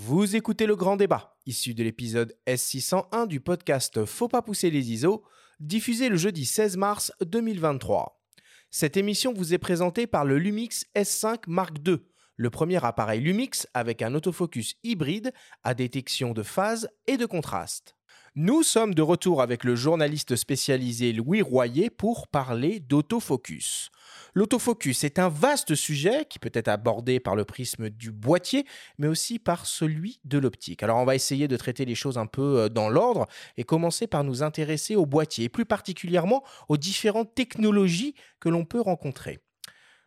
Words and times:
Vous 0.00 0.36
écoutez 0.36 0.66
le 0.66 0.76
grand 0.76 0.96
débat, 0.96 1.36
issu 1.44 1.74
de 1.74 1.82
l'épisode 1.82 2.32
S601 2.46 3.26
du 3.26 3.40
podcast 3.40 4.04
Faut 4.04 4.28
pas 4.28 4.42
pousser 4.42 4.70
les 4.70 4.92
ISO, 4.92 5.24
diffusé 5.58 6.08
le 6.08 6.16
jeudi 6.16 6.44
16 6.44 6.76
mars 6.76 7.12
2023. 7.20 8.22
Cette 8.70 8.96
émission 8.96 9.32
vous 9.32 9.54
est 9.54 9.58
présentée 9.58 10.06
par 10.06 10.24
le 10.24 10.38
Lumix 10.38 10.86
S5 10.94 11.40
Mark 11.48 11.78
II, 11.84 11.96
le 12.36 12.48
premier 12.48 12.82
appareil 12.84 13.20
Lumix 13.20 13.66
avec 13.74 14.00
un 14.00 14.14
autofocus 14.14 14.76
hybride 14.84 15.32
à 15.64 15.74
détection 15.74 16.32
de 16.32 16.44
phase 16.44 16.88
et 17.08 17.16
de 17.16 17.26
contraste. 17.26 17.97
Nous 18.40 18.62
sommes 18.62 18.94
de 18.94 19.02
retour 19.02 19.42
avec 19.42 19.64
le 19.64 19.74
journaliste 19.74 20.36
spécialisé 20.36 21.12
Louis 21.12 21.42
Royer 21.42 21.90
pour 21.90 22.28
parler 22.28 22.78
d'autofocus. 22.78 23.90
L'autofocus 24.32 25.02
est 25.02 25.18
un 25.18 25.28
vaste 25.28 25.74
sujet 25.74 26.24
qui 26.24 26.38
peut 26.38 26.52
être 26.54 26.68
abordé 26.68 27.18
par 27.18 27.34
le 27.34 27.44
prisme 27.44 27.90
du 27.90 28.12
boîtier, 28.12 28.64
mais 28.96 29.08
aussi 29.08 29.40
par 29.40 29.66
celui 29.66 30.20
de 30.24 30.38
l'optique. 30.38 30.84
Alors 30.84 30.98
on 30.98 31.04
va 31.04 31.16
essayer 31.16 31.48
de 31.48 31.56
traiter 31.56 31.84
les 31.84 31.96
choses 31.96 32.16
un 32.16 32.26
peu 32.26 32.60
euh, 32.60 32.68
dans 32.68 32.88
l'ordre 32.88 33.26
et 33.56 33.64
commencer 33.64 34.06
par 34.06 34.22
nous 34.22 34.44
intéresser 34.44 34.94
au 34.94 35.04
boîtier, 35.04 35.46
et 35.46 35.48
plus 35.48 35.66
particulièrement 35.66 36.44
aux 36.68 36.76
différentes 36.76 37.34
technologies 37.34 38.14
que 38.38 38.48
l'on 38.48 38.64
peut 38.64 38.80
rencontrer. 38.80 39.40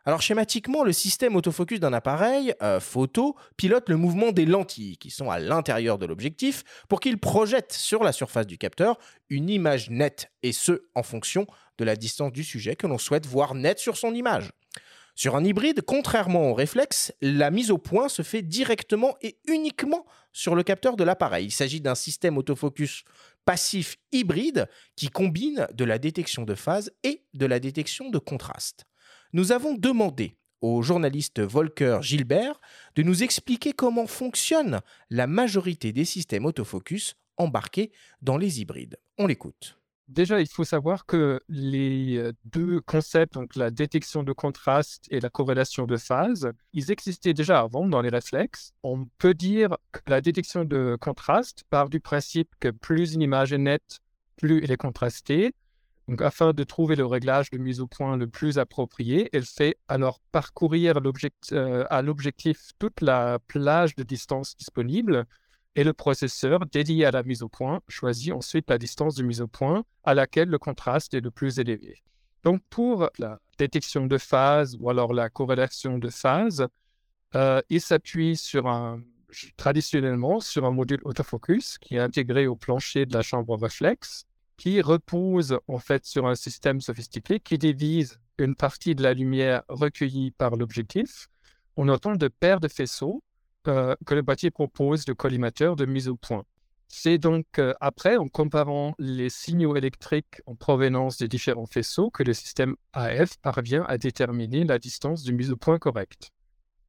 Alors 0.03 0.23
schématiquement, 0.23 0.83
le 0.83 0.93
système 0.93 1.35
autofocus 1.35 1.79
d'un 1.79 1.93
appareil 1.93 2.55
euh, 2.63 2.79
photo 2.79 3.35
pilote 3.55 3.87
le 3.87 3.97
mouvement 3.97 4.31
des 4.31 4.47
lentilles 4.47 4.97
qui 4.97 5.11
sont 5.11 5.29
à 5.29 5.37
l'intérieur 5.37 5.99
de 5.99 6.07
l'objectif 6.07 6.63
pour 6.89 6.99
qu'il 6.99 7.19
projette 7.19 7.71
sur 7.71 8.03
la 8.03 8.11
surface 8.11 8.47
du 8.47 8.57
capteur 8.57 8.97
une 9.29 9.49
image 9.49 9.91
nette, 9.91 10.31
et 10.41 10.53
ce 10.53 10.85
en 10.95 11.03
fonction 11.03 11.45
de 11.77 11.83
la 11.83 11.95
distance 11.95 12.31
du 12.31 12.43
sujet 12.43 12.75
que 12.75 12.87
l'on 12.87 12.97
souhaite 12.97 13.27
voir 13.27 13.53
nette 13.53 13.77
sur 13.77 13.95
son 13.95 14.15
image. 14.15 14.49
Sur 15.13 15.35
un 15.35 15.43
hybride, 15.43 15.83
contrairement 15.83 16.49
au 16.49 16.53
réflexe, 16.55 17.13
la 17.21 17.51
mise 17.51 17.69
au 17.69 17.77
point 17.77 18.09
se 18.09 18.23
fait 18.23 18.41
directement 18.41 19.15
et 19.21 19.37
uniquement 19.47 20.05
sur 20.33 20.55
le 20.55 20.63
capteur 20.63 20.95
de 20.95 21.03
l'appareil. 21.03 21.45
Il 21.45 21.51
s'agit 21.51 21.81
d'un 21.81 21.95
système 21.95 22.39
autofocus 22.39 23.03
passif 23.45 23.97
hybride 24.11 24.67
qui 24.95 25.09
combine 25.09 25.67
de 25.73 25.85
la 25.85 25.99
détection 25.99 26.43
de 26.43 26.55
phase 26.55 26.91
et 27.03 27.23
de 27.35 27.45
la 27.45 27.59
détection 27.59 28.09
de 28.09 28.17
contraste 28.17 28.85
nous 29.33 29.51
avons 29.51 29.73
demandé 29.73 30.35
au 30.61 30.81
journaliste 30.81 31.39
Volker 31.39 31.99
Gilbert 32.01 32.59
de 32.95 33.03
nous 33.03 33.23
expliquer 33.23 33.73
comment 33.73 34.07
fonctionne 34.07 34.81
la 35.09 35.27
majorité 35.27 35.91
des 35.91 36.05
systèmes 36.05 36.45
autofocus 36.45 37.15
embarqués 37.37 37.91
dans 38.21 38.37
les 38.37 38.61
hybrides. 38.61 38.97
On 39.17 39.27
l'écoute. 39.27 39.77
Déjà, 40.07 40.41
il 40.41 40.47
faut 40.47 40.65
savoir 40.65 41.05
que 41.05 41.39
les 41.47 42.17
euh, 42.17 42.33
deux 42.43 42.81
concepts, 42.81 43.37
la 43.55 43.71
détection 43.71 44.23
de 44.23 44.33
contraste 44.33 45.07
et 45.09 45.21
la 45.21 45.29
corrélation 45.29 45.85
de 45.85 45.95
phase, 45.95 46.51
ils 46.73 46.91
existaient 46.91 47.33
déjà 47.33 47.61
avant 47.61 47.87
dans 47.87 48.01
les 48.01 48.09
réflexes. 48.09 48.73
On 48.83 49.05
peut 49.19 49.33
dire 49.33 49.77
que 49.93 50.01
la 50.07 50.19
détection 50.19 50.65
de 50.65 50.97
contraste 50.99 51.63
part 51.69 51.89
du 51.89 52.01
principe 52.01 52.49
que 52.59 52.67
plus 52.67 53.13
une 53.13 53.21
image 53.21 53.53
est 53.53 53.57
nette, 53.57 53.99
plus 54.35 54.61
elle 54.61 54.71
est 54.71 54.77
contrastée. 54.77 55.53
Afin 56.19 56.51
de 56.51 56.63
trouver 56.63 56.95
le 56.95 57.05
réglage 57.05 57.51
de 57.51 57.57
mise 57.57 57.79
au 57.79 57.87
point 57.87 58.17
le 58.17 58.27
plus 58.27 58.57
approprié, 58.57 59.29
elle 59.33 59.45
fait 59.45 59.77
alors 59.87 60.19
parcourir 60.31 60.99
euh, 61.51 61.85
à 61.89 62.01
l'objectif 62.01 62.71
toute 62.79 63.01
la 63.01 63.39
plage 63.47 63.95
de 63.95 64.03
distance 64.03 64.57
disponible 64.57 65.25
et 65.75 65.83
le 65.83 65.93
processeur 65.93 66.65
dédié 66.65 67.05
à 67.05 67.11
la 67.11 67.23
mise 67.23 67.43
au 67.43 67.49
point 67.49 67.81
choisit 67.87 68.33
ensuite 68.33 68.69
la 68.69 68.77
distance 68.77 69.15
de 69.15 69.23
mise 69.23 69.41
au 69.41 69.47
point 69.47 69.83
à 70.03 70.13
laquelle 70.13 70.49
le 70.49 70.57
contraste 70.57 71.13
est 71.13 71.21
le 71.21 71.31
plus 71.31 71.59
élevé. 71.59 72.03
Donc, 72.43 72.61
pour 72.69 73.09
la 73.19 73.39
détection 73.57 74.07
de 74.07 74.17
phase 74.17 74.75
ou 74.79 74.89
alors 74.89 75.13
la 75.13 75.29
corrélation 75.29 75.97
de 75.97 76.09
phase, 76.09 76.67
euh, 77.35 77.61
il 77.69 77.79
s'appuie 77.79 78.35
sur 78.35 78.67
un, 78.67 79.01
traditionnellement 79.55 80.39
sur 80.39 80.65
un 80.65 80.71
module 80.71 80.99
autofocus 81.03 81.77
qui 81.77 81.95
est 81.95 81.99
intégré 81.99 82.47
au 82.47 82.55
plancher 82.55 83.05
de 83.05 83.13
la 83.13 83.21
chambre 83.21 83.55
réflexe 83.55 84.25
qui 84.61 84.79
repose 84.79 85.57
en 85.67 85.79
fait 85.79 86.05
sur 86.05 86.27
un 86.27 86.35
système 86.35 86.81
sophistiqué 86.81 87.39
qui 87.39 87.57
divise 87.57 88.19
une 88.37 88.53
partie 88.53 88.93
de 88.93 89.01
la 89.01 89.15
lumière 89.15 89.63
recueillie 89.69 90.29
par 90.29 90.55
l'objectif 90.55 91.29
en 91.77 91.89
autant 91.89 92.15
de 92.15 92.27
paires 92.27 92.59
de 92.59 92.67
faisceaux 92.67 93.23
euh, 93.67 93.95
que 94.05 94.13
le 94.13 94.21
boîtier 94.21 94.51
propose 94.51 95.03
de 95.03 95.13
collimateurs 95.13 95.75
de 95.75 95.87
mise 95.87 96.07
au 96.07 96.15
point. 96.15 96.45
C'est 96.89 97.17
donc 97.17 97.57
euh, 97.57 97.73
après, 97.81 98.17
en 98.17 98.27
comparant 98.27 98.93
les 98.99 99.31
signaux 99.31 99.75
électriques 99.75 100.43
en 100.45 100.53
provenance 100.53 101.17
des 101.17 101.27
différents 101.27 101.65
faisceaux, 101.65 102.11
que 102.11 102.21
le 102.21 102.33
système 102.33 102.75
AF 102.93 103.37
parvient 103.37 103.83
à 103.87 103.97
déterminer 103.97 104.63
la 104.63 104.77
distance 104.77 105.23
de 105.23 105.31
mise 105.31 105.49
au 105.49 105.57
point 105.57 105.79
correcte. 105.79 106.29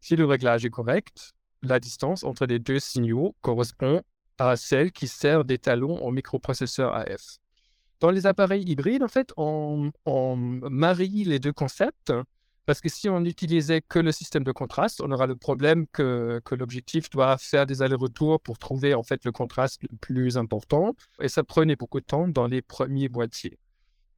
Si 0.02 0.14
le 0.14 0.26
réglage 0.26 0.66
est 0.66 0.70
correct, 0.70 1.32
la 1.62 1.80
distance 1.80 2.22
entre 2.22 2.44
les 2.44 2.58
deux 2.58 2.80
signaux 2.80 3.34
correspond 3.40 4.02
à 4.36 4.56
celle 4.56 4.92
qui 4.92 5.08
sert 5.08 5.46
d'étalon 5.46 6.04
au 6.04 6.10
microprocesseur 6.10 6.94
AF. 6.94 7.38
Dans 8.02 8.10
les 8.10 8.26
appareils 8.26 8.64
hybrides, 8.64 9.04
en 9.04 9.08
fait, 9.08 9.32
on, 9.36 9.92
marie 10.36 11.22
les 11.22 11.38
deux 11.38 11.52
concepts 11.52 12.12
parce 12.66 12.80
que 12.80 12.88
si 12.88 13.08
on 13.08 13.20
n'utilisait 13.20 13.80
que 13.80 14.00
le 14.00 14.10
système 14.10 14.42
de 14.42 14.50
contraste, 14.50 15.00
on 15.00 15.12
aura 15.12 15.28
le 15.28 15.36
problème 15.36 15.86
que, 15.86 16.42
l'objectif 16.50 17.10
doit 17.10 17.38
faire 17.38 17.64
des 17.64 17.80
allers-retours 17.80 18.40
pour 18.40 18.58
trouver 18.58 18.94
en 18.94 19.04
fait 19.04 19.24
le 19.24 19.30
contraste 19.30 19.82
le 19.84 19.96
plus 20.00 20.36
important 20.36 20.96
et 21.20 21.28
ça 21.28 21.44
prenait 21.44 21.76
beaucoup 21.76 22.00
de 22.00 22.04
temps 22.04 22.26
dans 22.26 22.48
les 22.48 22.60
premiers 22.60 23.08
boîtiers. 23.08 23.56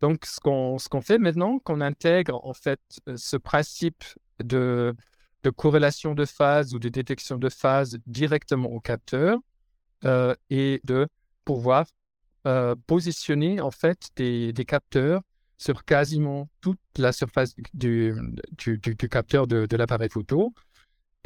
Donc, 0.00 0.24
ce 0.24 0.40
qu'on 0.40 1.02
fait 1.02 1.18
maintenant, 1.18 1.58
qu'on 1.58 1.82
intègre 1.82 2.42
en 2.42 2.54
fait 2.54 2.80
ce 3.16 3.36
principe 3.36 4.02
de, 4.42 4.94
de 5.42 5.50
corrélation 5.50 6.14
de 6.14 6.24
phase 6.24 6.74
ou 6.74 6.78
de 6.78 6.88
détection 6.88 7.36
de 7.36 7.50
phase 7.50 7.98
directement 8.06 8.70
au 8.70 8.80
capteur 8.80 9.40
euh, 10.06 10.34
et 10.48 10.80
de 10.84 11.06
pouvoir 11.44 11.84
euh, 12.46 12.74
positionner 12.86 13.62
en 13.62 13.70
fait 13.70 14.10
des, 14.16 14.52
capteurs 14.66 15.22
sur 15.56 15.84
quasiment 15.84 16.50
toute 16.60 16.78
la 16.98 17.12
surface 17.12 17.54
du, 17.72 18.14
capteur 19.10 19.46
de, 19.46 19.76
l'appareil 19.76 20.10
photo. 20.10 20.52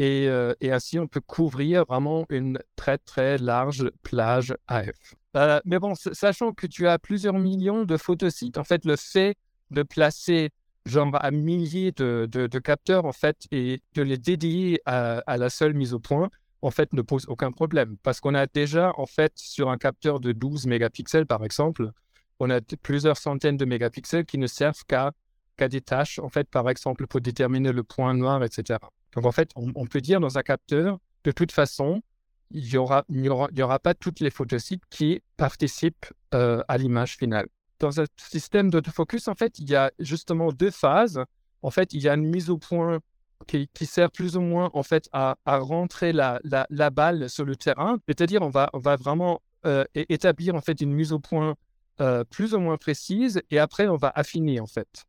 Euh, 0.01 0.55
et, 0.61 0.71
ainsi, 0.71 0.97
on 1.01 1.09
peut 1.09 1.21
couvrir 1.21 1.85
vraiment 1.87 2.25
une 2.29 2.61
très, 2.77 2.99
très 2.99 3.37
large 3.39 3.91
plage 4.05 4.55
AF. 4.69 4.95
Euh, 5.37 5.59
mais 5.65 5.81
bon, 5.81 5.95
sachant 5.97 6.53
que 6.53 6.69
tu 6.69 6.87
as 6.87 7.01
plusieurs 7.01 7.39
millions 7.39 7.85
de 7.85 7.97
photosites, 7.97 8.57
en 8.57 8.65
fait, 8.65 8.85
le 8.85 8.95
fait 8.95 9.35
de 9.73 9.83
placer 9.83 10.51
genre 10.87 11.11
à 11.21 11.33
milliers 11.33 11.91
de, 11.91 12.59
capteurs, 12.61 13.07
en 13.07 13.13
fait, 13.13 13.49
et 13.51 13.83
de 13.95 14.03
les 14.03 14.19
dédier 14.19 14.81
à 14.87 15.37
la 15.37 15.51
seule 15.51 15.75
mise 15.75 15.95
au 15.95 15.99
point, 15.99 16.31
en 16.63 16.71
fait, 16.71 16.93
ne 16.93 17.03
pose 17.03 17.25
aucun 17.29 17.53
problème. 17.53 17.97
Parce 18.03 18.21
qu'on 18.21 18.35
a 18.35 18.47
déjà, 18.47 18.93
en 18.97 19.07
fait, 19.07 19.33
sur 19.37 19.71
un 19.71 19.79
capteur 19.79 20.21
de 20.21 20.33
12 20.33 20.67
mégapixels, 20.67 21.27
par 21.27 21.45
exemple, 21.45 21.91
on 22.41 22.51
a 22.51 22.61
plusieurs 22.83 23.17
centaines 23.17 23.57
de 23.57 23.65
mégapixels 23.65 24.25
qui 24.25 24.39
ne 24.39 24.47
servent 24.47 24.85
qu'à 24.87 25.13
des 25.69 25.81
tâches, 25.81 26.19
en 26.19 26.29
fait, 26.29 26.49
par 26.49 26.69
exemple, 26.71 27.07
pour 27.07 27.21
déterminer 27.21 27.73
le 27.73 27.83
point 27.83 28.15
noir, 28.15 28.43
etc. 28.45 28.79
Donc, 29.15 29.27
en 29.27 29.33
fait, 29.33 29.51
on, 29.57 29.87
peut 29.87 30.01
dire 30.01 30.21
dans 30.21 30.39
un 30.39 30.43
capteur, 30.43 30.99
de 31.25 31.31
toute 31.31 31.53
façon, 31.53 32.03
il 32.51 32.65
n'y 32.65 32.77
aura, 32.77 33.05
aura, 33.29 33.49
aura 33.61 33.79
pas 33.79 33.95
toutes 33.95 34.21
les 34.21 34.31
photosites 34.31 34.83
qui 34.91 35.21
participent 35.37 36.07
euh, 36.35 36.63
à 36.69 36.79
l'image 36.79 37.17
finale. 37.17 37.49
Dans 37.81 38.01
un 38.01 38.05
système 38.17 38.71
d'autofocus, 38.71 39.29
en 39.29 39.35
fait, 39.35 39.59
il 39.59 39.69
y 39.69 39.77
a 39.77 39.93
justement 39.99 40.51
deux 40.53 40.71
phases. 40.71 41.23
En 41.63 41.71
fait, 41.71 41.93
il 41.93 42.01
y 42.01 42.09
a 42.09 42.15
une 42.15 42.27
mise 42.27 42.51
au 42.51 42.59
point 42.59 43.01
qui, 43.49 43.87
sert 43.87 44.11
plus 44.11 44.37
ou 44.37 44.41
moins 44.41 44.71
en 44.75 44.83
fait 44.83 45.09
à, 45.13 45.37
rentrer 45.47 46.13
la, 46.13 46.41
la, 46.45 46.91
balle 46.91 47.31
sur 47.31 47.45
le 47.45 47.57
terrain. 47.57 47.99
C'est-à-dire 48.07 48.43
on 48.43 48.51
va, 48.51 48.71
on 48.75 48.79
va 48.79 48.97
vraiment 48.97 49.41
euh, 49.67 49.85
établir 49.95 50.55
en 50.55 50.61
fait 50.61 50.81
une 50.81 50.93
mise 50.93 51.13
au 51.13 51.19
point 51.19 51.57
euh, 52.01 52.25
plus 52.25 52.55
ou 52.55 52.61
moins 52.61 52.77
précise 52.77 53.41
et 53.51 53.59
après 53.59 53.89
on 53.89 53.97
va 53.97 54.13
affiner 54.15 54.61
en 54.61 54.67
fait. 54.67 55.05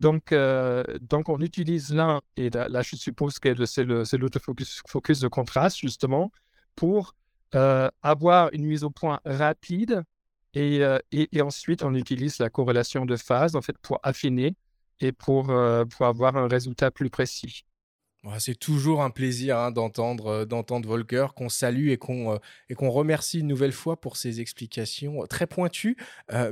Donc, 0.00 0.32
euh, 0.32 0.82
donc 1.00 1.28
on 1.28 1.38
utilise 1.40 1.94
l'un, 1.94 2.20
et 2.36 2.50
là, 2.50 2.82
je 2.82 2.96
suppose 2.96 3.38
que 3.38 3.64
c'est 3.64 3.84
l'autofocus 3.84 4.82
focus 4.88 5.20
de 5.20 5.28
contraste 5.28 5.78
justement, 5.78 6.30
pour 6.76 7.14
avoir 8.02 8.52
une 8.52 8.64
mise 8.64 8.82
au 8.82 8.90
point 8.90 9.20
rapide 9.24 10.02
et, 10.54 10.80
et, 11.12 11.28
et, 11.30 11.40
ensuite 11.40 11.84
on 11.84 11.94
utilise 11.94 12.40
la 12.40 12.50
corrélation 12.50 13.06
de 13.06 13.14
phase 13.14 13.54
en 13.54 13.62
fait 13.62 13.78
pour 13.78 14.00
affiner 14.02 14.56
et 15.00 15.12
pour, 15.12 15.50
euh, 15.50 15.84
pour 15.84 16.06
avoir 16.06 16.36
un 16.36 16.48
résultat 16.48 16.90
plus 16.90 17.10
précis. 17.10 17.64
C'est 18.38 18.58
toujours 18.58 19.02
un 19.02 19.10
plaisir 19.10 19.58
hein, 19.58 19.70
d'entendre 19.70 20.28
euh, 20.28 20.44
d'entendre 20.46 20.88
Volker, 20.88 21.26
qu'on 21.36 21.50
salue 21.50 21.90
et 21.90 21.98
qu'on 21.98 22.32
euh, 22.32 22.38
et 22.70 22.74
qu'on 22.74 22.88
remercie 22.88 23.40
une 23.40 23.46
nouvelle 23.46 23.72
fois 23.72 24.00
pour 24.00 24.16
ses 24.16 24.40
explications 24.40 25.26
très 25.26 25.46
pointues, 25.46 25.98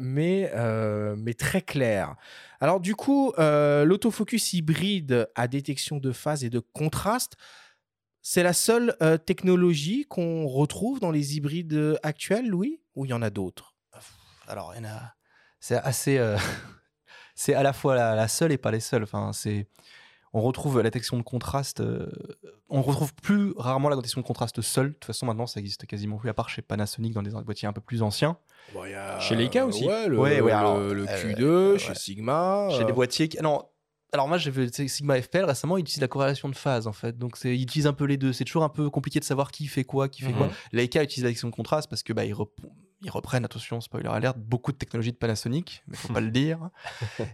mais 0.00 0.52
mais 1.16 1.32
très 1.32 1.62
claires. 1.62 2.14
Alors 2.60 2.78
du 2.78 2.94
coup, 2.94 3.32
l'autofocus 3.38 4.52
hybride 4.52 5.30
à 5.34 5.48
détection 5.48 5.96
de 5.96 6.12
phase 6.12 6.44
et 6.44 6.50
de 6.50 6.58
contraste, 6.58 7.36
c'est 8.20 8.42
la 8.42 8.52
seule 8.52 8.94
technologie 9.24 10.04
qu'on 10.04 10.46
retrouve 10.46 11.00
dans 11.00 11.10
les 11.10 11.36
hybrides 11.38 11.98
actuels, 12.02 12.48
Louis, 12.48 12.82
ou 12.94 13.06
il 13.06 13.08
y 13.08 13.14
en 13.14 13.22
a 13.22 13.30
d'autres? 13.30 13.74
Alors 14.46 14.74
il 14.74 14.82
y 14.82 14.86
en 14.86 14.90
a, 14.90 15.14
c'est 15.58 15.76
assez 15.76 16.20
c'est 17.42 17.54
à 17.54 17.62
la 17.62 17.72
fois 17.72 17.94
la, 17.94 18.28
seule 18.28 18.52
et 18.52 18.58
pas 18.58 18.70
les 18.70 18.80
seules. 18.80 19.02
Enfin, 19.02 19.32
c'est 19.32 19.66
On 20.34 20.40
retrouve 20.40 20.78
la 20.78 20.84
détection 20.84 21.18
de 21.18 21.22
contraste. 21.22 21.80
euh, 21.80 22.10
on 22.70 22.80
retrouve 22.80 23.12
plus 23.14 23.52
rarement 23.56 23.88
la 23.90 23.96
détection 23.96 24.20
de 24.22 24.26
contraste 24.26 24.62
seule. 24.62 24.88
De 24.88 24.92
toute 24.94 25.04
façon, 25.04 25.26
maintenant, 25.26 25.46
ça 25.46 25.60
existe 25.60 25.84
quasiment 25.86 26.16
plus, 26.16 26.30
à 26.30 26.34
part 26.34 26.48
chez 26.48 26.62
Panasonic 26.62 27.12
dans 27.12 27.22
des 27.22 27.30
boîtiers 27.30 27.68
un 27.68 27.72
peu 27.74 27.82
plus 27.82 28.00
anciens. 28.02 28.38
Bon, 28.72 28.84
il 28.86 28.92
y 28.92 28.94
a- 28.94 29.18
Chez 29.20 29.34
Leica 29.36 29.66
aussi. 29.66 29.86
Ouais, 29.86 30.08
le, 30.08 30.18
Ouais, 30.18 30.40
ouais, 30.40 30.50
le- 30.52 30.56
alors, 30.56 30.78
le 30.78 31.02
euh, 31.06 31.34
Q2, 31.34 31.72
ouais. 31.72 31.78
chez 31.78 31.94
Sigma. 31.94 32.68
Chez 32.70 32.82
euh, 32.82 32.86
les 32.86 32.92
boîtiers. 32.94 33.28
qui- 33.28 33.42
Non, 33.42 33.62
alors 34.12 34.26
moi, 34.28 34.38
j'ai 34.38 34.50
vu 34.50 34.70
Sigma 34.72 35.20
FPL 35.20 35.44
récemment, 35.44 35.76
ils 35.76 35.80
utilisent 35.80 36.00
la 36.00 36.08
corrélation 36.08 36.48
de 36.48 36.56
phase 36.56 36.86
en 36.86 36.92
fait. 36.92 37.18
Donc, 37.18 37.36
ils 37.44 37.60
utilisent 37.62 37.86
un 37.86 37.92
peu 37.92 38.04
les 38.06 38.16
deux. 38.16 38.32
C'est 38.32 38.44
toujours 38.44 38.64
un 38.64 38.68
peu 38.70 38.88
compliqué 38.88 39.20
de 39.20 39.24
savoir 39.24 39.50
qui 39.50 39.66
fait 39.66 39.84
quoi, 39.84 40.08
qui 40.08 40.22
fait 40.22 40.30
Mhm. 40.30 40.36
quoi. 40.38 40.48
Leica 40.72 41.02
utilise 41.02 41.24
la 41.24 41.28
détection 41.30 41.48
de 41.50 41.54
contraste 41.54 41.90
parce 41.90 42.02
que 42.02 42.12
bah, 42.14 42.24
ils, 42.24 42.32
rep- 42.32 42.48
ils 43.04 43.10
reprennent, 43.10 43.44
attention, 43.44 43.80
spoiler 43.80 44.08
alert, 44.08 44.38
beaucoup 44.38 44.72
de 44.72 44.76
technologies 44.76 45.12
de 45.12 45.16
Panasonic, 45.16 45.82
mais 45.88 45.96
faut 45.96 46.12
pas 46.12 46.20
le 46.22 46.30
dire. 46.30 46.70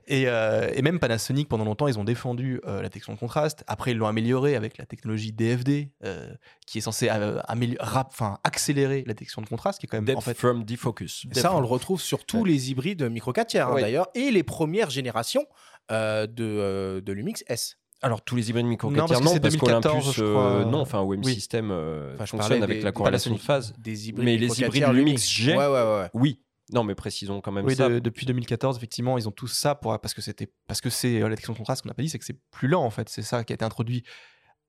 Et, 0.06 0.25
euh, 0.29 0.70
et 0.75 0.82
même 0.82 0.99
Panasonic, 0.99 1.49
pendant 1.49 1.65
longtemps, 1.65 1.88
ils 1.88 1.99
ont 1.99 2.05
défendu 2.05 2.61
euh, 2.67 2.76
la 2.82 2.88
détection 2.88 3.12
de 3.12 3.19
contraste. 3.19 3.65
Après, 3.67 3.91
ils 3.93 3.97
l'ont 3.97 4.06
améliorée 4.06 4.56
avec 4.56 4.79
la 4.79 4.87
technologie 4.87 5.32
DFD, 5.32 5.91
euh, 6.05 6.32
qui 6.67 6.79
est 6.79 6.81
censée 6.81 7.09
euh, 7.11 7.41
rap- 7.81 8.15
accélérer 8.44 9.05
la 9.06 9.15
détection 9.15 9.43
de 9.43 9.49
contraste, 9.49 9.79
qui 9.81 9.87
est 9.87 9.88
quand 9.88 9.97
même 9.99 10.05
Depth 10.05 10.19
en 10.19 10.20
fait 10.23 10.35
from 10.35 10.65
defocus. 10.65 11.26
Et 11.31 11.35
ça, 11.41 11.55
on 11.55 11.61
le 11.61 11.67
retrouve 11.67 12.00
sur 12.00 12.25
tous 12.25 12.44
les 12.44 12.70
hybrides 12.70 13.03
micro 13.11 13.32
4 13.32 13.47
tiers 13.49 13.69
hein, 13.69 13.75
d'ailleurs, 13.82 14.09
et 14.15 14.31
les 14.31 14.43
premières 14.43 14.91
générations 14.91 15.47
euh, 15.91 16.26
de, 16.26 16.44
euh, 16.44 17.00
de 17.00 17.12
Lumix 17.12 17.44
S. 17.49 17.76
Alors 18.00 18.23
tous 18.23 18.37
les 18.37 18.50
hybrides 18.50 18.67
micro 18.67 18.91
Non, 18.91 19.06
4 19.06 19.09
parce 19.09 19.21
que 19.21 19.25
non, 19.25 19.33
c'est 19.33 19.41
parce 19.41 19.55
2014, 19.56 20.17
qu'Olympus, 20.17 20.19
euh, 20.23 20.65
non, 20.65 20.81
enfin 20.81 21.00
OM 21.00 21.21
Oui. 21.25 21.35
System 21.35 21.71
euh, 21.73 22.15
Enfin, 22.15 22.27
fonctionne 22.27 22.62
avec 22.62 22.79
des- 22.79 22.85
la 22.85 22.93
corrélation 22.93 23.33
de 23.35 23.39
phase. 23.41 23.75
Des 23.79 24.09
hybrides 24.09 24.25
Mais 24.25 24.37
les 24.37 24.47
micro 24.47 24.55
4 24.61 24.77
hybrides 24.77 24.95
Lumix 24.95 25.29
G, 25.29 25.50
Ouais, 25.53 25.56
ouais, 25.56 25.67
ouais. 25.67 25.83
ouais. 25.83 26.11
Oui, 26.15 26.41
non, 26.73 26.85
mais 26.85 26.95
précisons 26.95 27.41
quand 27.41 27.50
même 27.50 27.65
Oui, 27.67 27.75
ça. 27.75 27.89
de- 27.89 27.99
depuis 27.99 28.25
2014, 28.27 28.77
effectivement, 28.77 29.19
ils 29.19 29.27
ont 29.29 29.33
tous 29.33 29.49
ça 29.49 29.75
pour, 29.75 29.99
parce 29.99 30.15
que 30.15 30.21
c'était 30.21 30.49
parce 30.69 30.81
que 30.81 30.91
c'est 30.91 31.17
euh, 31.21 31.25
la 31.25 31.31
détection 31.31 31.55
de 31.55 31.59
contraste 31.59 31.83
qu'on 31.83 31.89
n'a 31.89 31.95
pas 31.95 32.03
dit, 32.03 32.09
c'est 32.09 32.19
que 32.21 32.25
c'est 32.25 32.39
plus 32.53 32.69
lent 32.69 32.85
en 32.85 32.91
fait. 32.91 33.09
C'est 33.09 33.23
ça 33.23 33.43
qui 33.43 33.53
a 33.53 33.55
été 33.55 33.65
introduit 33.65 34.05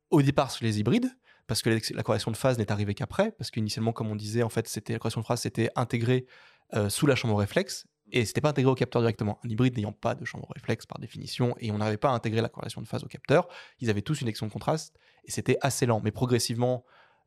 au 0.10 0.22
départ 0.24 0.50
sur 0.50 0.66
les 0.66 0.80
hybrides, 0.80 1.10
parce 1.46 1.62
que 1.62 1.70
la, 1.70 1.78
la 1.94 2.02
correction 2.04 2.32
de 2.32 2.38
phase 2.38 2.58
n'est 2.58 2.72
arrivée 2.72 2.96
qu'après, 2.96 3.32
parce 3.34 3.52
qu'initialement, 3.52 3.92
comme 3.92 4.08
on 4.10 4.16
disait, 4.16 4.42
en 4.42 4.50
fait, 4.50 4.68
c'était 4.68 4.94
la 4.94 5.00
correction 5.00 5.22
de 5.22 5.25
phase 5.28 5.42
c'était 5.42 5.70
intégré 5.75 6.25
euh, 6.74 6.90
sous 6.90 7.06
la 7.06 7.16
chambre 7.16 7.36
réflexe 7.36 7.86
et 8.12 8.26
c'était 8.26 8.42
pas 8.42 8.50
intégré 8.50 8.72
au 8.72 8.76
capteur 8.76 9.02
directement. 9.02 9.40
Un 9.44 9.50
hybride 9.50 9.76
n'ayant 9.76 9.92
pas 9.92 10.16
de 10.16 10.26
chambre 10.26 10.48
réflexe 10.54 10.86
par 10.86 11.00
définition, 11.00 11.56
et 11.60 11.72
on 11.72 11.78
n'arrivait 11.78 11.98
pas 11.98 12.10
à 12.10 12.14
intégrer 12.14 12.42
la 12.42 12.50
corrélation 12.50 12.82
de 12.82 12.88
phase 12.88 13.04
au 13.04 13.08
capteur, 13.08 13.48
ils 13.80 13.90
avaient 13.90 14.02
tous 14.02 14.22
une 14.22 14.26
détection 14.26 14.48
de 14.48 14.52
contraste 14.52 14.98
et 15.26 15.32
c'était 15.32 15.58
assez 15.62 15.86
lent. 15.86 16.02
Mais 16.04 16.12
progressivement, 16.12 16.86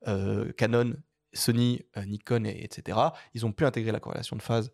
euh, 0.08 0.52
Canon, 0.52 0.94
Sony, 1.32 1.82
euh, 1.96 2.04
Nikon, 2.04 2.44
et, 2.44 2.64
etc., 2.64 2.98
ils 3.34 3.46
ont 3.46 3.52
pu 3.52 3.64
intégrer 3.64 3.92
la 3.92 4.00
corrélation 4.00 4.36
de 4.36 4.42
phase 4.42 4.72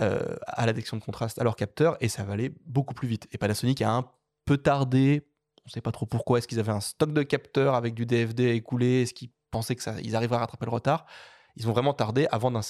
euh, 0.00 0.36
à 0.46 0.66
la 0.66 0.72
détection 0.72 0.96
de 0.96 1.04
contraste 1.04 1.38
à 1.38 1.44
leur 1.44 1.56
capteur 1.56 1.96
et 2.00 2.08
ça 2.08 2.24
va 2.24 2.34
beaucoup 2.66 2.94
plus 2.94 3.08
vite. 3.08 3.28
Et 3.32 3.38
Panasonic 3.38 3.80
a 3.82 3.90
un 3.90 4.10
peu 4.44 4.58
tardé, 4.58 5.26
on 5.64 5.68
ne 5.68 5.70
sait 5.70 5.80
pas 5.80 5.92
trop 5.92 6.06
pourquoi, 6.06 6.38
est-ce 6.38 6.48
qu'ils 6.48 6.60
avaient 6.60 6.72
un 6.72 6.80
stock 6.80 7.12
de 7.12 7.22
capteurs 7.22 7.74
avec 7.74 7.94
du 7.94 8.04
DFD 8.04 8.50
à 8.50 8.52
écouler, 8.52 9.02
est-ce 9.02 9.14
qu'ils 9.14 9.30
pensaient 9.50 9.76
qu'ils 9.76 10.16
arriveraient 10.16 10.36
à 10.36 10.40
rattraper 10.40 10.66
le 10.66 10.72
retard 10.72 11.06
Ils 11.56 11.68
ont 11.68 11.72
vraiment 11.72 11.94
tardé 11.94 12.26
avant 12.32 12.50
d'ins- 12.50 12.60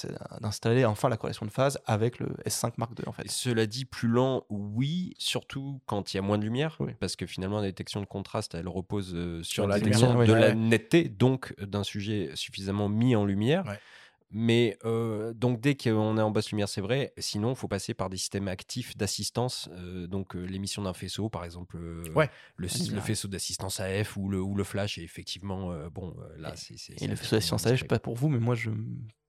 d'installer 0.41 0.85
enfin 0.85 1.09
la 1.09 1.17
corrélation 1.17 1.45
de 1.45 1.51
phase 1.51 1.79
avec 1.87 2.19
le 2.19 2.27
S5 2.45 2.73
Mark 2.77 2.91
II 2.99 3.07
en 3.07 3.11
fait. 3.13 3.25
Et 3.25 3.29
Cela 3.29 3.65
dit, 3.65 3.83
plus 3.85 4.07
lent, 4.07 4.43
oui, 4.49 5.15
surtout 5.17 5.81
quand 5.87 6.13
il 6.13 6.17
y 6.17 6.19
a 6.19 6.21
moins 6.21 6.37
de 6.37 6.43
lumière, 6.43 6.77
Oui. 6.79 6.91
parce 6.99 7.15
que 7.15 7.25
finalement, 7.25 7.57
la 7.61 7.67
détection 7.67 7.99
de 7.99 8.05
contraste, 8.05 8.53
elle 8.53 8.67
repose 8.67 9.13
euh, 9.15 9.41
sur, 9.41 9.63
Sur 9.63 9.67
la 9.67 9.79
détection 9.79 10.11
lumière, 10.11 10.27
de 10.27 10.33
la 10.33 10.47
Ouais. 10.49 10.55
netteté, 10.55 11.09
donc 11.09 11.55
d'un 11.59 11.83
sujet 11.83 12.29
suffisamment 12.35 12.87
mis 12.87 13.15
en 13.15 13.25
lumière. 13.25 13.65
Ouais. 13.65 13.79
Mais 14.37 14.77
euh, 14.83 15.33
donc, 15.33 15.61
dès 15.61 15.75
qu'on 15.75 16.17
est 16.17 16.21
en 16.21 16.29
basse 16.29 16.51
lumière, 16.51 16.67
c'est 16.67 16.81
vrai. 16.81 17.13
Sinon, 17.17 17.51
il 17.51 17.55
faut 17.55 17.69
passer 17.69 17.93
par 17.93 18.09
des 18.09 18.17
systèmes 18.17 18.49
actifs 18.49 18.97
d'assistance. 18.97 19.69
euh, 19.71 20.07
donc, 20.07 20.35
euh, 20.35 20.43
l'émission 20.43 20.81
d'un 20.81 20.93
faisceau, 20.93 21.29
par 21.29 21.45
exemple, 21.45 21.77
Ouais. 22.13 22.29
le, 22.57 22.67
le 22.93 22.99
faisceau 23.01 23.29
d'assistance 23.29 23.79
AF 23.79 24.17
ou 24.17 24.27
le, 24.27 24.41
ou 24.41 24.53
le 24.55 24.65
flash. 24.65 24.97
Et 24.97 25.03
effectivement, 25.03 25.73
bon, 25.89 26.13
là, 26.37 26.53
c'est. 26.57 26.75
Et 27.01 27.07
le 27.07 27.15
faisceau 27.15 27.37
d'assistance 27.37 27.65
à 27.65 27.73
je 27.75 27.81
sais 27.81 27.87
pas 27.87 27.97
pour 27.99 28.15
vous, 28.15 28.27
mais 28.27 28.39
moi 28.39 28.55
je 28.55 28.71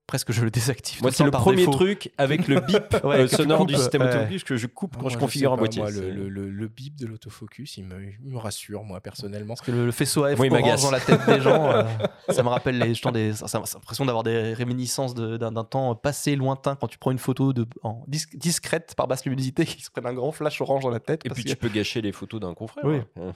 presque 0.07 0.33
je 0.33 0.45
le 0.45 0.51
désactive. 0.51 1.03
Moi, 1.03 1.11
c'est 1.13 1.25
le 1.25 1.31
premier 1.31 1.57
défaut. 1.67 1.73
truc 1.73 2.13
avec 2.19 2.47
le 2.49 2.61
bip 2.61 2.97
Ouais, 3.05 3.21
euh, 3.21 3.29
sonore 3.29 3.59
coupes, 3.61 3.69
du 3.69 3.75
système 3.75 4.03
ouais. 4.03 4.09
autofocus 4.09 4.45
que 4.45 4.57
je 4.57 4.67
coupe 4.67 4.95
quand 4.97 5.03
Moi, 5.03 5.11
je 5.11 5.19
configure 5.19 5.53
un 5.53 5.57
pas, 5.57 5.61
boîtier. 5.63 5.83
moi, 5.83 5.91
le, 5.91 6.11
le, 6.11 6.29
le- 6.29 6.51
le 6.51 6.69
bip 6.69 6.97
de 6.97 7.07
l'autofocus, 7.07 7.77
il 7.77 7.85
me, 7.85 8.01
il 8.25 8.33
me 8.33 8.39
rassure, 8.39 8.85
moi, 8.85 9.01
personnellement. 9.01 9.55
Parce 9.55 9.67
que 9.67 9.73
le, 9.73 9.87
le 9.87 9.93
faisceau 9.93 10.25
AF 10.25 10.39
il 10.43 10.53
orange 10.53 10.83
dans 10.83 10.91
la 10.91 11.01
tête 11.01 11.27
des 11.27 11.41
gens, 11.41 11.71
euh, 11.71 11.83
ça 12.29 12.43
me 12.43 12.49
rappelle 12.49 12.79
les, 12.79 12.95
gens 12.95 13.11
des, 13.13 13.33
ça, 13.33 13.49
ça- 13.49 13.63
l'impression 13.75 14.05
d'avoir 14.05 14.23
des 14.23 14.53
réminiscences 14.55 15.15
de- 15.15 15.37
d'un 15.37 15.53
temps 15.65 15.95
passé 15.95 16.37
lointain 16.37 16.77
quand 16.77 16.89
tu 16.89 16.99
prends 16.99 17.11
une 17.11 17.19
photo 17.19 17.53
de, 17.53 17.67
en 17.83 18.05
dis- 18.07 18.27
discrète 18.35 18.95
par 18.97 19.09
basse 19.09 19.25
luminosité 19.25 19.65
qui 19.67 19.83
se 19.83 19.91
prennent 19.91 20.07
un 20.07 20.15
grand 20.15 20.31
flash 20.33 20.61
orange 20.61 20.83
dans 20.85 20.91
la 20.91 21.01
tête. 21.01 21.23
Et 21.25 21.29
parce 21.29 21.37
puis 21.41 21.45
que- 21.45 21.51
tu 21.51 21.57
peux 21.57 21.69
gâcher 21.69 22.01
les 22.01 22.13
photos 22.13 22.41
d'un 22.41 22.55
confrère. 22.55 22.85
Oui. 22.85 22.99
hein. 23.21 23.33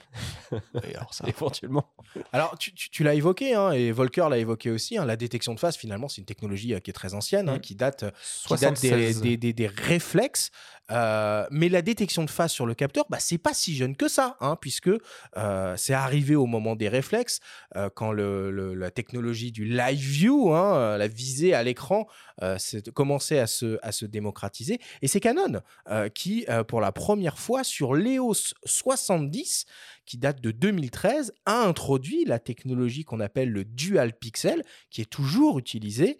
Et 0.89 0.95
alors 0.95 1.13
ça- 1.13 1.25
Éventuellement. 1.27 1.85
Alors, 2.33 2.57
tu, 2.57 2.73
tu- 2.73 2.89
tu 2.89 3.03
l'as 3.03 3.13
évoqué, 3.13 3.55
hein, 3.55 3.71
et 3.71 3.91
Volker 3.91 4.27
l'a 4.29 4.37
évoqué 4.37 4.69
aussi, 4.71 4.97
hein, 4.97 5.05
la 5.05 5.15
détection 5.15 5.53
de 5.53 5.59
phase, 5.59 5.75
finalement, 5.77 6.07
c'est 6.07 6.19
une 6.21 6.25
technologie 6.25 6.60
euh, 6.69 6.79
qui 6.79 6.89
est 6.89 6.93
très 6.93 7.13
ancienne, 7.13 7.49
hein, 7.49 7.57
Mm. 7.57 7.61
qui 7.61 7.75
date, 7.75 8.05
qui 8.47 8.53
date 8.55 8.81
des, 8.81 8.89
76. 8.89 9.21
des- 9.21 9.37
des- 9.37 9.53
des 9.53 9.67
réflexes. 9.67 10.49
Euh, 10.89 11.45
mais 11.51 11.69
la 11.69 11.81
détection 11.81 12.25
de 12.25 12.29
phase 12.29 12.51
sur 12.51 12.65
le 12.65 12.73
capteur, 12.73 13.05
bah, 13.09 13.17
c'est 13.19 13.37
pas 13.37 13.53
si 13.53 13.75
jeune 13.77 13.95
que 13.95 14.09
ça, 14.09 14.35
hein, 14.41 14.57
puisque 14.59 14.89
euh, 15.37 15.77
c'est 15.77 15.93
arrivé 15.93 16.35
au 16.35 16.45
moment 16.47 16.75
des 16.75 16.89
réflexes, 16.89 17.39
euh, 17.77 17.89
quand 17.95 18.11
le- 18.11 18.51
le- 18.51 18.73
la 18.73 18.91
technologie 18.91 19.53
du 19.53 19.63
live 19.63 19.97
view, 19.99 20.53
hein, 20.53 20.75
euh, 20.75 20.97
la 20.97 21.07
visée 21.07 21.53
à 21.53 21.63
l'écran, 21.63 22.07
euh, 22.41 22.57
commençait 22.93 23.39
à 23.39 23.47
se, 23.47 23.79
à 23.83 23.93
se 23.93 24.05
démocratiser. 24.05 24.79
Et 25.01 25.07
c'est 25.07 25.21
Canon 25.21 25.61
euh, 25.89 26.09
qui, 26.09 26.45
euh, 26.49 26.65
pour 26.65 26.81
la 26.81 26.91
première 26.91 27.39
fois, 27.39 27.63
sur 27.63 27.93
l'EOS 27.93 28.53
70, 28.65 29.65
qui 30.05 30.17
date 30.17 30.41
de 30.41 30.51
2013, 30.51 31.31
a 31.45 31.61
introduit 31.61 32.25
la 32.25 32.39
technologie 32.39 33.05
qu'on 33.05 33.21
appelle 33.21 33.49
le 33.49 33.63
dual 33.63 34.11
pixel, 34.13 34.63
qui 34.89 35.01
est 35.01 35.09
toujours 35.09 35.57
utilisée, 35.57 36.19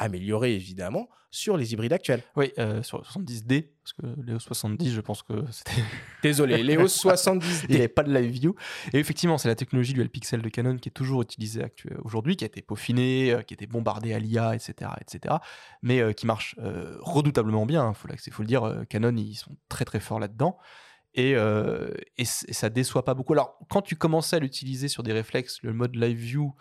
améliorée 0.00 0.54
évidemment, 0.54 1.08
sur 1.30 1.56
les 1.56 1.72
hybrides 1.72 1.92
actuels. 1.92 2.22
Oui, 2.34 2.52
euh, 2.58 2.82
sur 2.82 2.98
le 2.98 3.04
70D, 3.04 3.68
parce 3.84 3.92
que 3.92 4.20
Léo 4.26 4.38
70, 4.40 4.92
je 4.92 5.00
pense 5.00 5.22
que 5.22 5.44
c'était. 5.52 5.80
Désolé, 6.24 6.62
l'EOS 6.62 6.86
70D. 6.86 7.66
Il 7.68 7.70
n'y 7.70 7.76
avait 7.76 7.86
pas 7.88 8.02
de 8.02 8.12
live 8.12 8.30
view. 8.32 8.54
Et 8.92 8.98
effectivement, 8.98 9.38
c'est 9.38 9.46
la 9.46 9.54
technologie 9.54 9.92
dual 9.94 10.08
pixel 10.08 10.42
de 10.42 10.48
Canon 10.48 10.76
qui 10.76 10.88
est 10.88 10.92
toujours 10.92 11.22
utilisée 11.22 11.62
actu- 11.62 11.94
aujourd'hui, 12.02 12.36
qui 12.36 12.44
a 12.44 12.48
été 12.48 12.62
peaufinée, 12.62 13.32
euh, 13.32 13.42
qui 13.42 13.54
a 13.54 13.56
été 13.56 13.66
bombardée 13.66 14.12
à 14.12 14.18
l'IA, 14.18 14.56
etc., 14.56 14.90
etc., 15.00 15.36
mais 15.82 16.00
euh, 16.00 16.12
qui 16.12 16.26
marche 16.26 16.56
euh, 16.58 16.96
redoutablement 17.00 17.64
bien. 17.66 17.92
Il 17.92 17.94
faut, 17.94 18.08
faut 18.32 18.42
le 18.42 18.48
dire, 18.48 18.64
euh, 18.64 18.84
Canon, 18.84 19.14
ils 19.16 19.36
sont 19.36 19.56
très 19.68 19.84
très 19.84 20.00
forts 20.00 20.18
là-dedans. 20.18 20.58
Et, 21.14 21.34
euh, 21.36 21.90
et, 22.18 22.22
et 22.22 22.52
ça 22.52 22.70
déçoit 22.70 23.04
pas 23.04 23.14
beaucoup. 23.14 23.32
Alors, 23.32 23.58
quand 23.68 23.82
tu 23.82 23.96
commençais 23.96 24.36
à 24.36 24.38
l'utiliser 24.38 24.88
sur 24.88 25.02
des 25.02 25.12
réflexes, 25.12 25.58
le 25.62 25.72
mode 25.72 25.96
live 25.96 26.16
view, 26.18 26.54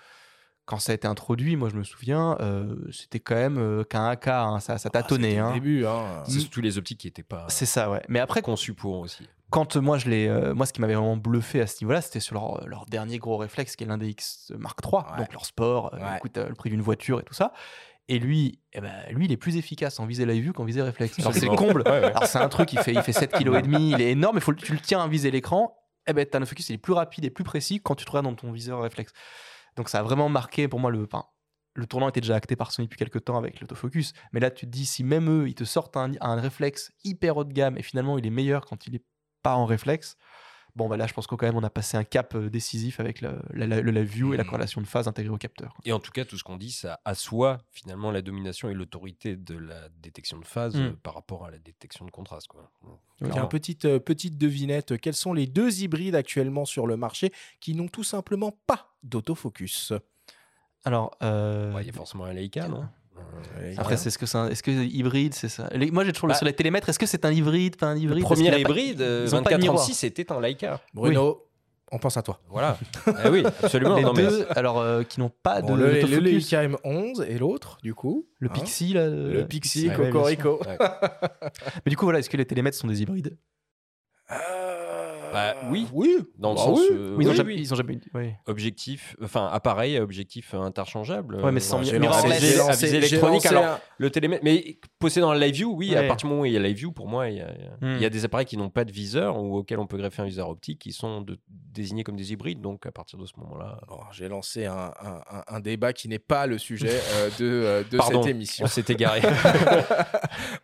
quand 0.69 0.77
ça 0.77 0.91
a 0.91 0.95
été 0.95 1.07
introduit, 1.07 1.55
moi 1.55 1.67
je 1.69 1.75
me 1.75 1.83
souviens, 1.83 2.37
euh, 2.41 2.75
c'était 2.91 3.19
quand 3.19 3.33
même 3.33 3.57
euh, 3.57 3.83
qu'un 3.83 4.05
AK, 4.07 4.27
hein, 4.27 4.59
ça, 4.59 4.77
ça 4.77 4.91
tâtonnait. 4.91 5.29
C'était 5.31 5.39
le 5.41 5.45
hein. 5.47 5.53
début. 5.55 5.85
hein. 5.87 6.23
C'est 6.27 6.39
surtout 6.39 6.61
les 6.61 6.77
optiques 6.77 6.99
qui 6.99 7.07
n'étaient 7.07 7.23
pas 7.23 7.47
C'est 7.49 7.65
ça, 7.65 7.89
ouais. 7.89 8.01
Mais 8.07 8.19
après, 8.19 8.43
conçues 8.43 8.75
pour 8.75 8.99
aussi. 8.99 9.27
quand 9.49 9.75
euh, 9.77 9.81
moi 9.81 9.97
je 9.97 10.07
l'ai, 10.09 10.27
euh, 10.27 10.53
moi 10.53 10.67
ce 10.67 10.73
qui 10.73 10.79
m'avait 10.81 10.93
vraiment 10.93 11.17
bluffé 11.17 11.59
à 11.59 11.65
ce 11.65 11.83
niveau-là, 11.83 12.01
c'était 12.01 12.19
sur 12.19 12.35
leur, 12.35 12.67
leur 12.67 12.85
dernier 12.85 13.17
gros 13.17 13.37
réflexe 13.37 13.75
qui 13.75 13.83
est 13.83 13.87
l'index 13.87 14.53
Mark 14.59 14.79
III, 14.85 15.01
Ouais. 15.13 15.17
donc 15.17 15.33
leur 15.33 15.45
sport, 15.45 15.91
Ouais. 15.93 15.99
qui 16.15 16.19
coûte 16.21 16.37
le 16.37 16.53
prix 16.53 16.69
d'une 16.69 16.81
voiture 16.83 17.19
et 17.19 17.23
tout 17.23 17.33
ça. 17.33 17.51
Et 18.07 18.19
lui, 18.19 18.59
eh 18.73 18.81
ben, 18.81 18.91
lui, 19.11 19.25
il 19.25 19.31
est 19.31 19.37
plus 19.37 19.57
efficace 19.57 19.99
en 19.99 20.05
visée 20.05 20.25
live 20.27 20.41
view 20.43 20.53
qu'en 20.53 20.65
visée 20.65 20.81
réflexe. 20.83 21.19
Alors 21.19 21.33
c'est 21.33 21.47
comble. 21.47 21.81
Ouais, 21.85 21.91
ouais. 21.91 22.03
Alors 22.05 22.25
c'est 22.27 22.37
un 22.39 22.49
truc, 22.49 22.73
il 22.73 22.79
fait, 22.79 22.93
il 22.93 23.01
fait 23.01 23.11
7 23.13 23.31
kg 23.33 23.55
et 23.55 23.61
demi, 23.63 23.91
il 23.91 24.01
est 24.01 24.11
énorme, 24.11 24.37
il 24.37 24.41
faut 24.41 24.51
le- 24.51 24.57
tu 24.57 24.73
le 24.73 24.79
tiens 24.79 25.01
à 25.01 25.07
viser 25.07 25.29
l'écran, 25.31 25.75
eh 26.07 26.13
ben 26.13 26.25
t'as 26.25 26.39
un 26.39 26.45
focus, 26.45 26.69
il 26.69 26.73
est 26.73 26.77
plus 26.79 26.93
rapide 26.93 27.25
et 27.25 27.29
plus 27.31 27.43
précis 27.43 27.79
quand 27.83 27.93
tu 27.95 28.05
te 28.05 28.09
regardes 28.11 28.25
dans 28.25 28.33
ton 28.35 28.51
viseur 28.51 28.81
réflexe. 28.81 29.13
Donc 29.75 29.89
ça 29.89 29.99
a 29.99 30.03
vraiment 30.03 30.29
marqué 30.29 30.67
pour 30.67 30.79
moi 30.79 30.91
le. 30.91 31.07
le 31.75 31.85
tournant 31.85 32.09
était 32.09 32.21
déjà 32.21 32.35
acté 32.35 32.55
par 32.55 32.71
Sony 32.71 32.87
depuis 32.87 32.97
quelques 32.97 33.23
temps 33.23 33.37
avec 33.37 33.61
l'autofocus, 33.61 34.13
mais 34.33 34.39
là 34.39 34.51
tu 34.51 34.65
te 34.65 34.71
dis 34.71 34.85
si 34.85 35.03
même 35.03 35.29
eux 35.29 35.47
ils 35.47 35.55
te 35.55 35.63
sortent 35.63 35.97
un, 35.97 36.11
un 36.21 36.35
réflexe 36.35 36.91
hyper 37.03 37.37
haut 37.37 37.43
de 37.43 37.53
gamme 37.53 37.77
et 37.77 37.83
finalement 37.83 38.17
il 38.17 38.25
est 38.25 38.31
meilleur 38.31 38.65
quand 38.65 38.87
il 38.87 38.95
est 38.95 39.03
pas 39.41 39.55
en 39.55 39.65
réflexe, 39.65 40.17
bon 40.79 40.89
bah 40.89 40.97
là 40.97 41.05
je 41.05 41.13
pense 41.13 41.27
qu'au 41.27 41.37
quand 41.37 41.45
même 41.45 41.55
on 41.57 41.63
a 41.63 41.69
passé 41.69 41.95
un 41.97 42.03
cap 42.03 42.33
euh, 42.33 42.49
décisif 42.49 42.99
avec 42.99 43.21
le, 43.21 43.39
la, 43.53 43.67
la- 43.67 43.81
le 43.81 43.91
live 43.91 44.07
view 44.09 44.33
et 44.33 44.37
la 44.37 44.43
Mhm. 44.43 44.49
corrélation 44.49 44.81
de 44.81 44.87
phase 44.87 45.07
intégrée 45.07 45.31
au 45.33 45.37
capteur. 45.37 45.77
Et 45.85 45.91
en 45.91 45.99
tout 45.99 46.11
cas, 46.11 46.25
tout 46.25 46.37
ce 46.37 46.43
qu'on 46.43 46.57
dit, 46.57 46.71
ça 46.71 46.99
assoit 47.05 47.59
finalement 47.71 48.09
la 48.11 48.21
domination 48.23 48.69
et 48.69 48.73
l'autorité 48.73 49.35
de 49.35 49.55
la 49.57 49.89
détection 49.89 50.39
de 50.39 50.45
phase 50.45 50.75
Mm. 50.75 50.79
euh, 50.79 50.91
par 51.03 51.13
rapport 51.13 51.45
à 51.45 51.51
la 51.51 51.59
détection 51.59 52.05
de 52.05 52.11
contraste. 52.11 52.47
Quoi. 52.47 52.71
Tiens, 53.19 53.29
Clairement. 53.29 53.47
petite, 53.47 53.85
euh, 53.85 53.99
petite 53.99 54.37
devinette, 54.37 54.97
quels 54.99 55.13
sont 55.13 55.33
les 55.33 55.45
deux 55.45 55.81
hybrides 55.83 56.15
actuellement 56.15 56.65
sur 56.65 56.87
le 56.87 56.97
marché 56.97 57.31
qui 57.59 57.75
n'ont 57.75 57.87
tout 57.89 58.03
simplement 58.03 58.57
pas 58.65 58.95
d'autofocus? 59.03 59.93
Alors, 60.85 61.11
euh, 61.21 61.73
Ouais, 61.73 61.83
Il 61.83 61.87
y 61.87 61.89
a 61.89 61.93
forcément 61.93 62.23
un 62.25 62.33
Leica, 62.33 62.67
non? 62.69 62.87
Après 63.77 63.97
c'est 63.97 64.09
ce 64.09 64.17
que 64.17 64.25
c'est 64.25 64.37
un- 64.37 64.47
est-ce 64.49 64.63
que 64.63 64.71
hybride 64.71 65.33
c'est 65.33 65.49
ça? 65.49 65.67
Les- 65.73 65.91
Moi 65.91 66.03
j'ai 66.05 66.11
toujours 66.13 66.27
le 66.27 66.33
Bah, 66.33 66.37
sur 66.37 66.45
les 66.45 66.53
télémètres, 66.53 66.89
est-ce 66.89 66.99
que 66.99 67.05
c'est 67.05 67.25
un 67.25 67.31
hybride, 67.31 67.75
pas 67.77 67.87
un 67.87 67.95
hybride? 67.97 68.19
Le 68.19 68.23
premier 68.25 68.59
hybride, 68.59 69.01
euh, 69.01 69.25
ils 69.27 69.35
ont 69.35 69.43
pas 69.43 69.51
de 69.51 69.57
miroir. 69.61 69.77
2436, 69.85 69.93
c'était 69.95 70.31
un 70.31 70.39
Leica. 70.41 70.81
Bruno, 70.93 71.45
on 71.91 71.97
pense 71.99 72.17
à 72.17 72.21
toi. 72.21 72.39
Voilà. 72.49 72.77
Ah 73.07 73.29
oui, 73.31 73.43
absolument. 73.63 73.95
les 73.95 74.03
non, 74.03 74.13
mais- 74.13 74.23
deux, 74.27 74.45
alors 74.51 74.79
euh, 74.79 75.03
qui 75.03 75.19
n'ont 75.19 75.31
pas 75.43 75.61
Bon, 75.61 75.75
de 75.75 75.81
le, 75.81 75.87
le 75.87 76.01
d'autofocus. 76.01 76.51
Leica 76.51 76.67
M11 76.67 77.23
et 77.27 77.37
l'autre, 77.37 77.77
du 77.83 77.93
coup. 77.93 78.27
Le 78.39 78.49
hein, 78.49 78.53
Pixie 78.53 78.93
là. 78.93 79.07
Le 79.07 79.45
Pixie, 79.47 79.89
ouais, 79.89 79.95
bien 79.97 80.05
Cocorico. 80.11 80.59
Ouais. 80.65 80.77
Mais 81.85 81.89
du 81.89 81.97
coup 81.97 82.05
voilà, 82.05 82.19
est-ce 82.19 82.29
que 82.29 82.37
les 82.37 82.45
télémètres 82.45 82.77
sont 82.77 82.87
des 82.87 83.01
hybrides? 83.01 83.37
Bah, 85.31 85.55
oui. 85.69 85.87
Oui. 85.93 86.17
Dans 86.37 86.51
le 86.51 86.55
Bah 86.55 86.61
sens. 86.63 86.79
oui. 86.79 86.87
euh, 86.91 87.15
Oui, 87.17 87.23
ils, 87.25 87.27
ont 87.27 87.31
oui, 87.31 87.37
jamais, 87.37 87.53
oui. 87.53 87.59
ils 87.61 87.73
ont 87.73 87.75
jamais 87.77 87.93
eu. 87.93 88.01
ouais. 88.13 88.37
Objectif, 88.47 89.15
enfin 89.23 89.47
appareil, 89.51 89.97
objectif 89.99 90.53
interchangeable. 90.53 91.35
Ouais, 91.35 91.51
mais 91.51 91.57
euh, 91.57 91.63
sans 91.63 91.81
J'ai 91.83 91.99
lancé- 91.99 92.95
électronique, 92.95 93.43
lancé 93.43 93.47
alors, 93.49 93.63
un- 93.65 93.79
Le 93.97 94.09
télémètre, 94.09 94.43
mais 94.43 94.79
posé 94.99 95.21
dans 95.21 95.33
le 95.33 95.39
live 95.39 95.53
view, 95.55 95.73
oui, 95.75 95.95
à 95.95 96.01
Ouais. 96.01 96.07
partir 96.07 96.27
du 96.27 96.31
moment 96.31 96.41
où 96.43 96.45
il 96.45 96.53
y 96.53 96.57
a 96.57 96.59
live 96.59 96.75
view, 96.77 96.91
pour 96.91 97.07
moi, 97.07 97.29
il 97.29 97.37
y 97.37 97.41
a, 97.41 97.47
Hmm. 97.81 97.95
il 97.95 98.01
y 98.01 98.05
a 98.05 98.09
des 98.09 98.25
appareils 98.25 98.45
qui 98.45 98.57
n'ont 98.57 98.69
pas 98.69 98.85
de 98.85 98.91
viseur 98.91 99.37
ou 99.41 99.57
auxquels 99.57 99.79
on 99.79 99.87
peut 99.87 99.97
greffer 99.97 100.21
un 100.21 100.25
viseur 100.25 100.49
optique 100.49 100.79
qui 100.79 100.91
sont 100.93 101.21
de- 101.21 101.37
désignés 101.49 102.03
comme 102.03 102.15
des 102.15 102.31
hybrides. 102.33 102.61
Donc 102.61 102.85
à 102.85 102.91
partir 102.91 103.17
de 103.19 103.25
ce 103.25 103.33
moment-là, 103.37 103.79
Bon, 103.87 103.97
J'ai 104.11 104.27
lancé 104.27 104.65
un, 104.65 104.91
un- 105.01 105.21
un- 105.31 105.43
un 105.47 105.59
débat 105.59 105.93
qui 105.93 106.07
n'est 106.09 106.19
pas 106.19 106.45
le 106.47 106.57
sujet 106.57 106.89
euh, 107.13 107.29
de, 107.39 107.45
euh, 107.45 107.83
de 107.89 107.97
Pardon, 107.97 108.21
cette 108.23 108.31
émission. 108.31 108.65
on 108.65 108.67
s'est 108.67 108.85
égaré. 108.89 109.21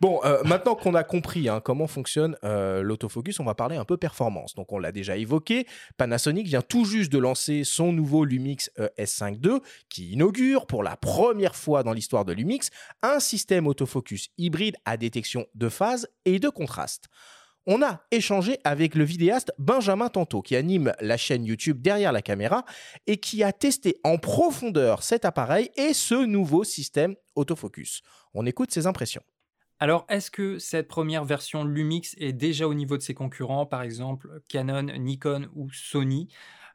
Bon, 0.01 0.19
euh, 0.25 0.41
maintenant 0.43 0.75
qu'on 0.75 0.93
a 0.95 1.03
compris 1.03 1.49
hein, 1.49 1.61
comment 1.63 1.87
fonctionne 1.87 2.35
euh, 2.43 2.81
l'autofocus, 2.81 3.39
on 3.39 3.43
va 3.45 3.55
parler 3.55 3.75
un 3.77 3.85
peu 3.85 3.97
performance. 3.97 4.54
Donc, 4.55 4.71
on 4.71 4.79
l'a 4.79 4.91
déjà 4.91 5.17
évoqué, 5.17 5.67
Panasonic 5.97 6.47
vient 6.47 6.61
tout 6.61 6.85
juste 6.85 7.11
de 7.11 7.17
lancer 7.17 7.63
son 7.63 7.91
nouveau 7.91 8.25
Lumix 8.25 8.71
euh, 8.79 8.87
S5 8.97 9.45
II 9.45 9.59
qui 9.89 10.11
inaugure 10.11 10.65
pour 10.67 10.83
la 10.83 10.95
première 10.97 11.55
fois 11.55 11.83
dans 11.83 11.93
l'histoire 11.93 12.25
de 12.25 12.33
Lumix 12.33 12.69
un 13.01 13.19
système 13.19 13.67
autofocus 13.67 14.29
hybride 14.37 14.75
à 14.85 14.97
détection 14.97 15.45
de 15.55 15.69
phase 15.69 16.07
et 16.25 16.39
de 16.39 16.49
contraste. 16.49 17.05
On 17.67 17.81
a 17.81 18.01
échangé 18.11 18.59
avec 18.63 18.93
le 18.93 19.03
vidéaste 19.03 19.51
Benjamin 19.57 20.09
Tanto 20.09 20.43
qui 20.43 20.55
anime 20.55 20.93
la 20.99 21.17
chaîne 21.17 21.45
YouTube 21.45 21.81
derrière 21.81 22.11
la 22.11 22.21
caméra 22.21 22.63
et 23.07 23.17
qui 23.17 23.43
a 23.43 23.51
testé 23.51 23.97
en 24.03 24.19
profondeur 24.19 25.01
cet 25.01 25.25
appareil 25.25 25.71
et 25.75 25.93
ce 25.93 26.25
nouveau 26.25 26.63
système 26.63 27.15
autofocus. 27.33 28.01
On 28.35 28.45
écoute 28.45 28.71
ses 28.71 28.85
impressions. 28.85 29.23
Alors, 29.79 30.05
est-ce 30.09 30.31
que 30.31 30.57
cette 30.57 30.87
première 30.87 31.25
version 31.25 31.65
Lumix 31.65 32.15
est 32.17 32.31
déjà 32.33 32.67
au 32.67 32.73
niveau 32.73 32.97
de 32.97 33.01
ses 33.01 33.13
concurrents, 33.13 33.65
par 33.65 33.81
exemple 33.81 34.41
Canon, 34.47 34.83
Nikon 34.97 35.49
ou 35.53 35.69
Sony? 35.71 36.29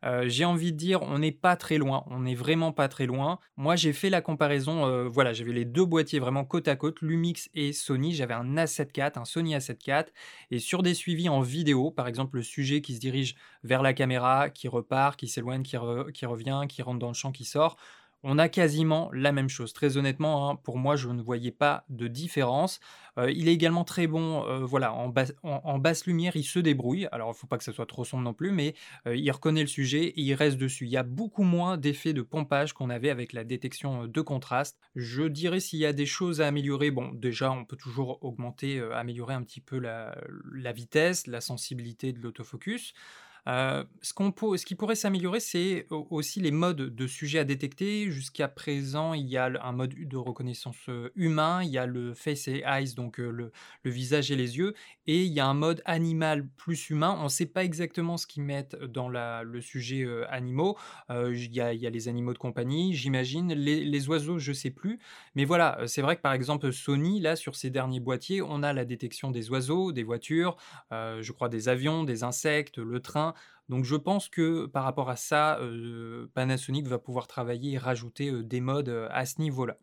Euh, 0.05 0.29
J'ai 0.29 0.45
envie 0.47 0.73
de 0.73 0.77
dire, 0.79 1.03
on 1.03 1.19
n'est 1.19 1.33
pas 1.33 1.57
très 1.57 1.77
loin, 1.79 2.05
on 2.09 2.21
n'est 2.21 2.35
vraiment 2.35 2.73
pas 2.73 2.89
très 2.89 3.07
loin. 3.07 3.39
Moi, 3.57 3.77
j'ai 3.77 3.93
fait 3.93 4.11
la 4.11 4.21
comparaison, 4.23 4.87
euh, 4.87 5.09
voilà, 5.09 5.33
j'avais 5.35 5.53
les 5.53 5.65
deux 5.67 5.85
boîtiers 5.85 6.19
vraiment 6.19 6.45
côte 6.45 6.69
à 6.69 6.77
côte, 6.77 7.01
Lumix 7.03 7.51
et 7.55 7.73
Sony. 7.73 8.15
J'avais 8.15 8.35
un 8.35 8.57
A7 8.57 8.93
IV, 8.95 9.19
un 9.19 9.25
Sony 9.27 9.55
A7 9.55 9.83
IV, 9.87 10.13
et 10.51 10.59
sur 10.59 10.83
des 10.83 10.95
suivis 10.95 11.29
en 11.29 11.41
vidéo, 11.41 11.91
par 11.91 12.07
exemple 12.09 12.37
le 12.37 12.43
sujet 12.43 12.81
qui 12.83 12.95
se 12.95 13.01
dirige 13.01 13.35
vers 13.63 13.83
la 13.83 13.93
caméra, 13.95 14.49
qui 14.51 14.69
repart, 14.69 15.19
qui 15.19 15.29
s'éloigne, 15.29 15.63
qui 15.63 15.77
revient, 15.77 16.63
qui 16.69 16.83
rentre 16.83 16.99
dans 16.99 17.09
le 17.09 17.15
champ, 17.15 17.33
qui 17.33 17.45
sort. 17.45 17.77
On 18.23 18.39
a 18.39 18.51
quasiment 18.51 19.11
la 19.15 19.33
même 19.33 19.49
chose. 19.49 19.73
Très 19.73 19.97
honnêtement, 19.97 20.51
hein, 20.51 20.57
pour 20.57 20.77
moi, 20.77 20.95
je 20.95 21.09
ne 21.09 21.23
voyais 21.23 21.53
pas 21.53 21.85
de 21.89 22.07
différence. 22.07 22.79
Euh, 23.17 23.31
il 23.31 23.49
est 23.49 23.55
également 23.55 23.83
très 23.83 24.07
bon, 24.07 24.45
euh, 24.47 24.59
voilà, 24.59 24.93
en, 24.93 25.09
bas- 25.09 25.33
en- 25.43 25.63
en 25.65 25.79
basse 25.79 26.05
lumière, 26.05 26.37
il 26.37 26.45
se 26.45 26.59
débrouille. 26.59 27.09
Alors, 27.13 27.29
il 27.29 27.31
ne 27.33 27.37
faut 27.37 27.47
pas 27.47 27.57
que 27.57 27.65
ça 27.65 27.73
soit 27.73 27.87
trop 27.87 28.05
sombre 28.05 28.23
non 28.25 28.35
plus, 28.35 28.51
mais 28.53 28.75
euh, 29.07 29.17
il 29.17 29.31
reconnaît 29.31 29.63
le 29.63 29.67
sujet 29.69 30.05
et 30.05 30.21
il 30.21 30.35
reste 30.35 30.59
dessus. 30.59 30.85
Il 30.85 30.91
y 30.91 30.99
a 30.99 31.03
beaucoup 31.03 31.45
moins 31.45 31.79
d'effets 31.79 32.13
de 32.13 32.21
pompage 32.21 32.75
qu'on 32.75 32.91
avait 32.91 33.09
avec 33.09 33.33
la 33.33 33.43
détection 33.43 34.07
de 34.07 34.21
contraste. 34.21 34.79
Je 34.97 35.23
dirais 35.23 35.61
s'il 35.61 35.79
y 35.79 35.87
a 35.87 35.95
des 35.95 36.07
choses 36.07 36.43
à 36.43 36.47
améliorer, 36.47 36.91
bon, 36.91 37.13
déjà, 37.15 37.51
on 37.51 37.65
peut 37.65 37.77
toujours 37.77 38.19
augmenter, 38.23 38.81
améliorer 38.93 39.33
un 39.33 39.43
petit 39.43 39.63
peu 39.63 39.79
la 39.79 40.73
vitesse, 40.73 41.27
la 41.27 41.41
sensibilité 41.41 42.13
de 42.13 42.21
l'autofocus. 42.21 42.93
Euh, 43.49 43.85
ce, 44.03 44.65
qui 44.65 44.75
pourrait 44.75 44.95
s'améliorer, 44.95 45.41
c'est 45.41 45.87
au- 45.91 46.07
aussi 46.11 46.41
les 46.41 46.51
modes 46.51 46.95
de 46.95 47.07
sujets 47.07 47.39
à 47.39 47.45
détecter. 47.45 48.11
Jusqu'à 48.11 48.49
présent, 48.49 49.15
il 49.15 49.27
y 49.27 49.37
a 49.37 49.51
un 49.63 49.73
mode 49.73 49.95
de 49.95 50.17
reconnaissance 50.17 50.77
euh, 50.89 51.11
humain, 51.15 51.63
il 51.63 51.71
y 51.71 51.79
a 51.79 51.87
le 51.87 52.15
face 52.15 52.49
et 52.49 52.63
eyes, 52.67 52.95
donc 52.95 53.21
euh, 53.21 53.31
le, 53.31 53.53
visage 53.91 54.31
et 54.31 54.37
les 54.37 54.59
yeux, 54.59 54.75
et 55.07 55.25
il 55.25 55.33
y 55.33 55.41
a 55.41 55.47
un 55.47 55.55
mode 55.55 55.83
animal 55.85 56.47
plus 56.57 56.91
humain. 56.91 57.17
On 57.19 57.25
ne 57.25 57.29
sait 57.29 57.47
pas 57.47 57.65
exactement 57.65 58.17
ce 58.17 58.27
qu'ils 58.27 58.43
mettent 58.43 58.77
dans 58.77 59.09
le 59.09 59.61
sujet 59.61 60.07
animaux. 60.29 60.77
Il 61.09 61.53
y, 61.53 61.61
a, 61.61 61.73
les 61.73 62.09
animaux 62.09 62.33
de 62.33 62.39
compagnie, 62.39 62.95
j'imagine. 62.95 63.53
Les, 63.53 63.85
les 63.85 64.09
oiseaux, 64.09 64.39
je 64.39 64.51
ne 64.51 64.55
sais 64.55 64.71
plus. 64.71 65.01
Mais 65.35 65.45
voilà, 65.45 65.79
c'est 65.87 66.03
vrai 66.03 66.17
que 66.17 66.21
par 66.21 66.33
exemple, 66.33 66.73
Sony, 66.73 67.21
là, 67.21 67.37
sur 67.37 67.57
ses 67.57 67.71
derniers 67.71 68.01
boîtiers, 68.01 68.43
on 68.43 68.63
a 68.63 68.73
la 68.73 68.85
détection 68.85 69.31
des 69.31 69.51
oiseaux, 69.51 69.93
des 69.93 70.05
voitures, 70.05 70.57
je 70.91 71.33
crois 71.33 71.49
des 71.49 71.69
avions, 71.69 72.05
des 72.05 72.23
insectes, 72.23 72.79
le 72.79 73.01
train. 73.01 73.30
Donc 73.71 73.85
je 73.85 73.95
pense 73.95 74.29
que 74.29 74.67
par 74.67 74.83
rapport 74.83 75.09
à 75.11 75.17
ça, 75.17 75.59
Panasonic 76.35 76.89
va 76.89 76.99
pouvoir 76.99 77.29
travailler 77.29 77.75
et 77.75 77.79
rajouter 77.79 78.43
des 78.43 78.61
modes 78.61 79.09
à 79.11 79.25
ce 79.25 79.41
niveau-là. 79.41 79.79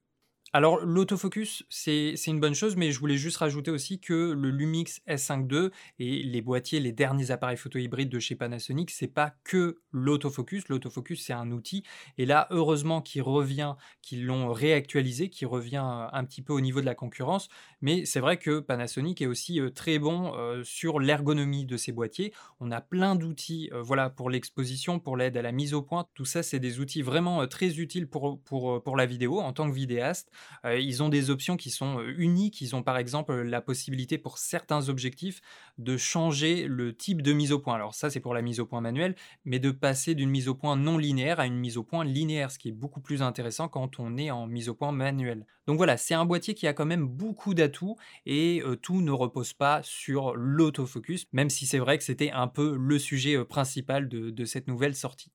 Alors 0.54 0.80
l'autofocus, 0.80 1.64
c'est 1.70 2.16
une 2.26 2.40
bonne 2.40 2.56
chose, 2.56 2.78
mais 2.78 2.92
je 2.92 3.00
voulais 3.00 3.18
juste 3.18 3.38
rajouter 3.38 3.70
aussi 3.70 4.00
que 4.00 4.32
le 4.32 4.50
Lumix 4.50 5.02
S5 5.06 5.54
II 5.54 5.70
et 6.00 6.24
les 6.24 6.42
boîtiers, 6.42 6.80
les 6.80 6.94
derniers 6.94 7.32
appareils 7.32 7.58
photo 7.58 7.78
hybrides 7.78 8.10
de 8.10 8.20
chez 8.20 8.36
Panasonic, 8.36 8.90
c'est 8.90 9.10
pas 9.10 9.34
que 9.44 9.82
l'autofocus. 9.92 10.70
L'autofocus, 10.70 11.22
c'est 11.22 11.34
un 11.34 11.52
outil. 11.52 11.84
Et 12.18 12.26
là, 12.26 12.48
heureusement 12.50 13.02
qu'il 13.02 13.24
revient, 13.24 13.76
qu'ils 14.02 14.26
l'ont 14.26 14.54
réactualisé, 14.54 15.30
qu'il 15.30 15.48
revient 15.48 15.84
euh, 15.84 16.08
un 16.14 16.24
petit 16.24 16.42
peu 16.42 16.54
au 16.54 16.62
niveau 16.62 16.80
de 16.80 16.86
la 16.86 16.96
concurrence. 16.96 17.50
Mais 17.82 18.06
c'est 18.06 18.22
vrai 18.22 18.38
que 18.38 18.60
Panasonic 18.60 19.22
est 19.22 19.28
aussi 19.28 19.60
euh, 19.60 19.70
très 19.70 20.00
bon 20.00 20.34
euh, 20.36 20.64
sur 20.64 21.00
l'ergonomie 21.00 21.66
de 21.66 21.76
ses 21.76 21.92
boîtiers. 21.92 22.34
On 22.62 22.72
a 22.72 22.80
plein 22.80 23.16
d'outils 23.16 23.70
voilà, 23.74 24.10
pour 24.10 24.30
l'exposition, 24.30 25.00
pour 25.00 25.18
l'aide 25.18 25.36
à 25.36 25.42
la 25.42 25.52
mise 25.52 25.74
au 25.74 25.82
point. 25.82 26.08
Tout 26.14 26.26
ça, 26.26 26.42
c'est 26.42 26.60
des 26.60 26.80
outils 26.80 27.02
vraiment 27.02 27.46
très 27.48 27.80
utiles 27.80 28.08
pour, 28.08 28.40
pour, 28.44 28.82
pour 28.82 28.96
la 28.96 29.06
vidéo 29.06 29.40
en 29.40 29.52
tant 29.52 29.70
que 29.70 29.76
vidéaste. 29.76 30.32
Euh, 30.66 30.80
ils 30.80 31.04
ont 31.04 31.10
des 31.10 31.30
options 31.30 31.58
qui 31.58 31.70
sont 31.70 32.00
euh, 32.00 32.14
uniques. 32.18 32.62
Ils 32.62 32.76
ont 32.76 32.84
par 32.84 32.98
exemple 32.98 33.34
la 33.34 33.62
possibilité 33.62 34.18
pour 34.18 34.38
certains 34.38 34.90
objectifs 34.90 35.42
de 35.78 35.98
changer 35.98 36.68
le 36.68 36.96
type 36.96 37.22
de 37.22 37.34
mise 37.34 37.52
au 37.52 37.60
point. 37.60 37.76
Alors 37.76 37.94
ça, 37.94 38.10
c'est 38.10 38.20
pour 38.20 38.34
la 38.34 38.42
mise 38.42 38.60
au 38.60 38.66
point 38.66 38.82
manuelle, 38.82 39.16
mais 39.46 39.60
de 39.60 39.72
passer 39.72 40.16
d'une 40.16 40.30
mise 40.30 40.48
au 40.48 40.56
point 40.56 40.76
non 40.76 40.98
linéaire 40.98 41.40
à 41.40 41.46
une 41.46 41.58
mise 41.58 41.78
au 41.78 41.84
point 41.84 42.04
linéaire, 42.04 42.52
ce 42.52 42.60
qui 42.60 42.70
est 42.70 42.74
beaucoup 42.74 43.02
plus 43.02 43.22
intéressant 43.22 43.68
quand 43.68 44.00
on 44.00 44.18
est 44.18 44.32
en 44.32 44.48
mise 44.48 44.70
au 44.70 44.76
point 44.76 44.92
manuelle. 44.92 45.46
Donc 45.68 45.78
voilà, 45.78 45.98
c'est 45.98 46.14
un 46.14 46.26
boîtier 46.26 46.54
qui 46.54 46.68
a 46.68 46.74
quand 46.74 46.86
même 46.86 47.06
beaucoup 47.06 47.54
d'atouts 47.54 47.98
et 48.26 48.62
euh, 48.62 48.76
tout 48.76 49.02
ne 49.02 49.12
repose 49.12 49.54
pas 49.54 49.82
sur 49.84 50.36
l'autofocus, 50.36 51.26
même 51.34 51.50
si 51.50 51.66
c'est 51.66 51.80
vrai 51.80 51.98
que 51.98 52.04
c'était 52.04 52.32
un 52.32 52.48
peu 52.48 52.76
le 52.78 53.00
sujet 53.00 53.44
principal 53.46 54.08
de 54.08 54.46
cette 54.46 54.68
nouvelle 54.68 54.96
sortie. 54.96 55.32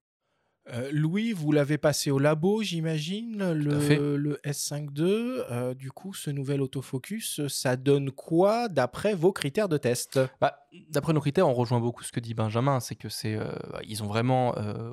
Euh, 0.73 0.89
Louis, 0.93 1.33
vous 1.33 1.51
l'avez 1.51 1.77
passé 1.77 2.11
au 2.11 2.19
labo, 2.19 2.63
j'imagine, 2.63 3.53
le 3.53 4.41
S5 4.45 4.97
II. 4.97 5.43
Euh, 5.51 5.75
du 5.75 5.91
coup, 5.91 6.15
ce 6.15 6.31
nouvel 6.31 6.61
autofocus, 6.61 7.47
ça 7.49 7.77
donne 7.77 8.11
quoi 8.11 8.69
d'après 8.69 9.15
vos 9.15 9.33
critères 9.33 9.69
de 9.69 9.77
test? 9.77 10.21
Bah, 10.41 10.62
D'après 10.89 11.13
nos 11.13 11.21
critères, 11.21 11.47
on 11.47 11.53
rejoint 11.53 11.81
beaucoup 11.81 12.03
ce 12.03 12.13
que 12.13 12.21
dit 12.21 12.33
Benjamin, 12.33 12.81
c'est 12.81 12.95
que 12.95 13.11
c'est 13.11 13.35
euh, 13.35 13.53
ils 13.87 14.03
ont 14.03 14.07
vraiment 14.07 14.57
euh, 14.57 14.91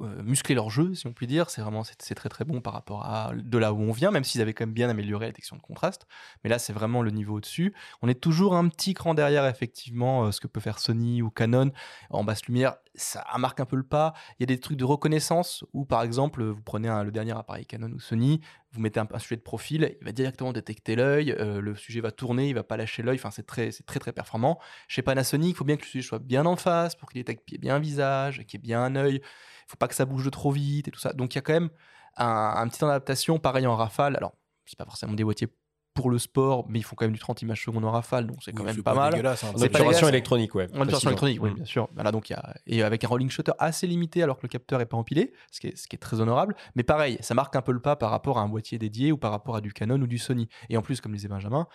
euh, 0.00 0.22
musclé 0.22 0.54
leur 0.54 0.70
jeu, 0.70 0.94
si 0.94 1.06
on 1.06 1.12
peut 1.12 1.26
dire. 1.26 1.50
C'est 1.50 1.60
vraiment 1.60 1.84
c'est 1.84 2.14
très 2.14 2.30
très 2.30 2.46
bon 2.46 2.62
par 2.62 2.72
rapport 2.72 3.04
à 3.04 3.32
de 3.34 3.58
là 3.58 3.74
où 3.74 3.80
on 3.80 3.92
vient, 3.92 4.10
même 4.10 4.24
s'ils 4.24 4.40
avaient 4.40 4.54
quand 4.54 4.64
même 4.64 4.72
bien 4.72 4.88
amélioré 4.88 5.26
la 5.26 5.32
détection 5.32 5.56
de 5.56 5.60
contraste. 5.60 6.06
Mais 6.42 6.50
là, 6.50 6.58
c'est 6.58 6.72
vraiment 6.72 7.02
le 7.02 7.10
niveau 7.10 7.36
au-dessus. 7.36 7.74
On 8.00 8.08
est 8.08 8.18
toujours 8.18 8.56
un 8.56 8.68
petit 8.68 8.94
cran 8.94 9.12
derrière, 9.12 9.44
effectivement, 9.46 10.32
ce 10.32 10.40
que 10.40 10.46
peut 10.46 10.60
faire 10.60 10.78
Sony 10.78 11.20
ou 11.20 11.28
Canon 11.28 11.72
en 12.08 12.24
basse 12.24 12.46
lumière. 12.46 12.76
Ça 12.94 13.22
marque 13.36 13.60
un 13.60 13.66
peu 13.66 13.76
le 13.76 13.82
pas. 13.82 14.14
Il 14.38 14.42
y 14.42 14.44
a 14.44 14.46
des 14.46 14.60
trucs 14.60 14.78
de 14.78 14.84
reconnaissance 14.84 15.62
où, 15.74 15.84
par 15.84 16.02
exemple, 16.02 16.42
vous 16.42 16.62
prenez 16.62 16.88
le 17.04 17.10
dernier 17.10 17.32
appareil 17.32 17.66
Canon 17.66 17.90
ou 17.90 18.00
Sony, 18.00 18.40
vous 18.72 18.80
mettez 18.80 19.00
un, 19.00 19.18
sujet 19.18 19.36
de 19.36 19.42
profil, 19.42 19.96
il 20.00 20.04
va 20.04 20.12
directement 20.12 20.52
détecter 20.52 20.96
l'œil, 20.96 21.32
euh, 21.32 21.60
le 21.60 21.74
sujet 21.74 22.00
va 22.00 22.10
tourner, 22.10 22.48
il 22.48 22.54
va 22.54 22.62
pas 22.62 22.76
lâcher 22.76 23.02
l'œil. 23.02 23.16
Enfin, 23.16 23.30
c'est 23.30 23.46
très, 23.46 23.70
c'est 23.70 23.84
très 23.84 24.00
très 24.00 24.12
performant. 24.12 24.58
Chez 24.88 25.02
Panasonic, 25.02 25.50
il 25.50 25.56
faut 25.56 25.64
bien 25.64 25.76
que 25.76 25.82
le 25.82 25.88
sujet 25.88 26.06
soit 26.06 26.18
bien 26.18 26.46
en 26.46 26.56
face 26.56 26.94
pour 26.94 27.10
qu'il 27.10 27.20
détecte 27.20 27.48
bien 27.60 27.76
un 27.76 27.80
visage, 27.80 28.44
qu'il 28.46 28.58
y 28.58 28.62
ait 28.62 28.66
bien 28.66 28.82
un 28.82 28.96
œil. 28.96 29.16
Il 29.16 29.70
faut 29.70 29.76
pas 29.76 29.88
que 29.88 29.94
ça 29.94 30.06
bouge 30.06 30.24
de 30.24 30.30
trop 30.30 30.50
vite 30.50 30.88
et 30.88 30.90
tout 30.90 31.00
ça. 31.00 31.12
Donc 31.12 31.34
il 31.34 31.36
y 31.36 31.40
a 31.40 31.42
quand 31.42 31.52
même 31.52 31.70
un, 32.16 32.54
un 32.56 32.68
petit 32.68 32.80
temps 32.80 32.86
d'adaptation, 32.86 33.38
pareil 33.38 33.66
en 33.66 33.76
rafale. 33.76 34.16
Alors, 34.16 34.32
c'est 34.64 34.78
pas 34.78 34.84
forcément 34.84 35.12
des 35.12 35.24
boîtiers 35.24 35.48
pour 35.94 36.10
le 36.10 36.18
sport, 36.18 36.66
mais 36.68 36.78
ils 36.78 36.82
font 36.82 36.96
quand 36.96 37.04
même 37.04 37.12
du 37.12 37.18
30 37.18 37.42
images 37.42 37.64
secondes 37.64 37.84
en 37.84 37.90
rafale, 37.90 38.26
donc 38.26 38.36
c'est 38.42 38.52
quand 38.52 38.64
même 38.64 38.82
pas 38.82 38.94
mal. 38.94 39.26
hein. 39.26 39.34
C'est 39.36 39.64
obturation 39.66 40.08
électronique, 40.08 40.54
ouais. 40.54 40.66
En 40.74 40.80
obturation 40.82 41.10
électronique, 41.10 41.42
oui, 41.42 41.50
Mm. 41.50 41.54
bien 41.54 41.64
sûr. 41.64 41.88
Voilà, 41.94 42.12
donc 42.12 42.30
il 42.30 42.32
y 42.32 42.36
a... 42.36 42.54
Et 42.66 42.82
avec 42.82 43.04
un 43.04 43.08
rolling 43.08 43.28
shutter 43.30 43.52
assez 43.58 43.86
limité 43.86 44.22
alors 44.22 44.36
que 44.38 44.42
le 44.44 44.48
capteur 44.48 44.80
est 44.80 44.86
pas 44.86 44.96
empilé, 44.96 45.32
ce 45.50 45.60
qui 45.60 45.66
est, 45.68 45.76
ce 45.76 45.86
qui 45.88 45.96
est 45.96 45.98
très 45.98 46.20
honorable. 46.20 46.54
Mais 46.74 46.82
pareil, 46.82 47.18
ça 47.20 47.34
marque 47.34 47.56
un 47.56 47.62
peu 47.62 47.72
le 47.72 47.80
pas 47.80 47.96
par 47.96 48.10
rapport 48.10 48.38
à 48.38 48.42
un 48.42 48.48
boîtier 48.48 48.78
dédié 48.78 49.12
ou 49.12 49.18
par 49.18 49.30
rapport 49.32 49.56
à 49.56 49.60
du 49.60 49.72
Canon 49.72 50.00
ou 50.00 50.06
du 50.06 50.18
Sony. 50.18 50.48
Et 50.70 50.76
en 50.76 50.82
plus, 50.82 51.00
comme 51.00 51.12
disait 51.12 51.28
Benjamin, 51.28 51.66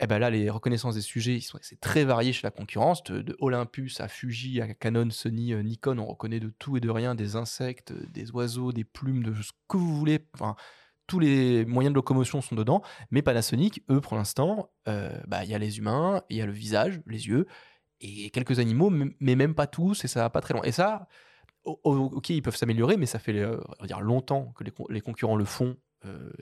eh 0.00 0.06
ben 0.06 0.18
là, 0.18 0.30
les 0.30 0.50
reconnaissances 0.50 0.94
des 0.96 1.00
sujets, 1.00 1.38
c'est 1.60 1.78
très 1.80 2.04
varié 2.04 2.32
chez 2.32 2.46
la 2.46 2.50
concurrence. 2.50 3.02
De, 3.04 3.22
de 3.22 3.36
Olympus 3.40 4.00
à 4.00 4.08
Fuji, 4.08 4.60
à 4.60 4.74
Canon, 4.74 5.08
Sony, 5.10 5.52
euh, 5.54 5.62
Nikon, 5.62 5.98
on 5.98 6.06
reconnaît 6.06 6.40
de 6.40 6.52
tout 6.58 6.76
et 6.76 6.80
de 6.80 6.90
rien, 6.90 7.14
des 7.14 7.36
insectes, 7.36 7.92
euh, 7.92 8.04
des 8.10 8.30
oiseaux, 8.32 8.72
des 8.72 8.84
plumes, 8.84 9.22
de 9.22 9.32
ce 9.40 9.52
que 9.68 9.76
vous 9.76 9.96
voulez. 9.96 10.26
Enfin, 10.34 10.56
tous 11.12 11.18
les 11.18 11.66
moyens 11.66 11.92
de 11.92 11.96
locomotion 11.96 12.40
sont 12.40 12.54
dedans. 12.54 12.80
Mais 13.10 13.20
Panasonic, 13.20 13.82
eux, 13.90 14.00
pour 14.00 14.16
l'instant, 14.16 14.70
euh, 14.88 15.14
bah, 15.26 15.44
il 15.44 15.50
y 15.50 15.54
a 15.54 15.58
les 15.58 15.76
humains, 15.76 16.22
il 16.30 16.38
y 16.38 16.40
a 16.40 16.46
le 16.46 16.52
visage, 16.52 17.02
les 17.06 17.28
yeux, 17.28 17.46
et 18.00 18.30
quelques 18.30 18.60
animaux, 18.60 18.88
mais 18.88 19.36
même 19.36 19.54
pas 19.54 19.66
tous, 19.66 20.06
et 20.06 20.08
ça 20.08 20.20
va 20.20 20.30
pas 20.30 20.40
très 20.40 20.54
loin. 20.54 20.62
Et 20.62 20.72
ça, 20.72 21.08
ok, 21.64 22.30
ils 22.30 22.40
peuvent 22.40 22.56
s'améliorer, 22.56 22.96
mais 22.96 23.04
ça 23.04 23.18
fait 23.18 23.38
euh, 23.38 23.60
longtemps 24.00 24.54
que 24.56 24.64
les, 24.64 24.70
con- 24.70 24.86
les 24.88 25.02
concurrents 25.02 25.36
le 25.36 25.44
font 25.44 25.76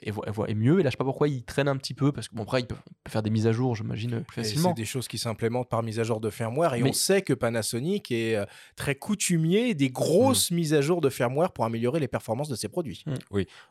et, 0.02 0.10
vo- 0.10 0.24
et 0.46 0.54
mieux. 0.54 0.80
Et 0.80 0.82
là, 0.82 0.88
je 0.88 0.92
sais 0.92 0.96
pas 0.96 1.04
pourquoi 1.04 1.28
il 1.28 1.42
traîne 1.44 1.68
un 1.68 1.76
petit 1.76 1.94
peu, 1.94 2.12
parce 2.12 2.28
que 2.28 2.34
bon, 2.34 2.42
après, 2.44 2.60
il 2.60 2.66
peut, 2.66 2.74
on 2.76 2.94
peut 3.04 3.10
faire 3.10 3.22
des 3.22 3.30
mises 3.30 3.46
à 3.46 3.52
jour, 3.52 3.76
j'imagine, 3.76 4.14
euh, 4.14 4.22
facilement. 4.32 4.70
C'est 4.70 4.74
des 4.80 4.84
choses 4.86 5.08
qui 5.08 5.18
s'implémentent 5.18 5.68
par 5.68 5.82
mise 5.82 5.98
à 6.00 6.04
jour 6.04 6.20
de 6.20 6.30
firmware. 6.30 6.74
Et 6.74 6.82
Mais- 6.82 6.90
on 6.90 6.92
sait 6.92 7.22
que 7.22 7.32
Panasonic 7.34 8.10
est 8.10 8.36
euh, 8.36 8.46
très 8.76 8.94
coutumier 8.94 9.74
des 9.74 9.90
grosses 9.90 10.50
mises 10.50 10.74
à 10.74 10.80
jour 10.80 11.00
de 11.00 11.08
firmware 11.10 11.52
pour 11.52 11.64
améliorer 11.64 12.00
les 12.00 12.08
performances 12.08 12.48
de 12.48 12.56
ses 12.56 12.68
produits. 12.68 13.04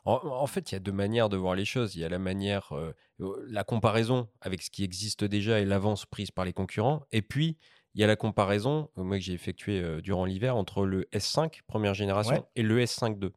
En, 0.06 0.14
en 0.24 0.48
fait, 0.48 0.72
il 0.72 0.76
y 0.76 0.78
a 0.78 0.80
deux 0.80 0.92
manières 0.92 1.30
de 1.30 1.38
voir 1.38 1.56
les 1.56 1.66
choses. 1.66 1.96
Il 1.96 2.02
y 2.02 2.06
a 2.06 2.10
la 2.10 2.20
manière, 2.20 2.72
euh, 2.74 2.94
euh, 3.22 3.46
la 3.50 3.64
comparaison 3.64 4.28
avec 4.42 4.62
ce 4.62 4.70
qui 4.70 4.84
existe 4.84 5.24
déjà 5.24 5.60
et 5.60 5.66
l'avance 5.66 6.06
prise 6.06 6.32
par 6.32 6.46
les 6.46 6.54
concurrents. 6.54 7.04
Et 7.12 7.22
puis, 7.22 7.58
il 7.96 8.02
y 8.02 8.04
a 8.04 8.08
la 8.08 8.16
comparaison, 8.16 8.90
euh, 8.98 9.04
moi 9.04 9.18
que 9.18 9.24
j'ai 9.24 9.34
effectuée 9.34 9.82
euh, 9.82 10.02
durant 10.02 10.26
l'hiver, 10.26 10.56
entre 10.56 10.86
le 10.86 11.08
S5 11.14 11.62
première 11.68 11.94
génération 11.96 12.34
Ouais. 12.36 12.44
et 12.56 12.62
le 12.62 12.80
S5 12.80 13.22
II. 13.24 13.32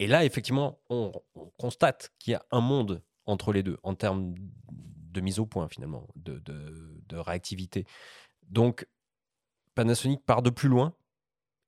Et 0.00 0.06
là, 0.08 0.24
effectivement, 0.24 0.80
on, 0.88 1.12
on 1.36 1.50
constate 1.58 2.10
qu'il 2.18 2.32
y 2.32 2.34
a 2.34 2.42
un 2.50 2.60
monde 2.60 3.02
entre 3.26 3.52
les 3.52 3.62
deux 3.62 3.76
en 3.84 3.94
termes 3.94 4.34
de 4.72 5.20
mise 5.20 5.38
au 5.38 5.46
point, 5.46 5.68
finalement, 5.68 6.08
de, 6.16 6.38
de- 6.40 7.00
de 7.06 7.16
réactivité. 7.16 7.84
Donc, 8.48 8.86
Panasonic 9.74 10.24
part 10.24 10.42
de 10.42 10.50
plus 10.50 10.68
loin 10.68 10.94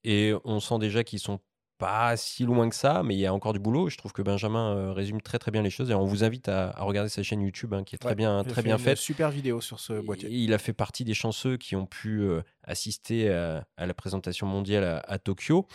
et 0.04 0.32
on 0.44 0.60
sent 0.60 0.78
déjà 0.78 1.04
qu'ils 1.04 1.18
sont 1.20 1.40
pas 1.78 2.16
si 2.16 2.44
loin 2.44 2.68
que 2.68 2.74
ça, 2.76 3.02
mais 3.02 3.14
il 3.16 3.18
y 3.20 3.26
a 3.26 3.34
encore 3.34 3.52
du 3.52 3.58
boulot. 3.58 3.88
Je 3.88 3.96
trouve 3.96 4.12
que 4.12 4.22
Benjamin 4.22 4.74
euh, 4.76 4.92
résume 4.92 5.20
très 5.20 5.38
très 5.38 5.50
bien 5.50 5.62
les 5.62 5.70
choses 5.70 5.90
et 5.90 5.94
on 5.94 6.04
vous 6.04 6.22
invite 6.22 6.48
à, 6.48 6.70
à 6.70 6.82
regarder 6.84 7.08
sa 7.10 7.22
chaîne 7.24 7.40
YouTube 7.42 7.74
hein, 7.74 7.82
qui 7.82 7.96
est 7.96 7.98
très 7.98 8.10
Ouais, 8.10 8.14
bien, 8.14 8.36
Il 8.38 8.40
a 8.40 8.44
très 8.44 8.54
fait 8.56 8.62
bien 8.62 8.76
une 8.76 8.82
faite. 8.82 8.98
Super 8.98 9.30
vidéo 9.30 9.60
sur 9.60 9.80
ce 9.80 9.94
Et 9.94 10.02
boîtier. 10.02 10.28
Il 10.30 10.54
a 10.54 10.58
fait 10.58 10.72
partie 10.72 11.04
des 11.04 11.14
chanceux 11.14 11.56
qui 11.56 11.74
ont 11.74 11.86
pu 11.86 12.20
euh, 12.22 12.42
assister 12.62 13.30
à, 13.32 13.66
à 13.76 13.86
la 13.86 13.94
présentation 13.94 14.46
mondiale 14.46 14.84
à, 14.84 14.98
à 15.00 15.18
Tokyo. 15.18 15.66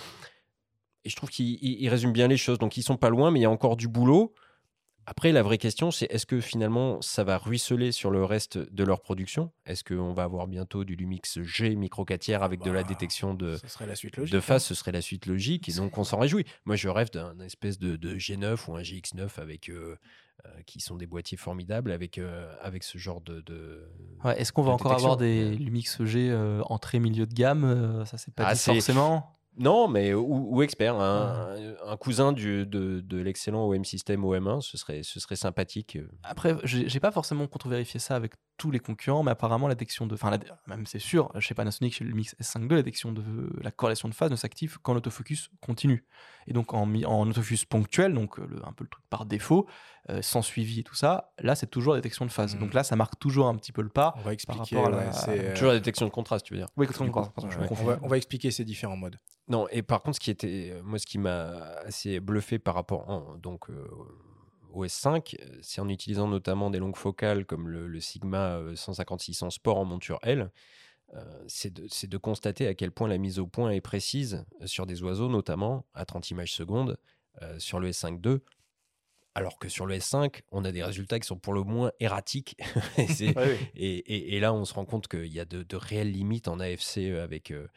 Et 1.07 1.09
je 1.09 1.15
trouve 1.15 1.29
qu'il 1.29 1.53
il- 1.63 1.81
il 1.81 1.87
résume 1.87 2.11
bien 2.11 2.27
les 2.27 2.35
choses. 2.35 2.57
Donc 2.59 2.75
ils 2.75 2.83
sont 2.83 2.97
pas 2.97 3.09
loin, 3.09 3.31
mais 3.31 3.39
il 3.39 3.43
y 3.43 3.45
a 3.45 3.49
encore 3.49 3.77
du 3.77 3.87
boulot. 3.87 4.33
Après, 5.09 5.31
la 5.31 5.41
vraie 5.41 5.57
question, 5.57 5.89
c'est 5.89 6.05
est-ce 6.11 6.25
que 6.25 6.41
finalement 6.41 7.01
ça 7.01 7.23
va 7.23 7.37
ruisseler 7.37 7.93
sur 7.93 8.11
le 8.11 8.25
reste 8.25 8.57
de 8.57 8.83
leur 8.83 8.99
production? 8.99 9.53
Est-ce 9.65 9.85
qu'on 9.85 10.11
va 10.11 10.23
avoir 10.23 10.47
bientôt 10.47 10.83
du 10.83 10.97
Lumix 10.97 11.41
G 11.43 11.77
micro 11.77 12.03
4 12.03 12.19
tiers 12.19 12.43
avec 12.43 12.61
de 12.61 12.71
la 12.71 12.83
Bah, 12.83 12.89
détection 12.89 13.33
de, 13.33 13.55
Ce 13.55 13.69
serait 13.69 13.85
la 13.87 13.95
suite 13.95 14.17
logique. 14.17 14.33
de 14.33 14.37
hein. 14.39 14.41
face, 14.41 14.65
ce 14.65 14.75
serait 14.75 14.91
la 14.91 14.99
suite 15.01 15.25
logique, 15.25 15.69
et 15.69 15.71
donc 15.71 15.97
on 15.97 16.03
s'en 16.03 16.19
réjouit. 16.19 16.43
Moi, 16.65 16.75
je 16.75 16.89
rêve 16.89 17.09
d'un 17.09 17.39
espèce 17.39 17.79
de, 17.79 17.95
de 17.95 18.15
G9 18.17 18.69
ou 18.69 18.75
un 18.75 18.81
GX9 18.81 19.39
avec 19.39 19.69
euh, 19.69 19.95
euh, 20.45 20.49
qui 20.65 20.81
sont 20.81 20.97
des 20.97 21.07
boîtiers 21.07 21.37
formidables 21.37 21.93
avec 21.93 22.17
euh, 22.17 22.53
avec 22.61 22.83
ce 22.83 22.97
genre 22.97 23.21
de. 23.21 23.39
de- 23.39 23.89
Ouais, 24.25 24.37
Est-ce 24.41 24.51
qu'on 24.51 24.63
va 24.63 24.73
encore 24.73 24.91
avoir 24.91 25.15
des 25.15 25.55
Lumix 25.55 26.03
G 26.03 26.29
euh, 26.29 26.61
entrée 26.65 26.99
milieu 26.99 27.25
de 27.25 27.33
gamme? 27.33 28.03
Ça, 28.05 28.17
c'est 28.17 28.33
pas 28.33 28.43
Ah, 28.45 28.53
dit 28.55 28.59
forcément. 28.59 29.36
Non, 29.57 29.87
mais 29.87 30.13
ou, 30.13 30.55
ou 30.55 30.61
expert, 30.61 30.95
un, 30.95 31.55
un- 31.55 31.75
un 31.91 31.97
cousin 31.97 32.31
du, 32.31 32.65
de, 32.65 33.01
de 33.01 33.17
l'excellent 33.17 33.65
OM 33.67 33.83
System 33.83 34.23
OM1, 34.23 34.61
ce 34.61 34.77
serait 34.77 35.01
ce 35.03 35.19
serait 35.19 35.35
sympathique. 35.35 35.95
euh. 35.95 36.07
Après, 36.23 36.55
j'ai 36.63 36.99
pas 36.99 37.11
forcément 37.11 37.47
contre-vérifié 37.47 37.99
ça 37.99 38.15
avec 38.15 38.33
tous 38.57 38.69
les 38.71 38.79
concurrents, 38.79 39.23
mais 39.23 39.31
apparemment 39.31 39.67
la 39.67 39.75
détection 39.75 40.05
de, 40.07 40.13
enfin 40.15 40.37
même 40.67 40.85
c'est 40.85 40.99
sûr, 40.99 41.31
chez 41.39 41.53
Panasonic, 41.55 41.93
chez 41.95 42.03
le 42.03 42.11
Lumix 42.11 42.35
S5 42.39 42.63
II, 42.63 42.69
la 42.69 42.75
détection 42.77 43.11
de 43.11 43.23
la 43.61 43.71
corrélation 43.71 44.09
de 44.09 44.13
phase 44.13 44.31
ne 44.31 44.35
s'active 44.35 44.77
qu'en 44.79 44.95
autofocus 44.95 45.49
continu. 45.61 46.05
Et 46.47 46.53
donc 46.53 46.73
en, 46.73 46.83
en 47.03 47.29
autofocus 47.29 47.65
ponctuel, 47.65 48.13
donc 48.13 48.39
euh, 48.39 48.47
le- 48.49 48.65
un 48.65 48.71
peu 48.71 48.83
le 48.85 48.89
truc 48.89 49.03
par 49.09 49.25
défaut, 49.25 49.67
euh, 50.09 50.21
sans 50.21 50.41
suivi 50.41 50.79
et 50.79 50.83
tout 50.83 50.95
ça, 50.95 51.33
là 51.39 51.55
c'est 51.55 51.67
toujours 51.67 51.93
la 51.93 51.99
détection 51.99 52.25
de 52.25 52.31
phase. 52.31 52.55
Mhm. 52.55 52.61
Donc 52.61 52.73
là, 52.73 52.83
ça 52.83 52.95
marque 52.95 53.19
toujours 53.19 53.47
un 53.47 53.55
petit 53.55 53.71
peu 53.73 53.81
le 53.81 53.89
pas. 53.89 54.13
On 54.17 54.21
va 54.21 54.31
expliquer. 54.33 54.77
à 54.79 54.89
la- 54.89 55.11
euh, 55.29 55.53
Toujours 55.53 55.69
la 55.69 55.75
détection 55.79 56.05
de 56.05 56.11
contraste, 56.11 56.45
tu 56.45 56.53
veux 56.53 56.59
dire. 56.59 56.69
Oui, 56.77 56.87
Du 56.87 56.93
pardon, 56.93 57.11
ouais, 57.21 57.67
confonds. 57.67 57.83
on, 57.83 57.85
va, 57.87 57.99
on 58.01 58.07
va 58.07 58.17
expliquer 58.17 58.49
ces 58.51 58.63
différents 58.63 58.95
modes. 58.97 59.19
Non, 59.49 59.67
et 59.69 59.81
par 59.81 60.01
contre, 60.01 60.15
ce 60.15 60.19
qui 60.21 60.31
était, 60.31 60.73
moi, 60.83 60.99
ce 60.99 61.05
qui 61.05 61.17
m'a 61.17 61.47
assez 61.85 62.19
bluffé 62.19 62.59
par 62.59 62.75
rapport 62.75 63.09
en- 63.09 63.35
donc, 63.37 63.69
euh, 63.69 63.85
au 64.73 64.85
S5, 64.85 65.35
euh, 65.39 65.57
c'est 65.61 65.81
en 65.81 65.89
utilisant 65.89 66.27
notamment 66.27 66.69
des 66.69 66.79
longues 66.79 66.95
focales 66.97 67.45
comme 67.45 67.67
le, 67.67 67.87
le 67.87 67.99
Sigma 67.99 68.57
euh, 68.57 68.75
150-600 68.75 69.49
Sport 69.49 69.77
en 69.77 69.85
monture 69.85 70.19
L, 70.23 70.51
euh, 71.15 71.43
c'est 71.47 71.73
de, 71.73 71.87
de 72.07 72.17
constater 72.17 72.67
à 72.67 72.73
quel 72.73 72.91
point 72.91 73.07
la 73.07 73.17
mise 73.17 73.39
au 73.39 73.47
point 73.47 73.71
est 73.71 73.81
précise 73.81 74.45
euh, 74.61 74.67
sur 74.67 74.85
des 74.85 75.01
oiseaux, 75.03 75.29
notamment 75.29 75.85
à 75.93 76.05
30 76.05 76.31
images 76.31 76.53
secondes, 76.53 76.97
euh, 77.41 77.57
sur 77.59 77.79
le 77.79 77.89
S5 77.89 78.19
II. 78.25 78.39
Alors 79.35 79.59
que 79.59 79.69
sur 79.69 79.85
le 79.85 79.95
S5, 79.95 80.41
on 80.51 80.65
a 80.65 80.71
des 80.71 80.83
résultats 80.83 81.19
qui 81.19 81.27
sont 81.27 81.37
pour 81.37 81.53
le 81.53 81.61
moins 81.63 81.91
erratiques. 81.99 82.57
Et 82.97 83.07
oui. 83.35 83.57
et, 83.75 83.97
et- 83.97 84.35
et 84.35 84.39
là, 84.39 84.51
on 84.53 84.65
se 84.65 84.73
rend 84.73 84.85
compte 84.85 85.07
qu'il 85.07 85.27
y 85.31 85.39
a 85.39 85.45
de, 85.45 85.61
de 85.63 85.75
réelles 85.75 86.11
limites 86.11 86.47
en 86.47 86.59
AFC 86.59 87.11
avec 87.21 87.51
euh, 87.51 87.67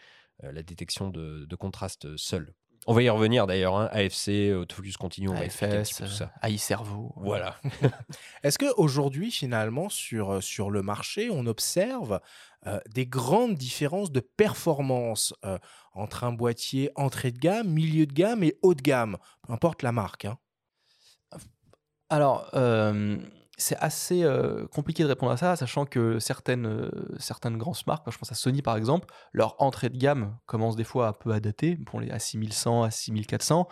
la 0.42 0.62
détection 0.62 1.10
de, 1.10 1.44
de 1.44 1.56
contraste 1.56 2.16
seul. 2.16 2.54
On 2.86 2.94
va 2.94 3.02
y 3.02 3.10
revenir 3.10 3.46
d'ailleurs, 3.46 3.76
hein, 3.76 3.88
AFC, 3.92 4.52
autofocus 4.56 4.96
continu, 4.96 5.28
on 5.28 5.34
va 5.34 5.44
expliquer 5.44 5.76
un 5.76 5.82
petit 5.82 5.92
AFS, 5.92 5.98
peu 6.00 6.06
tout 6.06 6.12
ça. 6.12 6.32
AI 6.42 6.56
cerveau. 6.56 7.12
Voilà. 7.16 7.56
Est-ce 8.42 8.58
qu'aujourd'hui, 8.58 9.30
finalement, 9.30 9.88
sur, 9.90 10.30
euh, 10.30 10.40
sur 10.40 10.70
le 10.70 10.82
marché, 10.82 11.28
on 11.30 11.44
observe 11.46 12.20
euh, 12.66 12.80
des 12.88 13.06
grandes 13.06 13.54
différences 13.54 14.10
de 14.10 14.20
performance 14.20 15.34
euh, 15.44 15.58
entre 15.92 16.24
un 16.24 16.32
boîtier 16.32 16.90
entrée 16.94 17.32
de 17.32 17.38
gamme, 17.38 17.68
milieu 17.68 18.06
de 18.06 18.12
gamme 18.14 18.42
et 18.42 18.56
haut 18.62 18.74
de 18.74 18.82
gamme? 18.82 19.18
Peu 19.46 19.52
importe 19.52 19.82
la 19.82 19.92
marque. 19.92 20.24
hein. 20.24 20.38
Alors, 22.08 22.48
euh, 22.54 23.18
c'est 23.60 23.76
assez 23.76 24.24
euh, 24.24 24.66
compliqué 24.68 25.02
de 25.02 25.08
répondre 25.08 25.32
à 25.32 25.36
ça, 25.36 25.54
sachant 25.54 25.84
que 25.84 26.18
certaines, 26.18 26.66
euh, 26.66 26.90
certaines 27.18 27.58
grosses 27.58 27.86
marques, 27.86 28.10
je 28.10 28.16
pense 28.16 28.32
à 28.32 28.34
Sony 28.34 28.62
par 28.62 28.76
exemple, 28.76 29.12
leur 29.32 29.60
entrée 29.60 29.90
de 29.90 29.98
gamme 29.98 30.36
commence 30.46 30.76
des 30.76 30.84
fois 30.84 31.08
un 31.08 31.12
peu 31.12 31.32
à 31.32 31.40
dater, 31.40 31.76
pour 31.76 32.00
les 32.00 32.10
à 32.10 32.18
6100, 32.18 32.84
à 32.84 32.90
6400, 32.90 33.68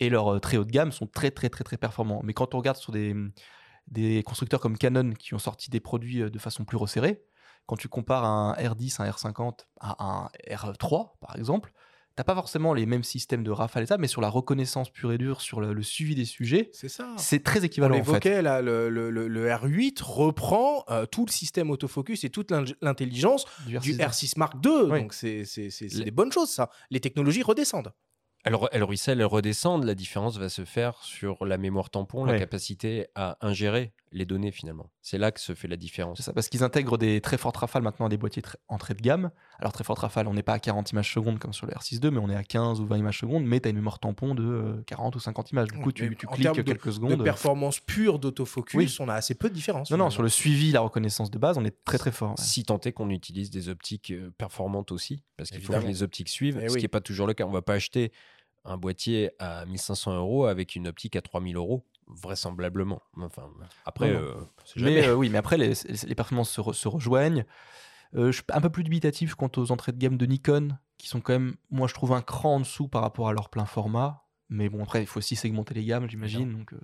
et 0.00 0.08
leurs 0.08 0.34
euh, 0.34 0.40
très 0.40 0.56
haut 0.56 0.64
de 0.64 0.70
gamme 0.70 0.90
sont 0.90 1.06
très 1.06 1.30
très 1.30 1.50
très 1.50 1.64
très 1.64 1.76
performants. 1.76 2.20
Mais 2.24 2.32
quand 2.32 2.54
on 2.54 2.58
regarde 2.58 2.78
sur 2.78 2.92
des, 2.92 4.22
constructeurs 4.24 4.60
comme 4.60 4.78
Canon 4.78 5.12
qui 5.12 5.34
ont 5.34 5.38
sorti 5.38 5.70
des 5.70 5.80
produits 5.80 6.30
de 6.30 6.38
façon 6.38 6.64
plus 6.64 6.76
resserrée, 6.76 7.22
quand 7.66 7.76
tu 7.76 7.88
compares 7.88 8.24
un 8.24 8.54
R10, 8.54 9.02
un 9.02 9.10
R50 9.10 9.66
à 9.80 10.04
un 10.04 10.28
R3 10.48 11.10
par 11.20 11.36
exemple, 11.36 11.72
t'as 12.16 12.24
pas 12.24 12.34
forcément 12.34 12.74
les 12.74 12.86
mêmes 12.86 13.04
systèmes 13.04 13.44
de 13.44 13.50
rafale 13.50 13.84
et 13.84 13.86
ça, 13.86 13.98
mais 13.98 14.08
sur 14.08 14.20
la 14.20 14.28
reconnaissance 14.28 14.90
pure 14.90 15.12
et 15.12 15.18
dure, 15.18 15.40
sur 15.42 15.60
le, 15.60 15.72
le 15.74 15.82
suivi 15.82 16.14
des 16.14 16.24
sujets, 16.24 16.70
C'est 16.72 16.88
ça. 16.88 17.14
c'est 17.18 17.42
très 17.44 17.60
On 17.60 17.64
équivalent 17.64 17.94
en 17.94 17.98
fait. 18.02 18.06
l'évoquait, 18.06 18.42
là, 18.42 18.62
le, 18.62 18.88
le- 18.88 19.10
le- 19.10 19.28
le 19.28 19.48
R8 19.48 20.02
reprend 20.02 20.84
euh, 20.90 21.06
tout 21.06 21.24
le 21.26 21.30
système 21.30 21.70
autofocus 21.70 22.24
et 22.24 22.30
toute 22.30 22.50
l'in- 22.50 22.64
l'intelligence 22.82 23.44
du 23.66 23.76
R6. 23.78 23.98
R6 23.98 24.32
Mark 24.38 24.54
II. 24.64 24.70
Oui. 24.90 25.00
Donc, 25.02 25.12
c'est 25.14 25.44
des 26.04 26.10
bonnes 26.10 26.32
choses, 26.32 26.50
ça. 26.50 26.70
Les 26.90 27.00
technologies 27.00 27.42
redescendent. 27.42 27.92
Elles, 28.44 28.56
elles 28.72 28.84
ruissellent, 28.84 29.18
elles 29.20 29.26
redescendent. 29.26 29.84
La 29.84 29.96
différence 29.96 30.38
va 30.38 30.48
se 30.48 30.64
faire 30.64 31.02
sur 31.02 31.44
la 31.44 31.58
mémoire 31.58 31.90
tampon, 31.90 32.24
la 32.24 32.38
capacité 32.38 33.06
à 33.16 33.36
ingérer 33.40 33.92
les 34.12 34.24
données 34.24 34.52
finalement. 34.52 34.90
C'est 35.02 35.18
là 35.18 35.32
que 35.32 35.40
se 35.40 35.54
fait 35.54 35.66
la 35.68 35.76
différence. 35.76 36.18
C'est 36.18 36.22
ça, 36.22 36.32
parce 36.32 36.48
qu'ils 36.48 36.62
intègrent 36.62 36.96
des 36.96 37.20
très 37.20 37.36
fortes 37.36 37.56
rafales 37.56 37.82
maintenant 37.82 38.06
à 38.06 38.08
des 38.08 38.16
boîtiers 38.16 38.42
entrée 38.68 38.94
de 38.94 39.00
gamme. 39.02 39.30
Alors, 39.58 39.72
très 39.72 39.82
forte 39.84 39.98
rafale, 39.98 40.28
on 40.28 40.34
n'est 40.34 40.42
pas 40.44 40.52
à 40.54 40.58
40 40.58 40.92
images 40.92 41.12
secondes 41.12 41.38
comme 41.38 41.52
sur 41.52 41.66
le 41.66 41.72
R6 41.72 42.02
II, 42.04 42.10
mais 42.12 42.18
on 42.18 42.30
est 42.30 42.36
à 42.36 42.44
15 42.44 42.80
ou 42.80 42.86
20 42.86 42.98
images 42.98 43.18
secondes, 43.18 43.44
mais 43.44 43.58
tu 43.60 43.66
as 43.66 43.70
une 43.70 43.76
mémoire 43.76 43.98
tampon 43.98 44.34
de 44.34 44.44
euh, 44.44 44.82
40 44.86 45.16
ou 45.16 45.18
50 45.18 45.50
images. 45.50 45.68
Du 45.68 45.78
coup, 45.80 45.92
tu, 45.92 46.08
cliques 46.14 46.54
de- 46.54 46.62
quelques 46.62 46.86
De 46.86 46.90
secondes. 46.92 47.24
performance 47.24 47.80
pure 47.80 48.18
d'autofocus, 48.18 48.74
Oui. 48.76 48.96
on 49.00 49.08
a 49.08 49.14
assez 49.14 49.34
peu 49.34 49.48
de 49.48 49.54
différence. 49.54 49.90
Non, 49.90 49.96
non, 49.96 50.10
sur 50.10 50.22
le 50.22 50.28
suivi, 50.28 50.70
la 50.72 50.80
reconnaissance 50.80 51.30
de 51.30 51.38
base, 51.38 51.58
on 51.58 51.64
est 51.64 51.84
très 51.84 51.98
très 51.98 52.12
fort. 52.12 52.30
ouais. 52.30 52.36
Si 52.44 52.64
tant 52.64 52.78
est 52.80 52.92
qu'on 52.92 53.10
utilise 53.10 53.50
des 53.50 53.68
optiques 53.68 54.12
euh, 54.12 54.30
performantes 54.38 54.92
aussi, 54.92 55.22
parce 55.36 55.50
qu'il 55.50 55.60
faut 55.60 55.72
que 55.72 55.78
les 55.86 56.02
optiques 56.02 56.28
suivent, 56.28 56.60
Eh 56.62 56.68
ce 56.68 56.74
oui. 56.74 56.78
qui 56.80 56.84
n'est 56.84 56.88
pas 56.88 57.00
toujours 57.00 57.26
le 57.26 57.34
cas. 57.34 57.44
On 57.44 57.50
va 57.50 57.62
pas 57.62 57.74
acheter 57.74 58.12
un 58.64 58.76
boîtier 58.76 59.30
à 59.38 59.64
1500 59.66 60.16
euros 60.16 60.46
avec 60.46 60.74
une 60.74 60.88
optique 60.88 61.16
à 61.16 61.22
3000 61.22 61.56
euros, 61.56 61.84
vraisemblablement. 62.08 63.02
Enfin, 63.18 63.48
après, 63.84 64.12
Non, 64.12 64.20
non. 64.20 64.26
euh, 64.26 64.34
jamais. 64.74 64.94
Mais 64.94 65.06
euh, 65.08 65.14
oui, 65.14 65.28
mais 65.28 65.38
après, 65.38 65.56
les, 65.58 65.72
les 66.06 66.14
performances 66.14 66.50
se, 66.50 66.60
re- 66.60 66.72
se 66.72 66.88
rejoignent. 66.88 67.44
Euh, 68.14 68.26
je 68.26 68.36
suis 68.36 68.44
un 68.52 68.60
peu 68.60 68.70
plus 68.70 68.84
dubitatif 68.84 69.34
quant 69.34 69.50
aux 69.56 69.72
entrées 69.72 69.92
de 69.92 69.98
gamme 69.98 70.16
de 70.16 70.26
Nikon, 70.26 70.78
qui 70.98 71.08
sont 71.08 71.20
quand 71.20 71.32
même, 71.32 71.56
moi 71.70 71.88
je 71.88 71.94
trouve, 71.94 72.12
un 72.12 72.22
cran 72.22 72.54
en 72.56 72.60
dessous 72.60 72.88
par 72.88 73.02
rapport 73.02 73.28
à 73.28 73.32
leur 73.32 73.48
plein 73.50 73.66
format. 73.66 74.22
Mais 74.48 74.68
bon, 74.68 74.82
après, 74.84 75.02
il 75.02 75.06
faut 75.06 75.18
aussi 75.18 75.34
segmenter 75.36 75.74
les 75.74 75.84
gammes, 75.84 76.08
j'imagine. 76.08 76.52
Donc, 76.56 76.72
euh, 76.72 76.80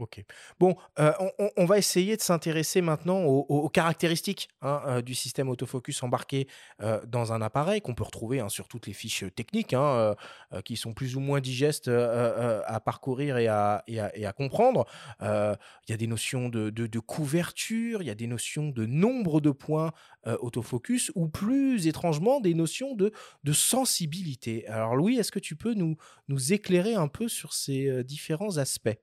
Ok. 0.00 0.24
Bon, 0.58 0.76
euh, 0.98 1.12
on, 1.58 1.66
va 1.66 1.76
essayer 1.76 2.16
de 2.16 2.22
s'intéresser 2.22 2.80
maintenant 2.80 3.22
aux, 3.24 3.68
caractéristiques 3.68 4.48
hein, 4.62 4.80
euh, 4.86 5.02
du 5.02 5.14
système 5.14 5.50
autofocus 5.50 6.02
embarqué 6.02 6.48
euh, 6.80 7.04
dans 7.06 7.34
un 7.34 7.42
appareil 7.42 7.82
qu'on 7.82 7.94
peut 7.94 8.04
retrouver 8.04 8.40
hein, 8.40 8.48
sur 8.48 8.66
toutes 8.66 8.86
les 8.86 8.94
fiches 8.94 9.26
techniques 9.36 9.74
hein, 9.74 10.16
qui 10.64 10.78
sont 10.78 10.94
plus 10.94 11.16
ou 11.16 11.20
moins 11.20 11.40
digestes 11.40 11.88
à 11.88 12.80
parcourir 12.80 13.36
et 13.36 13.46
à, 13.48 14.32
comprendre. 14.34 14.86
Il 15.20 15.90
y 15.90 15.92
a 15.92 15.98
des 15.98 16.06
notions 16.06 16.48
de, 16.48 16.98
couverture, 16.98 18.00
il 18.00 18.06
y 18.06 18.10
a 18.10 18.14
des 18.14 18.26
notions 18.26 18.70
de 18.70 18.86
nombre 18.86 19.42
de 19.42 19.50
points 19.50 19.92
autofocus 20.24 21.12
ou 21.14 21.28
plus 21.28 21.86
étrangement 21.86 22.40
des 22.40 22.54
notions 22.54 22.94
de, 22.94 23.12
sensibilité. 23.52 24.66
Alors 24.68 24.96
Louis, 24.96 25.18
est-ce 25.18 25.30
que 25.30 25.38
tu 25.38 25.56
peux 25.56 25.74
nous, 25.74 25.96
éclairer 26.52 26.94
un 26.94 27.08
peu 27.08 27.28
sur 27.28 27.52
ces 27.52 28.02
différents 28.02 28.56
aspects? 28.56 28.96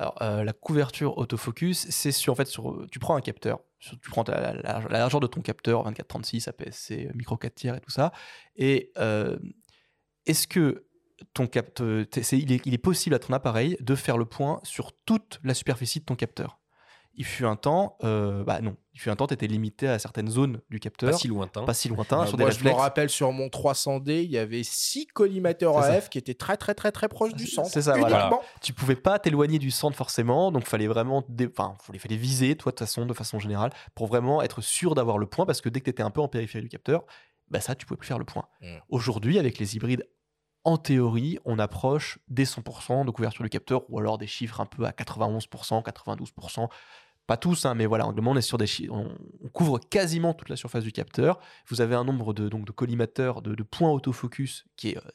Alors, 0.00 0.14
euh, 0.22 0.44
la 0.44 0.54
couverture 0.54 1.18
autofocus, 1.18 1.86
c'est 1.90 2.10
sur, 2.10 2.32
en 2.32 2.36
fait, 2.36 2.46
sur, 2.46 2.86
tu 2.90 2.98
prends 2.98 3.16
un 3.16 3.20
capteur, 3.20 3.60
tu 3.80 3.96
prends 4.08 4.24
la, 4.28 4.54
la- 4.54 4.80
la 4.80 4.98
largeur 4.98 5.20
de 5.20 5.26
ton 5.26 5.42
capteur, 5.42 5.82
24-36, 5.84 6.48
APS-C, 6.48 7.10
micro 7.14 7.36
4 7.36 7.54
tiers 7.54 7.74
et 7.74 7.80
tout 7.80 7.90
ça, 7.90 8.10
et 8.56 8.92
euh, 8.96 9.38
est-ce 10.26 10.46
que 10.48 10.86
ton 11.34 11.48
cap- 11.48 11.80
euh, 11.80 12.04
t'es- 12.06 12.22
c'est- 12.22 12.38
il, 12.38 12.52
est, 12.52 12.64
il 12.66 12.74
est 12.74 12.78
possible 12.78 13.16
à 13.16 13.18
ton 13.18 13.34
appareil 13.34 13.76
de 13.80 13.94
faire 13.96 14.16
le 14.18 14.26
point 14.26 14.60
sur 14.64 14.92
toute 15.04 15.40
la 15.44 15.54
superficie 15.54 16.00
de 16.00 16.06
ton 16.06 16.16
capteur? 16.16 16.59
Il 17.14 17.24
fut 17.24 17.44
un 17.44 17.56
temps, 17.56 17.98
euh, 18.04 18.44
bah 18.44 18.60
non, 18.60 18.76
il 18.94 19.00
fut 19.00 19.10
un 19.10 19.16
temps, 19.16 19.26
tu 19.26 19.34
étais 19.34 19.46
limité 19.46 19.88
à 19.88 19.98
certaines 19.98 20.30
zones 20.30 20.60
du 20.70 20.78
capteur, 20.80 21.10
Pas 21.10 21.16
si 21.18 21.28
lointain. 21.28 21.64
pas 21.64 21.74
si 21.74 21.88
lointain, 21.88 22.22
Euh, 22.22 22.26
sur 22.26 22.36
des 22.38 22.44
moi, 22.44 22.50
je 22.50 22.64
me 22.64 22.70
rappelle 22.70 23.10
sur 23.10 23.30
mon 23.32 23.48
300D, 23.48 24.22
il 24.24 24.30
y 24.30 24.38
avait 24.38 24.62
six 24.62 25.06
collimateurs. 25.06 25.76
AF 25.78 26.08
qui 26.08 26.18
étaient 26.18 26.34
très 26.34 26.56
très 26.56 26.74
très 26.74 26.92
très 26.92 27.08
proches 27.08 27.34
du 27.34 27.46
centre. 27.46 27.68
c'est 27.68 27.82
ça, 27.82 27.96
voilà. 27.98 28.20
uniquement. 28.20 28.40
Tu 28.62 28.72
pouvais 28.72 28.96
pas 28.96 29.18
t'éloigner 29.18 29.58
du 29.58 29.70
centre 29.70 29.96
forcément, 29.96 30.50
donc 30.52 30.64
fallait 30.66 30.86
vraiment, 30.86 31.24
dé- 31.28 31.48
enfin, 31.50 31.76
fallait, 31.82 31.98
fallait 31.98 32.16
viser, 32.16 32.54
toi 32.56 32.70
de 32.72 32.76
toute 32.76 32.86
façon, 32.86 33.04
de 33.06 33.12
façon 33.14 33.38
générale, 33.38 33.70
pour 33.94 34.06
vraiment 34.06 34.40
être 34.40 34.60
sûr 34.62 34.94
d'avoir 34.94 35.18
le 35.18 35.26
point, 35.26 35.44
parce 35.46 35.60
que 35.60 35.68
dès 35.68 35.80
que 35.80 35.84
tu 35.86 35.90
étais 35.90 36.02
un 36.02 36.10
peu 36.10 36.20
en 36.20 36.28
périphérie 36.28 36.62
du 36.64 36.68
capteur, 36.70 37.04
bah 37.50 37.60
ça, 37.60 37.74
tu 37.74 37.84
pouvais 37.86 37.98
plus 37.98 38.06
faire 38.06 38.18
le 38.20 38.24
point. 38.24 38.44
Mm. 38.62 38.76
Aujourd'hui, 38.88 39.38
avec 39.38 39.58
les 39.58 39.74
hybrides, 39.76 40.06
en 40.64 40.76
théorie, 40.76 41.38
on 41.44 41.58
approche 41.58 42.18
des 42.28 42.44
100% 42.44 43.04
de 43.04 43.10
couverture 43.10 43.42
du 43.44 43.50
capteur, 43.50 43.82
ou 43.88 43.98
alors 43.98 44.18
des 44.18 44.26
chiffres 44.26 44.60
un 44.60 44.66
peu 44.66 44.84
à 44.84 44.90
91%, 44.90 45.82
92%. 45.82 46.68
Pas 47.26 47.36
tous, 47.36 47.64
hein, 47.64 47.74
mais 47.74 47.86
voilà, 47.86 48.08
on 48.08 48.36
est 48.36 48.42
sur 48.42 48.58
des. 48.58 48.66
On, 48.90 49.08
on 49.44 49.48
couvre 49.48 49.78
quasiment 49.78 50.34
toute 50.34 50.48
la 50.48 50.56
surface 50.56 50.82
du 50.82 50.92
capteur. 50.92 51.38
Vous 51.68 51.80
avez 51.80 51.94
un 51.94 52.04
nombre 52.04 52.34
de, 52.34 52.48
donc, 52.48 52.64
de 52.66 52.72
collimateurs, 52.72 53.40
de, 53.40 53.54
de 53.54 53.62
points 53.62 53.90
autofocus 53.90 54.66
qui 54.76 54.90
est 54.90 54.96
euh, 54.96 55.10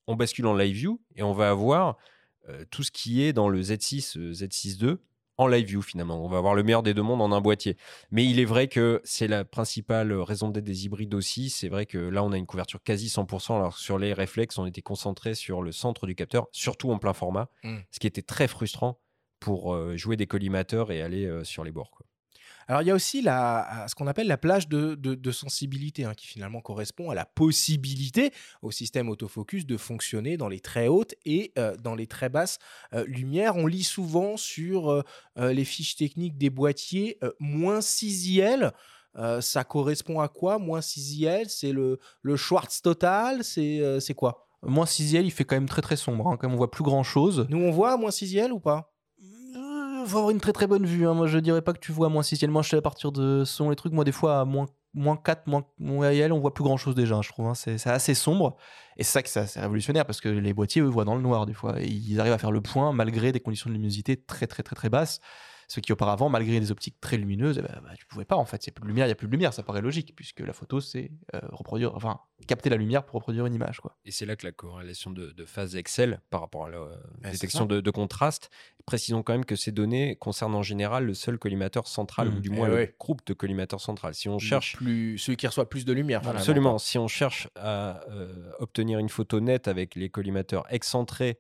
On 0.07 0.15
bascule 0.15 0.45
en 0.47 0.55
live 0.55 0.75
view 0.75 1.01
et 1.15 1.23
on 1.23 1.33
va 1.33 1.49
avoir 1.49 1.97
euh, 2.49 2.65
tout 2.71 2.83
ce 2.83 2.91
qui 2.91 3.21
est 3.21 3.33
dans 3.33 3.49
le 3.49 3.61
Z6, 3.61 4.17
euh, 4.17 4.31
Z6 4.33 4.77
II 4.83 4.97
en 5.41 5.47
live 5.47 5.65
view 5.65 5.81
finalement. 5.81 6.23
On 6.23 6.27
va 6.29 6.37
avoir 6.37 6.55
le 6.55 6.63
meilleur 6.63 6.83
des 6.83 6.93
deux 6.93 7.01
mondes 7.01 7.21
en 7.21 7.31
un 7.31 7.41
boîtier. 7.41 7.77
Mais 8.11 8.23
il 8.25 8.39
est 8.39 8.45
vrai 8.45 8.67
que 8.67 9.01
c'est 9.03 9.27
la 9.27 9.43
principale 9.43 10.13
raison 10.13 10.49
d'être 10.49 10.63
des 10.63 10.85
hybrides 10.85 11.13
aussi. 11.13 11.49
C'est 11.49 11.67
vrai 11.69 11.85
que 11.85 11.97
là, 11.97 12.23
on 12.23 12.31
a 12.31 12.37
une 12.37 12.45
couverture 12.45 12.81
quasi 12.83 13.07
100%, 13.07 13.55
alors 13.55 13.77
sur 13.77 13.97
les 13.97 14.13
réflexes, 14.13 14.57
on 14.57 14.65
était 14.65 14.81
concentré 14.81 15.33
sur 15.35 15.61
le 15.63 15.71
centre 15.71 16.05
du 16.07 16.15
capteur, 16.15 16.47
surtout 16.51 16.91
en 16.91 16.99
plein 16.99 17.13
format, 17.13 17.49
Mm. 17.63 17.77
ce 17.91 17.99
qui 17.99 18.07
était 18.07 18.21
très 18.21 18.47
frustrant 18.47 18.99
pour 19.39 19.73
euh, 19.73 19.97
jouer 19.97 20.15
des 20.17 20.27
collimateurs 20.27 20.91
et 20.91 21.01
aller 21.01 21.25
euh, 21.25 21.43
sur 21.43 21.63
les 21.63 21.71
bords. 21.71 21.91
quoi. 21.91 22.05
Alors, 22.67 22.81
il 22.81 22.87
y 22.87 22.91
a 22.91 22.95
aussi 22.95 23.21
la, 23.21 23.85
ce 23.87 23.95
qu'on 23.95 24.07
appelle 24.07 24.27
la 24.27 24.37
plage 24.37 24.67
de, 24.67 24.95
de- 24.95 25.15
de 25.15 25.31
sensibilité, 25.31 26.05
hein, 26.05 26.13
qui 26.15 26.27
finalement 26.27 26.61
correspond 26.61 27.09
à 27.09 27.15
la 27.15 27.25
possibilité 27.25 28.31
au 28.61 28.71
système 28.71 29.09
autofocus 29.09 29.65
de 29.65 29.77
fonctionner 29.77 30.37
dans 30.37 30.47
les 30.47 30.59
très 30.59 30.87
hautes 30.87 31.13
et 31.25 31.51
euh, 31.57 31.75
dans 31.77 31.95
les 31.95 32.07
très 32.07 32.29
basses 32.29 32.59
euh, 32.93 33.03
lumières. 33.07 33.55
On 33.55 33.67
lit 33.67 33.83
souvent 33.83 34.37
sur 34.37 34.89
euh, 34.89 35.03
les 35.37 35.65
fiches 35.65 35.95
techniques 35.95 36.37
des 36.37 36.49
boîtiers 36.49 37.17
moins 37.39 37.81
6 37.81 38.27
IL. 38.27 38.71
Ça 39.41 39.63
correspond 39.65 40.21
à 40.21 40.29
quoi? 40.29 40.57
Moins 40.57 40.81
6 40.81 41.19
IL 41.19 41.49
C'est 41.49 41.73
le, 41.73 41.99
le 42.21 42.37
Schwartz 42.37 42.81
total 42.81 43.43
C'est 43.43 44.13
quoi? 44.15 44.47
Moins 44.63 44.85
6 44.85 45.13
il 45.13 45.31
fait 45.31 45.43
quand 45.43 45.55
même 45.55 45.67
très 45.67 45.81
très 45.81 45.95
sombre, 45.97 46.27
hein, 46.27 46.37
quand 46.37 46.47
même 46.47 46.53
on 46.53 46.57
voit 46.57 46.71
plus 46.71 46.83
grand 46.83 47.03
chose. 47.03 47.45
Nous, 47.49 47.57
on 47.57 47.71
voit 47.71 47.97
moins 47.97 48.11
6 48.11 48.33
IL 48.33 48.51
ou 48.53 48.59
pas? 48.59 48.90
Il 48.90 48.90
faut 50.07 50.17
avoir 50.17 50.31
une 50.31 50.39
très 50.39 50.53
très 50.53 50.67
bonne 50.67 50.85
vue. 50.85 51.07
hein. 51.07 51.13
Moi 51.13 51.27
je 51.27 51.37
dirais 51.39 51.61
pas 51.61 51.73
que 51.73 51.79
tu 51.79 51.91
vois 51.91 52.09
moins 52.09 52.23
6 52.23 52.41
Moi 52.47 52.61
je 52.61 52.69
sais 52.69 52.77
à 52.77 52.81
partir 52.81 53.11
de 53.11 53.43
ce 53.45 53.53
sont 53.55 53.69
les 53.69 53.75
trucs, 53.75 53.93
moi 53.93 54.03
des 54.03 54.11
fois 54.11 54.41
à 54.41 54.45
moins, 54.45 54.65
moins 54.93 55.17
4, 55.17 55.47
moins, 55.47 55.63
moins 55.79 56.11
IL, 56.11 56.31
on 56.33 56.39
voit 56.39 56.53
plus 56.53 56.63
grand 56.63 56.77
chose 56.77 56.95
déjà, 56.95 57.19
je 57.21 57.29
trouve. 57.29 57.47
hein. 57.47 57.53
C'est 57.55 57.87
assez 57.87 58.13
sombre. 58.13 58.57
Et 58.97 59.03
c'est 59.03 59.11
ça 59.13 59.23
que 59.23 59.29
c'est 59.29 59.59
révolutionnaire 59.59 60.05
parce 60.05 60.21
que 60.21 60.29
les 60.29 60.53
boîtiers 60.53 60.81
eux 60.81 60.87
voient 60.87 61.05
dans 61.05 61.15
le 61.15 61.21
noir 61.21 61.45
des 61.45 61.53
fois. 61.53 61.81
Et 61.81 61.87
ils 61.87 62.19
arrivent 62.19 62.33
à 62.33 62.37
faire 62.37 62.51
le 62.51 62.61
point 62.61 62.91
malgré 62.93 63.31
des 63.31 63.39
conditions 63.39 63.69
de 63.69 63.73
luminosité 63.73 64.17
très 64.17 64.47
très 64.47 64.63
très 64.63 64.75
très 64.75 64.89
basses. 64.89 65.19
Ce 65.71 65.79
qui 65.79 65.93
auparavant, 65.93 66.27
malgré 66.27 66.59
des 66.59 66.69
optiques 66.69 66.99
très 66.99 67.15
lumineuses, 67.15 67.57
eh 67.57 67.61
ben, 67.61 67.79
bah, 67.81 67.91
tu 67.97 68.05
pouvais 68.05 68.25
pas 68.25 68.35
en 68.35 68.43
fait. 68.43 68.67
Il 68.67 68.69
n'y 68.69 68.73
a 68.73 68.75
plus 68.75 68.81
de 68.81 68.87
lumière, 68.89 69.05
il 69.05 69.07
n'y 69.07 69.13
a 69.13 69.15
plus 69.15 69.27
de 69.27 69.31
lumière, 69.31 69.53
ça 69.53 69.63
paraît 69.63 69.79
logique 69.79 70.13
puisque 70.17 70.41
la 70.41 70.51
photo 70.51 70.81
c'est 70.81 71.13
euh, 71.33 71.39
reproduire, 71.53 71.95
enfin 71.95 72.19
capter 72.45 72.69
la 72.69 72.75
lumière 72.75 73.05
pour 73.05 73.15
reproduire 73.15 73.45
une 73.45 73.53
image 73.53 73.79
quoi. 73.79 73.95
Et 74.03 74.11
c'est 74.11 74.25
là 74.25 74.35
que 74.35 74.45
la 74.45 74.51
corrélation 74.51 75.11
de, 75.11 75.31
de 75.31 75.45
phase 75.45 75.77
excelle 75.77 76.19
par 76.29 76.41
rapport 76.41 76.65
à 76.65 76.71
la 76.71 76.77
euh, 76.77 76.95
c'est 77.23 77.31
détection 77.31 77.65
de, 77.65 77.79
de 77.79 77.89
contraste. 77.89 78.49
Précisons 78.85 79.23
quand 79.23 79.31
même 79.31 79.45
que 79.45 79.55
ces 79.55 79.71
données 79.71 80.17
concernent 80.17 80.55
en 80.55 80.61
général 80.61 81.05
le 81.05 81.13
seul 81.13 81.39
collimateur 81.39 81.87
central, 81.87 82.27
ou 82.27 82.41
du 82.41 82.49
Eh 82.51 82.55
moins 82.57 82.67
le 82.67 82.73
ouais. 82.73 82.95
groupe 82.99 83.25
de 83.25 83.33
collimateurs 83.33 83.79
central. 83.79 84.13
Si 84.13 84.27
on 84.27 84.39
cherche 84.39 84.75
plus, 84.75 85.19
celui 85.19 85.37
qui 85.37 85.47
reçoit 85.47 85.69
plus 85.69 85.85
de 85.85 85.93
lumière. 85.93 86.27
Absolument. 86.27 86.79
Si 86.79 86.97
on 86.97 87.07
cherche 87.07 87.47
à 87.55 88.01
euh, 88.09 88.51
obtenir 88.59 88.99
une 88.99 89.07
photo 89.07 89.39
nette 89.39 89.69
avec 89.69 89.95
les 89.95 90.09
collimateurs 90.09 90.65
excentrés 90.69 91.39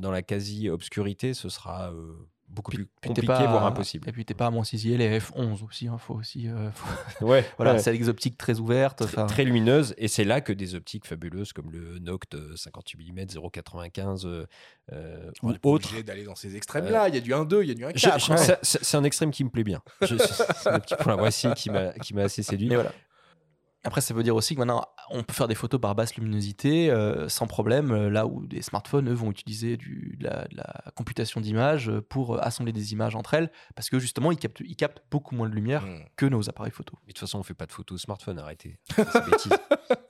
dans 0.00 0.10
la 0.10 0.22
quasi-obscurité, 0.22 1.34
ce 1.34 1.48
sera 1.48 1.92
euh, 1.92 2.12
beaucoup 2.50 2.72
plus 2.72 2.86
Puis 3.00 3.08
compliqué, 3.08 3.26
voire 3.32 3.64
impossible. 3.66 4.08
Et 4.08 4.12
puis 4.12 4.24
t'es 4.24 4.34
pas 4.34 4.46
à 4.46 4.50
moins 4.50 4.64
6 4.64 4.84
IL 4.84 5.00
et 5.00 5.18
F11 5.18 5.64
aussi, 5.64 5.84
il 5.86 5.92
faut 5.98 6.14
aussi. 6.14 6.48
euh, 6.48 6.70
faut- 6.72 7.24
Ouais, 7.26 7.44
Voilà, 7.56 7.72
ouais. 7.74 7.78
c'est 7.78 7.90
avec 7.90 8.00
des 8.02 8.08
optiques 8.08 8.36
très 8.36 8.58
ouvertes. 8.58 8.98
Très, 8.98 9.06
enfin, 9.06 9.26
très 9.26 9.44
lumineuse. 9.44 9.94
Et 9.98 10.08
c'est 10.08 10.24
là 10.24 10.40
que 10.40 10.52
des 10.52 10.74
optiques 10.74 11.06
fabuleuses 11.06 11.52
comme 11.52 11.70
le 11.70 11.98
Noct 12.00 12.36
58 12.56 13.12
mm 13.12 13.24
0,95 13.26 14.26
euh, 14.26 14.46
euh, 14.92 15.30
On 15.42 15.50
ou 15.50 15.54
autre. 15.64 15.86
obligé 15.88 16.02
d'aller 16.02 16.24
dans 16.24 16.34
ces 16.34 16.56
extrêmes-là. 16.56 17.08
Il 17.08 17.14
y 17.14 17.18
a 17.18 17.20
du 17.20 17.32
1-2, 17.32 17.62
il 17.62 17.68
y 17.68 17.70
a 17.70 17.74
du 17.74 17.84
1-4. 17.84 17.92
Je- 18.18 18.24
je- 18.26 18.32
hein. 18.52 18.56
C'est 18.62 18.96
un 18.96 19.04
extrême 19.04 19.30
qui 19.30 19.44
me 19.44 19.50
plaît 19.50 19.64
bien. 19.64 19.80
C'est 20.02 20.10
le 20.10 20.78
petit 20.80 20.94
point 20.96 21.16
voici 21.16 21.48
qui 21.54 21.70
m'a 21.70 21.92
qui 21.92 22.14
m'a 22.14 22.22
assez 22.22 22.42
séduit. 22.42 22.68
Mais 22.68 22.74
voilà. 22.76 22.92
Après, 23.82 24.02
ça 24.02 24.12
veut 24.12 24.22
dire 24.22 24.36
aussi 24.36 24.54
que 24.54 24.58
maintenant, 24.58 24.84
on 25.10 25.22
peut 25.22 25.32
faire 25.32 25.48
des 25.48 25.54
photos 25.54 25.80
par 25.80 25.94
basse 25.94 26.14
luminosité 26.16 26.90
euh, 26.90 27.28
sans 27.30 27.46
problème, 27.46 27.92
euh, 27.92 28.10
là 28.10 28.26
où 28.26 28.46
des 28.46 28.60
smartphones, 28.60 29.08
eux, 29.08 29.14
vont 29.14 29.30
utiliser 29.30 29.78
du, 29.78 30.16
de, 30.20 30.24
la, 30.24 30.44
de 30.48 30.56
la 30.56 30.84
computation 30.94 31.40
d'images 31.40 31.88
euh, 31.88 32.02
pour 32.02 32.42
assembler 32.42 32.72
des 32.72 32.92
images 32.92 33.16
entre 33.16 33.32
elles, 33.34 33.50
parce 33.74 33.88
que 33.88 33.98
justement, 33.98 34.32
ils 34.32 34.38
captent, 34.38 34.60
ils 34.60 34.76
captent 34.76 35.02
beaucoup 35.10 35.34
moins 35.34 35.48
de 35.48 35.54
lumière 35.54 35.86
Hmm. 35.86 36.00
que 36.16 36.26
nos 36.26 36.48
appareils 36.50 36.72
photo. 36.72 36.94
Mais 37.06 37.08
de 37.08 37.12
toute 37.14 37.20
façon, 37.20 37.38
on 37.38 37.42
fait 37.42 37.54
pas 37.54 37.64
de 37.66 37.72
photos 37.72 37.96
au 37.96 37.98
smartphone, 38.04 38.38
arrêtez. 38.38 38.76
C'est 38.94 39.30
bêtise. 39.30 39.52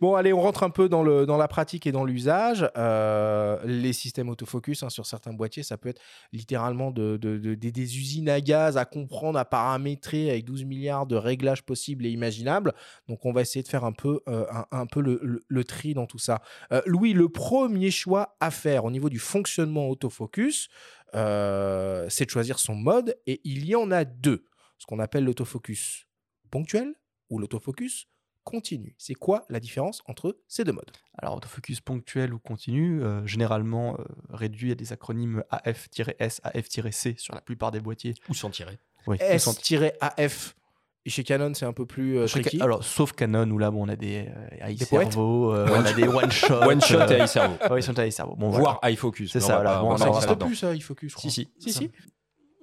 Bon, 0.00 0.14
allez, 0.16 0.32
on 0.32 0.40
rentre 0.40 0.62
un 0.64 0.70
peu 0.70 0.88
dans, 0.88 1.02
le, 1.02 1.24
dans 1.26 1.36
la 1.36 1.46
pratique 1.48 1.86
et 1.86 1.92
dans 1.92 2.04
l'usage. 2.04 2.68
Euh, 2.76 3.58
les 3.64 3.92
systèmes 3.92 4.28
autofocus 4.28 4.82
hein, 4.82 4.88
sur 4.90 5.06
certains 5.06 5.32
boîtiers, 5.32 5.62
ça 5.62 5.76
peut 5.76 5.88
être 5.90 6.00
littéralement 6.32 6.90
de, 6.90 7.16
de- 7.16 7.38
de- 7.38 7.54
des- 7.54 7.70
des 7.70 7.98
usines 7.98 8.28
à 8.28 8.40
gaz 8.40 8.76
à 8.76 8.84
comprendre, 8.84 9.38
à 9.38 9.44
paramétrer 9.44 10.30
avec 10.30 10.44
12 10.44 10.64
milliards 10.64 11.06
de 11.06 11.14
réglages 11.16 11.62
possibles 11.62 12.06
et 12.06 12.10
imaginables. 12.10 12.74
Donc, 13.08 13.24
on 13.24 13.32
va 13.32 13.40
essayer 13.40 13.62
de 13.62 13.68
faire 13.68 13.84
un 13.84 13.92
peu, 13.92 14.20
euh, 14.28 14.44
un, 14.50 14.66
un 14.70 14.86
peu 14.86 15.00
le, 15.00 15.18
le- 15.22 15.44
le 15.46 15.64
tri 15.64 15.94
dans 15.94 16.06
tout 16.06 16.18
ça. 16.18 16.42
Euh, 16.72 16.82
Louis, 16.86 17.12
le 17.12 17.28
premier 17.28 17.90
choix 17.90 18.36
à 18.40 18.50
faire 18.50 18.84
au 18.84 18.90
niveau 18.90 19.08
du 19.08 19.18
fonctionnement 19.18 19.88
autofocus, 19.88 20.68
euh, 21.14 22.06
c'est 22.08 22.24
de 22.24 22.30
choisir 22.30 22.58
son 22.58 22.74
mode 22.74 23.16
et 23.26 23.40
il 23.44 23.66
y 23.66 23.74
en 23.74 23.90
a 23.90 24.04
deux. 24.04 24.44
Ce 24.78 24.86
qu'on 24.86 24.98
appelle 24.98 25.24
l'autofocus 25.24 26.06
ponctuel 26.50 26.94
ou 27.30 27.38
l'autofocus 27.38 28.06
continu. 28.44 28.96
C'est 28.98 29.14
quoi 29.14 29.44
la 29.48 29.60
différence 29.60 30.02
entre 30.06 30.36
ces 30.48 30.64
deux 30.64 30.72
modes? 30.72 30.90
Alors, 31.16 31.36
autofocus 31.36 31.80
ponctuel 31.80 32.34
ou 32.34 32.40
continu, 32.40 33.00
euh, 33.02 33.24
généralement 33.24 33.96
euh, 34.00 34.04
réduit 34.30 34.72
à 34.72 34.74
des 34.74 34.92
acronymes 34.92 35.44
AF-S, 35.50 36.40
AF-C 36.42 37.14
sur 37.18 37.34
la 37.34 37.40
plupart 37.40 37.70
des 37.70 37.78
boîtiers. 37.80 38.14
Ou 38.28 38.34
s'en 38.34 38.50
tirer. 38.50 38.78
Oui, 39.06 39.16
S-AF. 39.20 40.56
Et 41.04 41.10
chez 41.10 41.24
Canon, 41.24 41.52
c'est 41.54 41.64
un 41.66 41.72
peu 41.72 41.84
plus 41.84 42.16
euh, 42.18 42.26
Ca- 42.28 42.40
tricky. 42.42 42.60
alors, 42.62 42.84
sauf 42.84 43.12
Canon, 43.12 43.50
où 43.50 43.58
là, 43.58 43.70
bon, 43.72 43.84
on 43.84 43.88
a 43.88 43.96
des 43.96 44.28
euh, 44.28 44.66
Des 44.74 44.84
euh, 44.94 45.66
on 45.70 45.84
a 45.84 45.92
des 45.92 46.06
one-shot. 46.06 46.62
One 46.62 46.80
shot 46.80 47.00
et 47.08 47.20
euh, 47.22 47.26
sont. 47.26 48.36
Bon, 48.36 48.50
Voire 48.50 48.78
voilà. 48.80 48.92
iFocus. 48.94 49.32
C'est 49.32 49.40
ça, 49.40 49.56
voilà. 49.56 49.74
pas- 49.74 49.80
Bon, 49.82 49.96
ça 49.96 50.04
pas 50.06 50.10
n'existe 50.12 50.38
plus, 50.38 50.54
ça, 50.56 50.74
il 50.74 50.80
focus. 50.82 51.10
je 51.12 51.16
crois. 51.16 51.30
Si, 51.30 51.48
si. 51.58 51.70
Si, 51.70 51.72
si. 51.72 51.90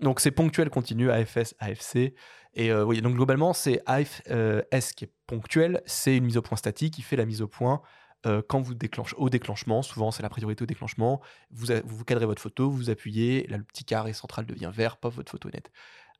Donc 0.01 0.21
c'est 0.21 0.31
ponctuel, 0.31 0.69
continu, 0.69 1.11
AFS, 1.11 1.55
AFC. 1.59 2.13
Et 2.55 2.71
euh, 2.71 2.83
oui, 2.85 3.01
donc 3.01 3.15
globalement, 3.15 3.51
c'est 3.53 3.81
AFS 3.85 4.93
qui 4.95 5.05
est 5.05 5.11
ponctuel, 5.27 5.81
c'est 5.85 6.15
une 6.15 6.23
mise 6.25 6.37
au 6.37 6.41
point 6.41 6.57
statique 6.57 6.93
qui 6.93 7.01
fait 7.01 7.15
la 7.17 7.25
mise 7.25 7.41
au 7.41 7.47
point 7.47 7.81
euh, 8.25 8.41
quand 8.47 8.59
vous 8.61 8.73
déclenchez 8.73 9.15
au 9.17 9.29
déclenchement. 9.29 9.81
Souvent, 9.81 10.11
c'est 10.11 10.23
la 10.23 10.29
priorité 10.29 10.63
au 10.63 10.65
déclenchement. 10.65 11.21
Vous, 11.51 11.71
a- 11.71 11.81
vous 11.85 12.03
cadrez 12.05 12.25
votre 12.25 12.41
photo, 12.41 12.69
vous 12.69 12.89
appuyez, 12.89 13.45
là, 13.47 13.57
le 13.57 13.63
petit 13.63 13.83
carré 13.83 14.13
central 14.13 14.45
devient 14.45 14.71
vert, 14.73 14.95
pop, 14.97 15.13
votre 15.13 15.31
photo 15.31 15.49
est 15.49 15.53
nette. 15.55 15.71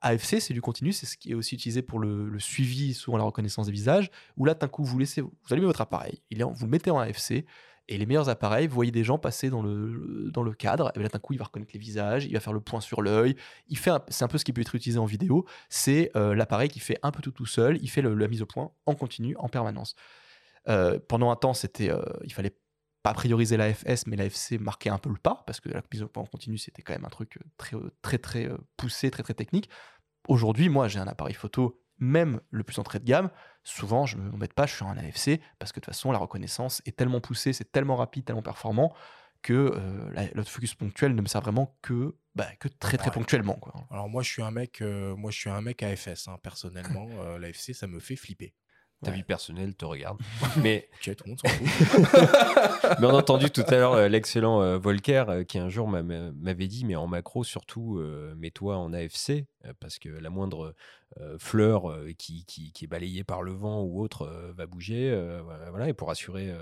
AFC, 0.01 0.39
c'est 0.39 0.53
du 0.53 0.61
continu, 0.61 0.91
c'est 0.91 1.05
ce 1.05 1.17
qui 1.17 1.31
est 1.31 1.35
aussi 1.35 1.55
utilisé 1.55 1.81
pour 1.81 1.99
le, 1.99 2.39
suivi, 2.39 2.93
souvent 2.93 3.17
la 3.17 3.23
reconnaissance 3.23 3.65
des 3.65 3.71
visages, 3.71 4.09
où 4.37 4.45
là, 4.45 4.53
d'un 4.53 4.67
coup, 4.67 4.83
vous 4.83 4.97
laissez, 4.97 5.21
vous 5.21 5.31
allumez 5.51 5.65
votre 5.65 5.81
appareil, 5.81 6.21
il 6.29 6.43
vous 6.43 6.65
le 6.65 6.71
mettez 6.71 6.91
en 6.91 6.99
AFC, 6.99 7.45
et 7.91 7.97
les 7.97 8.05
meilleurs 8.05 8.29
appareils, 8.29 8.67
vous 8.67 8.75
voyez 8.75 8.91
des 8.91 9.03
gens 9.03 9.17
passer 9.17 9.49
dans 9.49 9.63
le, 9.63 10.53
cadre, 10.57 10.91
et 10.95 10.99
là, 10.99 11.09
d'un 11.09 11.19
coup, 11.19 11.33
il 11.33 11.39
va 11.39 11.45
reconnaître 11.45 11.71
les 11.73 11.79
visages, 11.79 12.25
il 12.25 12.33
va 12.33 12.39
faire 12.39 12.53
le 12.53 12.61
point 12.61 12.81
sur 12.81 13.01
l'œil, 13.01 13.35
il 13.67 13.77
fait 13.77 13.91
c'est 14.09 14.23
un 14.23 14.27
peu 14.27 14.37
ce 14.37 14.45
qui 14.45 14.53
peut 14.53 14.61
être 14.61 14.75
utilisé 14.75 14.99
en 14.99 15.05
vidéo, 15.05 15.45
c'est 15.69 16.11
euh, 16.15 16.35
l'appareil 16.35 16.69
qui 16.69 16.79
fait 16.79 16.99
un 17.01 17.11
peu 17.11 17.21
tout 17.21 17.31
tout 17.31 17.45
seul, 17.45 17.77
il 17.81 17.89
fait 17.89 18.01
la 18.01 18.27
mise 18.27 18.41
au 18.41 18.45
point 18.45 18.71
en 18.85 18.95
continu, 18.95 19.35
en 19.37 19.49
permanence. 19.49 19.95
Euh, 20.67 20.99
pendant 21.07 21.31
un 21.31 21.35
temps, 21.35 21.53
c'était, 21.53 21.89
euh, 21.89 22.01
il 22.23 22.33
fallait 22.33 22.55
pas 23.03 23.13
prioriser 23.13 23.55
l'AFS, 23.57 24.05
mais 24.07 24.15
l'AFC 24.17 24.59
marquait 24.59 24.89
un 24.89 24.97
peu 24.97 25.09
le 25.09 25.17
pas, 25.17 25.43
parce 25.47 25.59
que 25.59 25.69
la 25.69 25.81
mise 25.91 26.03
au 26.03 26.07
point 26.07 26.23
en 26.23 26.25
continu, 26.25 26.57
c'était 26.57 26.81
quand 26.81 26.93
même 26.93 27.05
un 27.05 27.09
truc 27.09 27.37
euh, 27.37 27.41
très, 27.57 27.75
euh, 27.77 27.91
très, 28.01 28.17
très 28.17 28.45
euh, 28.47 28.57
poussé, 28.77 29.09
très, 29.11 29.23
très 29.23 29.33
technique. 29.33 29.69
Aujourd'hui, 30.27 30.69
moi, 30.69 30.87
j'ai 30.87 30.99
un 30.99 31.07
appareil 31.07 31.33
photo, 31.33 31.81
même 31.97 32.41
le 32.51 32.63
plus 32.63 32.77
entrée 32.79 32.99
de 32.99 33.05
gamme. 33.05 33.29
Souvent, 33.63 34.05
je 34.05 34.17
ne 34.17 34.23
m'embête 34.29 34.53
pas, 34.53 34.65
je 34.65 34.75
suis 34.75 34.83
en 34.83 34.97
AFC, 34.97 35.39
parce 35.59 35.71
que 35.71 35.79
de 35.79 35.85
toute 35.85 35.93
façon, 35.93 36.11
la 36.11 36.17
reconnaissance 36.19 36.81
est 36.85 36.95
tellement 36.95 37.21
poussée, 37.21 37.53
c'est 37.53 37.71
tellement 37.71 37.95
rapide, 37.95 38.25
tellement 38.25 38.41
performant, 38.41 38.93
que 39.41 39.53
euh, 39.53 40.11
la- 40.13 40.27
l'autofocus 40.33 40.75
ponctuel 40.75 41.15
ne 41.15 41.21
me 41.21 41.27
sert 41.27 41.39
vraiment 41.41 41.77
que, 41.81 42.17
bah, 42.35 42.47
que 42.59 42.67
très, 42.67 42.97
très 42.97 43.07
Ouais. 43.07 43.13
ponctuellement. 43.13 43.53
Quoi. 43.55 43.73
Alors 43.89 44.09
moi, 44.09 44.21
je 44.23 44.29
suis 44.29 44.41
un 44.41 44.51
mec, 44.51 44.81
euh, 44.81 45.15
moi, 45.15 45.31
je 45.31 45.37
suis 45.39 45.49
un 45.49 45.61
mec 45.61 45.81
AFS, 45.83 46.27
hein, 46.27 46.37
personnellement. 46.43 47.07
Euh, 47.19 47.39
L'AFC, 47.39 47.73
ça 47.73 47.87
me 47.87 47.99
fait 48.01 48.17
flipper. 48.17 48.53
Ta 49.01 49.11
Ouais. 49.11 49.17
vie 49.17 49.23
personnelle 49.23 49.75
te 49.75 49.85
regarde. 49.85 50.19
mais, 50.61 50.89
Ok, 51.07 51.15
tout 51.15 51.23
le 51.25 51.29
monde 51.29 51.39
s'en 51.39 51.47
fout. 51.47 52.97
mais 52.99 53.07
on 53.07 53.11
a 53.11 53.13
entendu 53.19 53.49
tout 53.49 53.63
à 53.67 53.71
l'heure 53.75 53.93
euh, 53.93 54.07
l'excellent 54.09 54.61
euh, 54.61 54.77
Volker 54.77 55.23
euh, 55.29 55.43
qui 55.45 55.57
un 55.57 55.69
jour 55.69 55.87
m'a- 55.87 56.03
m'a- 56.03 56.31
m'avait 56.33 56.67
dit, 56.67 56.83
mais 56.85 56.95
en 56.97 57.07
macro 57.07 57.43
surtout, 57.45 58.01
mets-toi 58.37 58.75
en 58.77 58.91
AFC 58.91 59.45
parce 59.79 59.99
que 59.99 60.09
la 60.09 60.29
moindre 60.29 60.75
fleur 61.37 61.83
qui, 62.17 62.45
qui- 62.45 62.71
qui 62.71 62.85
est 62.85 62.87
balayée 62.87 63.23
par 63.23 63.41
le 63.41 63.51
vent 63.51 63.81
ou 63.83 64.01
autre 64.01 64.51
va 64.55 64.65
bouger. 64.67 65.11
voilà, 65.71 65.87
et 65.89 65.93
pour 65.93 66.11
assurer 66.11 66.53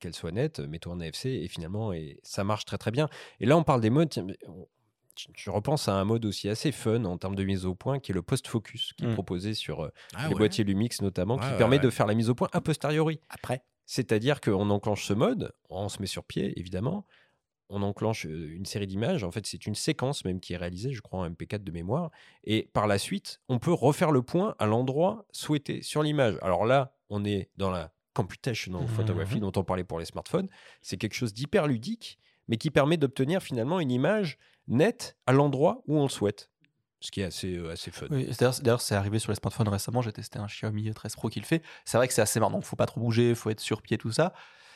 qu'elle 0.00 0.14
soit 0.14 0.32
nette, 0.32 0.60
mets-toi 0.60 0.92
en 0.94 1.00
AFC 1.00 1.26
et 1.26 1.48
finalement, 1.48 1.92
et 1.92 2.18
ça 2.22 2.42
marche 2.44 2.64
très 2.64 2.78
très 2.78 2.90
bien. 2.90 3.08
Et 3.40 3.46
là, 3.46 3.56
on 3.56 3.64
parle 3.64 3.80
des 3.80 3.90
modes. 3.90 4.08
tiens, 4.08 4.24
mais 4.26 4.36
on- 4.48 4.66
je- 5.34 5.50
repense 5.50 5.88
à 5.88 5.94
un 5.94 6.04
mode 6.04 6.24
aussi 6.24 6.48
assez 6.48 6.72
fun 6.72 7.04
en 7.04 7.18
termes 7.18 7.34
de 7.34 7.44
mise 7.44 7.64
au 7.66 7.74
point 7.74 7.98
qui 7.98 8.12
est 8.12 8.14
le 8.14 8.22
post-focus 8.22 8.92
qui 8.94 9.04
est 9.04 9.08
Mm. 9.08 9.14
proposé 9.14 9.54
sur 9.54 9.84
euh, 9.84 9.90
Ah 10.14 10.26
les 10.28 10.34
ouais. 10.34 10.38
boîtiers 10.38 10.64
Lumix 10.64 11.00
notamment, 11.02 11.34
Ouais, 11.36 11.40
qui 11.42 11.50
ouais, 11.50 11.56
permet 11.58 11.78
de 11.78 11.90
faire 11.90 12.06
la 12.06 12.14
mise 12.14 12.30
au 12.30 12.34
point 12.34 12.48
a 12.52 12.60
posteriori. 12.60 13.20
Après. 13.28 13.62
C'est-à-dire 13.84 14.40
qu'on 14.40 14.70
enclenche 14.70 15.04
ce 15.04 15.12
mode, 15.12 15.52
on 15.68 15.88
se 15.88 16.00
met 16.00 16.06
sur 16.06 16.24
pied, 16.24 16.58
évidemment, 16.58 17.04
on 17.68 17.82
enclenche 17.82 18.26
euh, 18.26 18.54
une 18.54 18.64
série 18.66 18.86
d'images, 18.86 19.24
en 19.24 19.30
fait 19.30 19.46
c'est 19.46 19.66
une 19.66 19.74
séquence 19.74 20.24
même 20.24 20.40
qui 20.40 20.52
est 20.52 20.56
réalisée, 20.56 20.92
je 20.92 21.00
crois 21.00 21.20
en 21.20 21.24
MP4 21.30 21.64
de 21.64 21.72
mémoire, 21.72 22.10
et 22.44 22.68
par 22.72 22.86
la 22.86 22.98
suite, 22.98 23.40
on 23.48 23.58
peut 23.58 23.72
refaire 23.72 24.10
le 24.12 24.22
point 24.22 24.54
à 24.58 24.66
l'endroit 24.66 25.26
souhaité 25.32 25.82
sur 25.82 26.02
l'image. 26.02 26.36
Alors 26.42 26.64
là, 26.64 26.94
on 27.10 27.24
est 27.24 27.50
dans 27.56 27.70
la 27.70 27.92
computational 28.14 28.82
Mhm. 28.82 28.88
photography 28.88 29.40
dont 29.40 29.52
on 29.56 29.64
parlait 29.64 29.84
pour 29.84 29.98
les 29.98 30.04
smartphones, 30.04 30.48
c'est 30.82 30.96
quelque 30.98 31.14
chose 31.14 31.32
d'hyper 31.34 31.66
ludique, 31.66 32.18
mais 32.48 32.56
qui 32.58 32.70
permet 32.70 32.96
d'obtenir 32.98 33.42
finalement 33.42 33.80
une 33.80 33.90
image 33.90 34.36
nette 34.68 35.16
à 35.26 35.32
l'endroit 35.32 35.82
où 35.86 35.98
on 35.98 36.02
le 36.04 36.08
souhaite, 36.08 36.50
ce 37.00 37.10
qui 37.10 37.20
est 37.20 37.24
assez, 37.24 37.56
euh, 37.56 37.72
assez 37.72 37.90
fun. 37.90 38.06
Oui, 38.10 38.28
d'ailleurs, 38.62 38.80
c'est- 38.80 38.94
arrivé 38.94 39.18
sur 39.18 39.32
les 39.32 39.36
smartphones 39.36 39.68
récemment. 39.68 40.02
J'ai 40.02 40.12
testé 40.12 40.38
un 40.38 40.46
Xiaomi 40.46 40.92
13 40.94 41.16
Pro 41.16 41.28
qui 41.28 41.40
le 41.40 41.46
fait. 41.46 41.62
C'est 41.84 41.96
vrai 41.96 42.06
que 42.08 42.14
c'est 42.14 42.22
assez 42.22 42.38
marrant. 42.40 42.60
Faut 42.60 42.76
pas 42.76 42.86
trop 42.86 43.00
bouger, 43.00 43.34
faut 43.34 43.50
être 43.50 43.60
sur 43.60 43.82
pied, 43.82 43.98
tout 43.98 44.12
ça. 44.12 44.32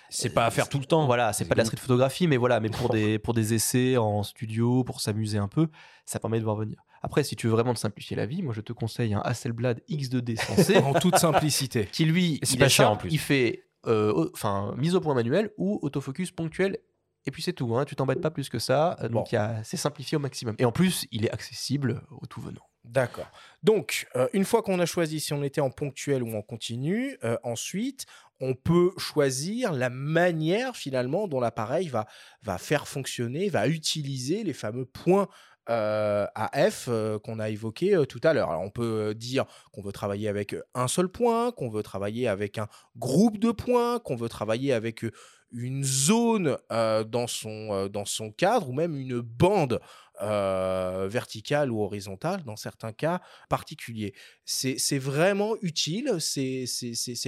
C'est 0.09 0.31
pas 0.31 0.47
à 0.47 0.51
faire 0.53 0.69
tout 0.69 0.79
le 0.79 0.85
temps. 0.85 1.05
Voilà, 1.07 1.33
c'est 1.33 1.45
pas 1.47 1.55
de 1.55 1.59
la 1.59 1.65
street 1.65 1.79
photographie, 1.79 2.29
mais 2.29 2.37
voilà, 2.37 2.61
mais 2.61 2.69
pour 2.69 2.89
des, 2.91 3.19
pour 3.19 3.35
des 3.35 3.55
essais 3.55 3.97
en 3.97 4.23
studio, 4.23 4.85
pour 4.85 5.01
s'amuser 5.01 5.39
un 5.39 5.49
peu, 5.49 5.69
ça 6.05 6.21
permet 6.21 6.39
de 6.39 6.45
voir 6.45 6.55
venir. 6.57 6.81
Après, 7.03 7.25
si 7.25 7.35
tu 7.37 7.47
veux 7.49 7.53
vraiment 7.53 7.75
te 7.75 7.79
simplifier 7.81 8.17
la 8.17 8.25
vie, 8.27 8.43
moi 8.43 8.55
je 8.55 8.61
te 8.61 8.73
conseille 8.73 9.15
un 9.15 9.21
Hasselblad 9.21 9.81
X2D 9.89 10.37
sensé 10.37 10.77
En 10.79 10.95
toute 10.95 11.17
simplicité. 11.19 11.87
qui 11.91 12.05
lui, 12.05 12.39
C'est 12.43 12.55
il 12.55 12.59
pas 12.59 12.67
est 12.67 12.69
cher 12.69 12.91
en 12.91 12.97
plus. 12.97 13.11
Il 13.13 13.19
fait 13.19 13.65
euh, 13.87 14.29
enfin 14.33 14.75
mise 14.77 14.95
au 14.95 15.01
point 15.01 15.15
manuel 15.15 15.51
ou 15.59 15.79
autofocus 15.83 16.31
ponctuel. 16.31 16.79
Et 17.27 17.31
puis 17.31 17.43
c'est 17.43 17.53
tout, 17.53 17.77
hein, 17.77 17.85
tu 17.85 17.97
t'embêtes 17.97 18.21
pas 18.21 18.31
plus 18.31 18.49
que 18.49 18.59
ça. 18.59 18.97
euh, 19.03 19.09
Donc 19.09 19.35
c'est 19.65 19.77
simplifié 19.77 20.17
au 20.17 20.21
maximum. 20.21 20.55
Et 20.59 20.65
en 20.65 20.73
plus, 20.73 21.07
il 21.11 21.25
est 21.25 21.31
accessible 21.31 22.03
au 22.11 22.27
tout 22.27 22.41
venant. 22.41 22.63
D'accord. 22.85 23.27
Donc, 23.65 24.07
euh, 24.15 24.29
une 24.33 24.45
fois 24.45 24.63
qu'on 24.63 24.79
a 24.79 24.87
choisi 24.87 25.19
si 25.19 25.33
on 25.33 25.43
était 25.43 25.61
en 25.61 25.71
ponctuel 25.71 26.23
ou 26.23 26.37
en 26.37 26.43
continu, 26.43 27.19
euh, 27.25 27.37
ensuite, 27.43 28.07
on 28.41 28.55
peut 28.55 28.93
choisir 28.97 29.73
la 29.73 29.91
manière 29.91 30.77
finalement 30.77 31.27
dont 31.27 31.41
l'appareil 31.41 31.89
va, 31.89 32.07
va 32.43 32.59
faire 32.59 32.87
fonctionner, 32.87 33.49
va 33.49 33.67
utiliser 33.67 34.45
les 34.45 34.53
fameux 34.53 34.85
points 34.85 35.27
euh, 35.69 36.27
AF 36.37 36.87
euh, 36.89 37.19
qu'on 37.19 37.41
a 37.41 37.49
évoqués 37.51 37.97
euh, 37.97 38.05
tout 38.05 38.21
à 38.23 38.33
l'heure. 38.33 38.51
Alors, 38.51 38.63
on 38.63 38.71
peut 38.71 39.15
dire 39.17 39.47
qu'on 39.73 39.83
veut 39.83 39.91
travailler 39.91 40.29
avec 40.29 40.55
un 40.75 40.87
seul 40.87 41.09
point, 41.09 41.51
qu'on 41.51 41.69
veut 41.69 41.83
travailler 41.83 42.29
avec 42.29 42.59
un 42.59 42.69
groupe 42.97 43.39
de 43.39 43.51
points, 43.51 43.99
qu'on 43.99 44.15
veut 44.15 44.29
travailler 44.29 44.73
avec 44.73 45.05
une 45.53 45.85
zone 45.85 46.57
euh, 46.73 47.05
dans, 47.05 47.27
son, 47.27 47.73
euh, 47.73 47.89
dans 47.89 48.05
son 48.05 48.31
cadre 48.31 48.69
ou 48.71 48.73
même 48.73 48.97
une 48.97 49.21
bande 49.21 49.81
euh, 50.23 51.07
verticale 51.11 51.71
ou 51.71 51.83
horizontale 51.83 52.43
dans 52.45 52.57
certains 52.57 52.93
cas 52.93 53.21
particuliers. 53.49 54.15
C'est 54.45 54.99
vraiment 54.99 55.57
utile, 55.63 56.21
ces, 56.21 56.67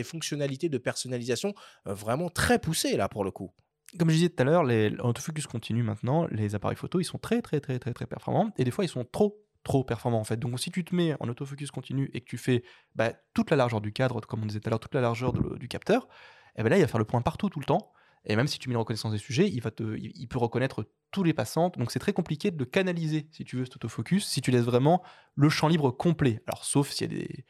fonctionnalités 0.04 0.68
de 0.68 0.78
personnalisation 0.78 1.54
vraiment 1.84 2.30
très 2.30 2.58
poussées 2.58 2.96
là 2.96 3.08
pour 3.08 3.24
le 3.24 3.30
coup. 3.30 3.52
Comme 3.98 4.10
je 4.10 4.16
disais 4.16 4.28
tout 4.28 4.42
à 4.42 4.44
l'heure, 4.44 4.62
en 4.62 5.08
autofocus 5.08 5.46
continu 5.46 5.82
maintenant, 5.82 6.26
les 6.30 6.54
appareils 6.54 6.76
photo, 6.76 7.00
ils 7.00 7.04
sont 7.04 7.18
très 7.18 7.40
très 7.40 7.60
très 7.60 7.78
très 7.78 7.92
très 7.92 8.06
performants 8.06 8.50
et 8.58 8.64
des 8.64 8.70
fois 8.70 8.84
ils 8.84 8.88
sont 8.88 9.04
trop 9.04 9.42
trop 9.64 9.84
performants 9.84 10.20
en 10.20 10.24
fait. 10.24 10.38
Donc 10.38 10.58
si 10.60 10.70
tu 10.70 10.84
te 10.84 10.94
mets 10.94 11.14
en 11.20 11.28
autofocus 11.28 11.70
continu 11.70 12.10
et 12.14 12.20
que 12.20 12.26
tu 12.26 12.38
fais 12.38 12.62
bah, 12.94 13.12
toute 13.34 13.50
la 13.50 13.56
largeur 13.56 13.80
du 13.80 13.92
cadre, 13.92 14.20
comme 14.20 14.42
on 14.42 14.46
disait 14.46 14.60
tout 14.60 14.68
à 14.68 14.70
l'heure, 14.70 14.80
toute 14.80 14.94
la 14.94 15.00
largeur 15.00 15.32
du 15.32 15.68
capteur, 15.68 16.08
et 16.56 16.62
ben 16.62 16.70
là 16.70 16.78
il 16.78 16.80
va 16.80 16.88
faire 16.88 16.98
le 16.98 17.04
point 17.04 17.22
partout 17.22 17.48
tout 17.48 17.60
le 17.60 17.66
temps. 17.66 17.92
Et 18.24 18.36
même 18.36 18.46
si 18.46 18.58
tu 18.58 18.68
mets 18.68 18.74
la 18.74 18.80
reconnaissance 18.80 19.12
des 19.12 19.18
sujets, 19.18 19.48
il, 19.48 19.60
va 19.60 19.70
te, 19.70 19.96
il, 19.96 20.26
peut 20.28 20.38
reconnaître 20.38 20.86
tous 21.10 21.22
les 21.22 21.32
passants. 21.32 21.70
Donc 21.76 21.90
c'est 21.90 21.98
très 21.98 22.12
compliqué 22.12 22.50
de 22.50 22.64
canaliser, 22.64 23.28
si 23.32 23.44
tu 23.44 23.56
veux, 23.56 23.64
cet 23.64 23.76
autofocus, 23.76 24.26
si 24.26 24.40
tu 24.40 24.50
laisses 24.50 24.64
vraiment 24.64 25.02
le 25.34 25.48
champ 25.48 25.68
libre 25.68 25.90
complet. 25.90 26.42
Alors 26.46 26.64
sauf 26.64 26.90
s'il 26.90 27.12
y 27.12 27.14
a 27.14 27.18
des, 27.18 27.44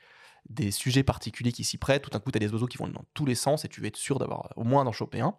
des 0.49 0.71
sujets 0.71 1.03
particuliers 1.03 1.53
qui 1.53 1.65
s'y 1.65 1.79
prêtent, 1.79 2.03
tout 2.03 2.11
d'un 2.11 2.21
coup 2.21 2.31
tu 2.31 2.37
as 2.37 2.41
des 2.41 2.53
oiseaux 2.53 2.67
qui 2.67 2.79
vont 2.79 2.89
dans 2.89 3.05
tous 3.15 3.27
les 3.27 3.35
sens 3.35 3.65
et 3.65 3.69
tu 3.69 3.81
veux 3.81 3.87
être 3.87 3.97
sûr 3.97 4.19
d'avoir 4.19 4.53
au 4.57 4.65
moins 4.65 4.85
d'en 4.85 4.93
choper 4.93 5.21
un. 5.21 5.37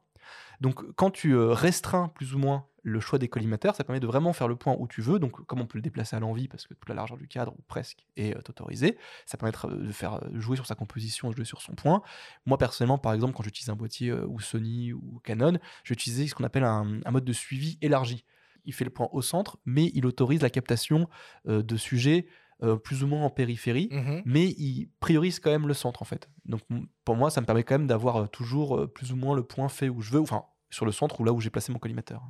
Donc 0.62 0.84
quand 0.96 1.12
tu 1.12 1.34
euh, 1.34 1.54
restreins 1.54 2.10
plus 2.10 2.34
ou 2.36 2.40
moins 2.40 2.68
le 2.84 3.00
choix 3.00 3.20
des 3.20 3.28
collimateurs, 3.28 3.76
ça 3.76 3.84
permet 3.84 4.00
de 4.00 4.08
vraiment 4.08 4.34
faire 4.34 4.48
le 4.48 4.56
point 4.56 4.76
où 4.78 4.88
tu 4.88 5.02
veux. 5.02 5.20
Donc 5.20 5.46
comme 5.46 5.62
on 5.62 5.66
peut 5.66 5.78
le 5.78 5.82
déplacer 5.82 6.16
à 6.16 6.20
l'envie 6.20 6.48
parce 6.48 6.68
que 6.68 6.74
toute 6.74 6.90
la 6.90 6.96
largeur 6.96 7.18
du 7.18 7.28
cadre 7.28 7.54
ou 7.54 7.62
presque 7.68 8.06
est 8.18 8.36
euh, 8.36 8.40
autorisée, 8.48 8.98
ça 9.26 9.38
permet 9.38 9.52
de 9.52 9.92
faire 9.92 10.16
euh, 10.16 10.40
jouer 10.40 10.56
sur 10.56 10.66
sa 10.66 10.76
composition, 10.76 11.32
jouer 11.32 11.46
sur 11.46 11.62
son 11.62 11.74
point. 11.74 12.02
Moi 12.46 12.58
personnellement, 12.58 12.98
par 12.98 13.14
exemple, 13.14 13.34
quand 13.34 13.44
j'utilise 13.44 13.70
un 13.70 13.76
boîtier 13.76 14.10
euh, 14.10 14.26
ou 14.28 14.40
Sony 14.40 14.94
ou 14.94 15.20
Canon, 15.24 15.58
j'utilisais 15.84 16.28
ce 16.28 16.36
qu'on 16.36 16.44
appelle 16.44 16.64
un, 16.64 17.00
un 17.06 17.12
mode 17.12 17.26
de 17.26 17.34
suivi 17.34 17.78
élargi. 17.82 18.24
Il 18.66 18.74
fait 18.74 18.86
le 18.86 18.92
point 18.92 19.10
au 19.12 19.22
centre, 19.22 19.58
mais 19.66 19.92
il 19.94 20.06
autorise 20.06 20.42
la 20.42 20.50
captation 20.50 21.10
euh, 21.48 21.64
de 21.64 21.78
sujets 21.78 22.28
euh, 22.62 22.76
plus 22.76 23.04
ou 23.04 23.08
moins 23.08 23.24
en 23.24 23.30
périphérie 23.30 23.88
mais 24.26 24.50
il 24.58 24.90
priorise 25.00 25.40
quand 25.40 25.50
même 25.50 25.68
le 25.68 25.74
centre 25.74 26.02
en 26.02 26.06
fait. 26.06 26.30
Donc 26.46 26.62
pour 27.06 27.16
moi, 27.16 27.30
ça 27.30 27.40
me 27.40 27.46
permet 27.46 27.64
quand 27.64 27.76
même 27.76 27.88
d'avoir 27.88 28.30
toujours 28.30 28.78
euh, 28.78 28.88
plus 28.88 29.14
ou 29.14 29.16
moins 29.16 29.34
le 29.34 29.44
point 29.44 29.70
fait 29.70 29.88
où 29.88 30.02
je 30.02 30.12
veux, 30.12 30.20
enfin 30.20 30.44
sur 30.70 30.86
le 30.86 30.92
centre 30.92 31.20
ou 31.22 31.24
là 31.24 31.32
où 31.32 31.40
j'ai 31.40 31.50
placé 31.50 31.72
mon 31.72 31.80
collimateur. 31.80 32.22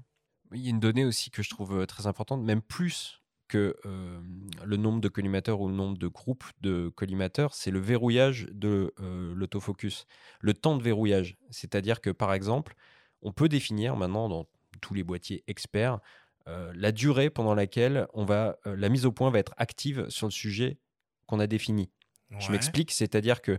Il 0.54 0.62
y 0.62 0.68
a 0.68 0.70
une 0.70 0.80
donnée 0.80 1.06
aussi 1.06 1.32
que 1.32 1.44
je 1.44 1.50
trouve 1.50 1.82
euh, 1.82 1.86
très 1.86 2.08
importante, 2.08 2.44
même 2.44 2.62
plus 2.62 3.20
que 3.50 3.76
euh, 3.86 4.22
le 4.64 4.78
nombre 4.78 5.02
de 5.02 5.10
collimateurs 5.10 5.60
ou 5.60 5.68
le 5.68 5.74
nombre 5.74 5.98
de 5.98 6.08
groupes 6.08 6.46
de 6.62 6.90
collimateurs, 6.96 7.54
c'est 7.54 7.72
le 7.72 7.80
verrouillage 7.80 8.48
de 8.52 8.94
euh, 9.00 9.34
l'autofocus, 9.36 10.06
le 10.40 10.54
temps 10.54 10.78
de 10.78 10.84
verrouillage. 10.84 11.36
C'est-à-dire 11.50 12.00
que 12.00 12.12
par 12.12 12.34
exemple, 12.34 12.76
on 13.22 13.34
peut 13.34 13.50
définir 13.50 13.98
maintenant 13.98 14.30
dans 14.30 14.48
tous 14.80 14.94
les 14.94 15.04
boîtiers 15.04 15.44
experts 15.48 16.00
euh, 16.48 16.72
la 16.76 16.92
durée 16.92 17.30
pendant 17.30 17.54
laquelle 17.54 18.08
on 18.14 18.24
va, 18.24 18.58
la 18.66 18.88
mise 18.88 19.06
au 19.06 19.12
point 19.12 19.30
va 19.30 19.40
être 19.40 19.54
active 19.58 20.08
sur 20.10 20.28
le 20.28 20.32
sujet 20.32 20.80
qu'on 21.26 21.40
a 21.40 21.48
défini. 21.48 21.92
Je 22.38 22.52
m'explique, 22.52 22.92
c'est-à-dire 22.92 23.42
que 23.42 23.58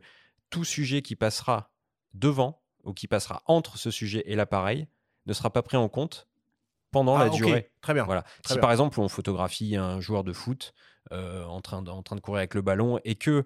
tout 0.48 0.64
sujet 0.64 1.02
qui 1.02 1.16
passera 1.16 1.72
devant 2.14 2.62
ou 2.84 2.94
qui 2.94 3.08
passera 3.08 3.42
entre 3.46 3.76
ce 3.78 3.90
sujet 3.90 4.22
et 4.26 4.36
l'appareil 4.36 4.86
ne 5.26 5.32
sera 5.32 5.52
pas 5.52 5.62
pris 5.62 5.76
en 5.76 5.88
compte 5.88 6.28
pendant 6.90 7.16
Ah, 7.16 7.24
la 7.24 7.30
ok, 7.30 7.36
durée. 7.36 7.70
Très 7.80 7.94
bien. 7.94 8.04
Voilà. 8.04 8.22
Très 8.22 8.32
si 8.48 8.52
bien. 8.54 8.60
par 8.60 8.70
exemple 8.70 9.00
on 9.00 9.08
photographie 9.08 9.76
un 9.76 10.00
joueur 10.00 10.24
de 10.24 10.32
foot 10.32 10.74
euh, 11.12 11.44
en, 11.44 11.60
train 11.60 11.82
de, 11.82 11.90
en 11.90 12.02
train 12.02 12.16
de 12.16 12.20
courir 12.20 12.38
avec 12.38 12.54
le 12.54 12.62
ballon 12.62 12.98
et 13.04 13.14
que 13.14 13.44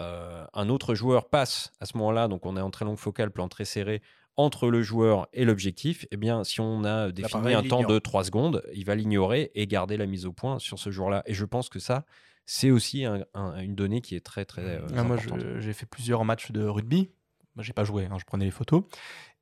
euh, 0.00 0.46
un 0.54 0.68
autre 0.68 0.94
joueur 0.94 1.28
passe 1.28 1.72
à 1.80 1.86
ce 1.86 1.96
moment-là, 1.98 2.28
donc 2.28 2.46
on 2.46 2.56
est 2.56 2.60
en 2.60 2.70
très 2.70 2.84
longue 2.84 2.98
focale, 2.98 3.30
plan 3.30 3.48
très 3.48 3.64
serré, 3.66 4.00
entre 4.36 4.68
le 4.70 4.80
joueur 4.82 5.28
et 5.34 5.44
l'objectif, 5.44 6.06
eh 6.10 6.16
bien, 6.16 6.42
si 6.44 6.60
on 6.60 6.84
a 6.84 7.12
défini 7.12 7.52
un 7.52 7.62
temps 7.62 7.82
de 7.82 7.98
3 7.98 8.24
secondes, 8.24 8.62
il 8.72 8.86
va 8.86 8.94
l'ignorer 8.94 9.50
et 9.54 9.66
garder 9.66 9.98
la 9.98 10.06
mise 10.06 10.24
au 10.24 10.32
point 10.32 10.58
sur 10.58 10.78
ce 10.78 10.90
jour-là. 10.90 11.22
Et 11.26 11.34
je 11.34 11.44
pense 11.44 11.68
que 11.68 11.78
ça, 11.78 12.06
c'est 12.46 12.70
aussi 12.70 13.04
un- 13.04 13.26
un- 13.34 13.58
une 13.60 13.74
donnée 13.74 14.00
qui 14.00 14.16
est 14.16 14.24
très, 14.24 14.46
très 14.46 14.62
euh, 14.62 14.86
Ah, 14.96 15.02
moi, 15.02 15.18
j'ai 15.58 15.72
fait 15.74 15.84
plusieurs 15.84 16.24
matchs 16.24 16.50
de 16.50 16.64
rugby. 16.64 17.10
Moi, 17.54 17.62
j'ai 17.62 17.74
pas 17.74 17.84
joué, 17.84 18.06
hein, 18.10 18.16
je 18.18 18.24
prenais 18.24 18.46
les 18.46 18.50
photos. 18.50 18.84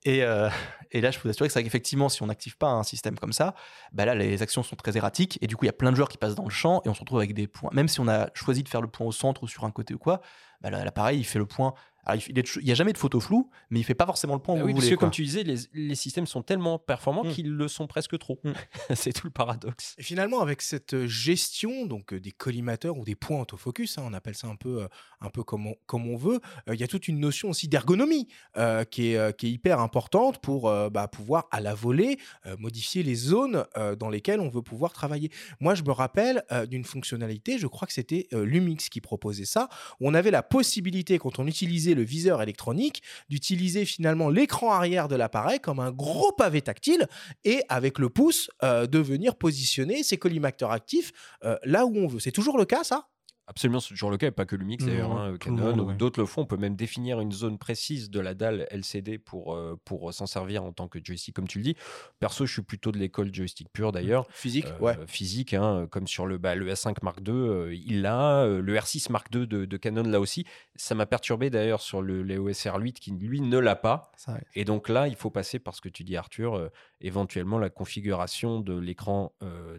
Et, 0.05 0.23
euh, 0.23 0.49
et 0.91 1.01
là, 1.01 1.11
je 1.11 1.19
peux 1.19 1.29
vous 1.29 1.31
assurer 1.31 1.49
que 1.49 1.53
c'est 1.53 1.63
qu'effectivement, 1.63 2.09
si 2.09 2.23
on 2.23 2.27
n'active 2.27 2.57
pas 2.57 2.69
un 2.69 2.83
système 2.83 3.19
comme 3.19 3.33
ça, 3.33 3.55
bah 3.93 4.05
là, 4.05 4.15
les 4.15 4.43
actions 4.43 4.63
sont 4.63 4.77
très 4.77 4.97
erratiques. 4.97 5.39
Et 5.43 5.47
du 5.47 5.57
coup, 5.57 5.65
il 5.65 5.69
y 5.69 5.71
a 5.71 5.75
plein 5.75 5.91
de 5.91 5.97
joueurs 5.97 6.09
qui 6.09 6.19
passent 6.19 6.35
dans 6.35 6.45
le 6.45 6.51
champ 6.51 6.81
et 6.85 6.89
on 6.89 6.95
se 6.95 7.01
retrouve 7.01 7.19
avec 7.19 7.35
des 7.35 7.47
points. 7.47 7.71
Même 7.73 7.89
si 7.89 8.01
on 8.01 8.09
a 8.09 8.29
choisi 8.35 8.63
de 8.63 8.69
faire 8.69 8.81
le 8.81 8.89
point 8.89 9.07
au 9.07 9.13
centre 9.13 9.43
ou 9.43 9.49
sur 9.49 9.65
un 9.65 9.71
côté 9.71 9.95
ou 9.95 9.99
quoi, 9.99 10.21
bah 10.61 10.71
l'appareil, 10.71 11.19
il 11.21 11.25
fait 11.25 11.39
le 11.39 11.47
point. 11.47 11.75
Alors, 12.05 12.17
il, 12.17 12.21
fait- 12.23 12.33
il 12.33 12.39
est 12.39 12.43
toujours- 12.43 12.63
il 12.63 12.69
y 12.69 12.73
a 12.73 12.75
jamais 12.75 12.93
de 12.93 12.99
photo 12.99 13.21
floue, 13.21 13.51
mais 13.71 13.81
il 13.81 13.83
fait 13.85 13.95
pas 13.95 14.07
forcément 14.07 14.35
le 14.35 14.41
point 14.41 14.55
Bah 14.57 14.63
où 14.63 14.67
oui, 14.67 14.73
vous 14.73 14.77
parce 14.79 14.85
voulez. 14.87 14.97
que 14.97 15.01
comme 15.01 15.11
tu 15.11 15.23
disais, 15.23 15.43
les, 15.43 15.57
les 15.75 15.95
systèmes 15.95 16.27
sont 16.27 16.43
tellement 16.43 16.79
performants 16.79 17.25
Mm. 17.25 17.33
qu'ils 17.33 17.51
le 17.53 17.69
sont 17.69 17.87
presque 17.87 18.19
trop. 18.19 18.41
Mm. 18.45 18.53
c'est 18.95 19.13
tout 19.13 19.27
le 19.27 19.33
paradoxe. 19.33 19.95
Et 19.99 20.03
finalement, 20.03 20.41
avec 20.41 20.63
cette 20.63 20.95
euh, 20.95 21.07
gestion 21.07 21.87
donc 21.87 22.13
euh, 22.13 22.21
des 22.21 22.33
collimateurs 22.33 22.97
ou 22.99 23.05
des 23.05 23.15
points 23.15 23.41
autofocus, 23.41 23.99
hein, 23.99 24.03
on 24.07 24.13
appelle 24.15 24.35
ça 24.35 24.47
un 24.49 24.57
peu, 24.57 24.83
euh, 24.83 24.89
un 25.21 25.31
peu 25.31 25.43
comme, 25.43 25.67
on, 25.67 25.75
comme 25.87 26.09
on 26.09 26.17
veut, 26.17 26.41
euh, 26.69 26.75
il 26.75 26.81
y 26.81 26.85
a 26.85 26.89
toute 26.89 27.09
une 27.09 27.19
notion 27.21 27.51
aussi 27.51 27.69
d'ergonomie 27.69 28.29
euh, 28.57 28.85
qui, 28.85 29.13
est, 29.13 29.37
qui 29.37 29.47
est 29.47 29.51
hyper 29.51 29.81
importante 29.81 30.41
pour 30.41 30.69
euh, 30.69 30.89
bah, 30.91 31.09
pouvoir, 31.09 31.47
à 31.51 31.61
la 31.61 31.75
volée, 31.75 32.19
euh, 32.47 32.57
modifier 32.59 33.03
les 33.03 33.15
zones 33.15 33.65
euh, 33.77 33.95
dans 33.97 34.09
lesquelles 34.09 34.41
on 34.41 34.49
veut 34.49 34.63
pouvoir 34.63 34.93
travailler. 34.93 35.31
Moi, 35.61 35.75
je 35.75 35.83
me 35.83 35.93
rappelle 35.93 36.43
euh, 36.53 36.67
d'une 36.67 36.85
fonctionnalité, 36.85 37.59
je 37.59 37.67
crois 37.67 37.87
que 37.87 37.93
c'était 37.93 38.27
euh, 38.33 38.45
Lumix 38.45 38.89
qui 38.89 39.01
proposait 39.01 39.45
ça, 39.45 39.69
où 40.01 40.09
on 40.09 40.15
avait 40.15 40.31
la 40.31 40.43
possibilité, 40.43 41.19
quand 41.19 41.39
on 41.39 41.47
utilisait 41.47 41.90
le 41.95 42.03
viseur 42.03 42.43
électronique, 42.43 43.03
d'utiliser 43.29 43.85
finalement 43.85 44.29
l'écran 44.29 44.73
arrière 44.73 45.09
de 45.09 45.17
l'appareil 45.17 45.61
comme 45.61 45.81
un 45.81 45.91
gros 45.91 46.33
pavé 46.33 46.63
tactile 46.63 47.07
et 47.45 47.63
avec 47.69 47.99
le 47.99 48.09
pouce 48.09 48.51
euh, 48.63 48.87
de 48.87 48.99
venir 48.99 49.37
positionner 49.37 50.03
ces 50.03 50.17
collimateurs 50.17 50.71
actifs 50.71 51.13
euh, 51.45 51.57
là 51.65 51.87
où 51.87 51.97
on 51.97 52.07
veut. 52.07 52.21
C'est 52.21 52.33
toujours 52.33 52.59
le 52.59 52.65
cas, 52.65 52.85
ça? 52.85 53.09
Absolument, 53.51 53.81
c'est 53.81 53.89
toujours 53.89 54.13
le 54.13 54.17
cas, 54.17 54.29
et 54.29 54.31
pas 54.31 54.47
que 54.47 54.55
Lumix 54.55 54.85
d'ailleurs, 54.85 55.11
hein, 55.11 55.37
Canon 55.41 55.57
monde, 55.57 55.81
ou 55.81 55.85
ouais. 55.87 55.97
d'autres 55.97 56.21
le 56.21 56.27
font. 56.27 56.43
On 56.43 56.47
peut 56.47 56.57
même 56.57 56.77
définir 56.77 57.19
une 57.21 57.33
zone 57.33 57.59
précise 57.59 58.09
de 58.09 58.21
la 58.21 58.35
dalle 58.35 58.69
LCD 58.71 59.19
pour, 59.19 59.57
euh, 59.57 59.77
pour 59.85 60.15
s'en 60.15 60.27
servir 60.27 60.63
en 60.63 60.73
tant 60.73 60.87
que 60.87 61.01
joystick, 61.03 61.35
comme 61.35 61.49
tu 61.49 61.59
le 61.59 61.65
dis. 61.65 61.77
Perso, 62.21 62.47
je 62.47 62.53
suis 62.53 62.63
plutôt 62.63 62.93
de 62.93 62.99
l'école 62.99 63.35
joystick 63.35 63.69
pure 63.73 63.91
d'ailleurs. 63.91 64.25
Physique, 64.31 64.67
Euh, 64.67 64.79
ouais. 64.79 64.97
Physique, 65.09 65.53
hein, 65.53 65.89
comme 65.91 66.07
sur 66.07 66.27
le, 66.27 66.39
bah, 66.39 66.55
le 66.55 66.71
S5 66.73 66.95
Mark 67.03 67.19
II, 67.27 67.33
euh, 67.35 67.75
il 67.75 68.03
l'a. 68.03 68.47
le 68.47 68.77
R6 68.77 69.11
Mark 69.11 69.27
II 69.35 69.49
de, 69.49 69.65
de 69.65 69.77
Canon 69.77 70.05
là 70.05 70.21
aussi. 70.21 70.47
Ça 70.77 70.95
m'a 70.95 71.07
perturbé 71.07 71.51
d'ailleurs 71.51 71.81
sur 71.81 72.03
le 72.03 72.23
l'EOS 72.23 72.53
R8 72.53 72.93
qui 72.93 73.11
lui 73.11 73.41
ne 73.41 73.59
l'a 73.59 73.75
pas. 73.75 74.13
Ça, 74.17 74.35
ouais. 74.35 74.43
Et 74.55 74.65
donc 74.65 74.89
là, 74.89 75.09
il 75.09 75.17
faut 75.17 75.31
passer 75.31 75.59
par 75.59 75.75
ce 75.75 75.81
que 75.81 75.89
tu 75.89 76.05
dis, 76.05 76.17
Arthur, 76.17 76.71
éventuellement 77.01 77.59
la 77.59 77.69
configuration 77.69 78.61
de 78.61 78.79
l'écran 78.79 79.33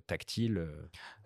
tactile. 0.08 0.68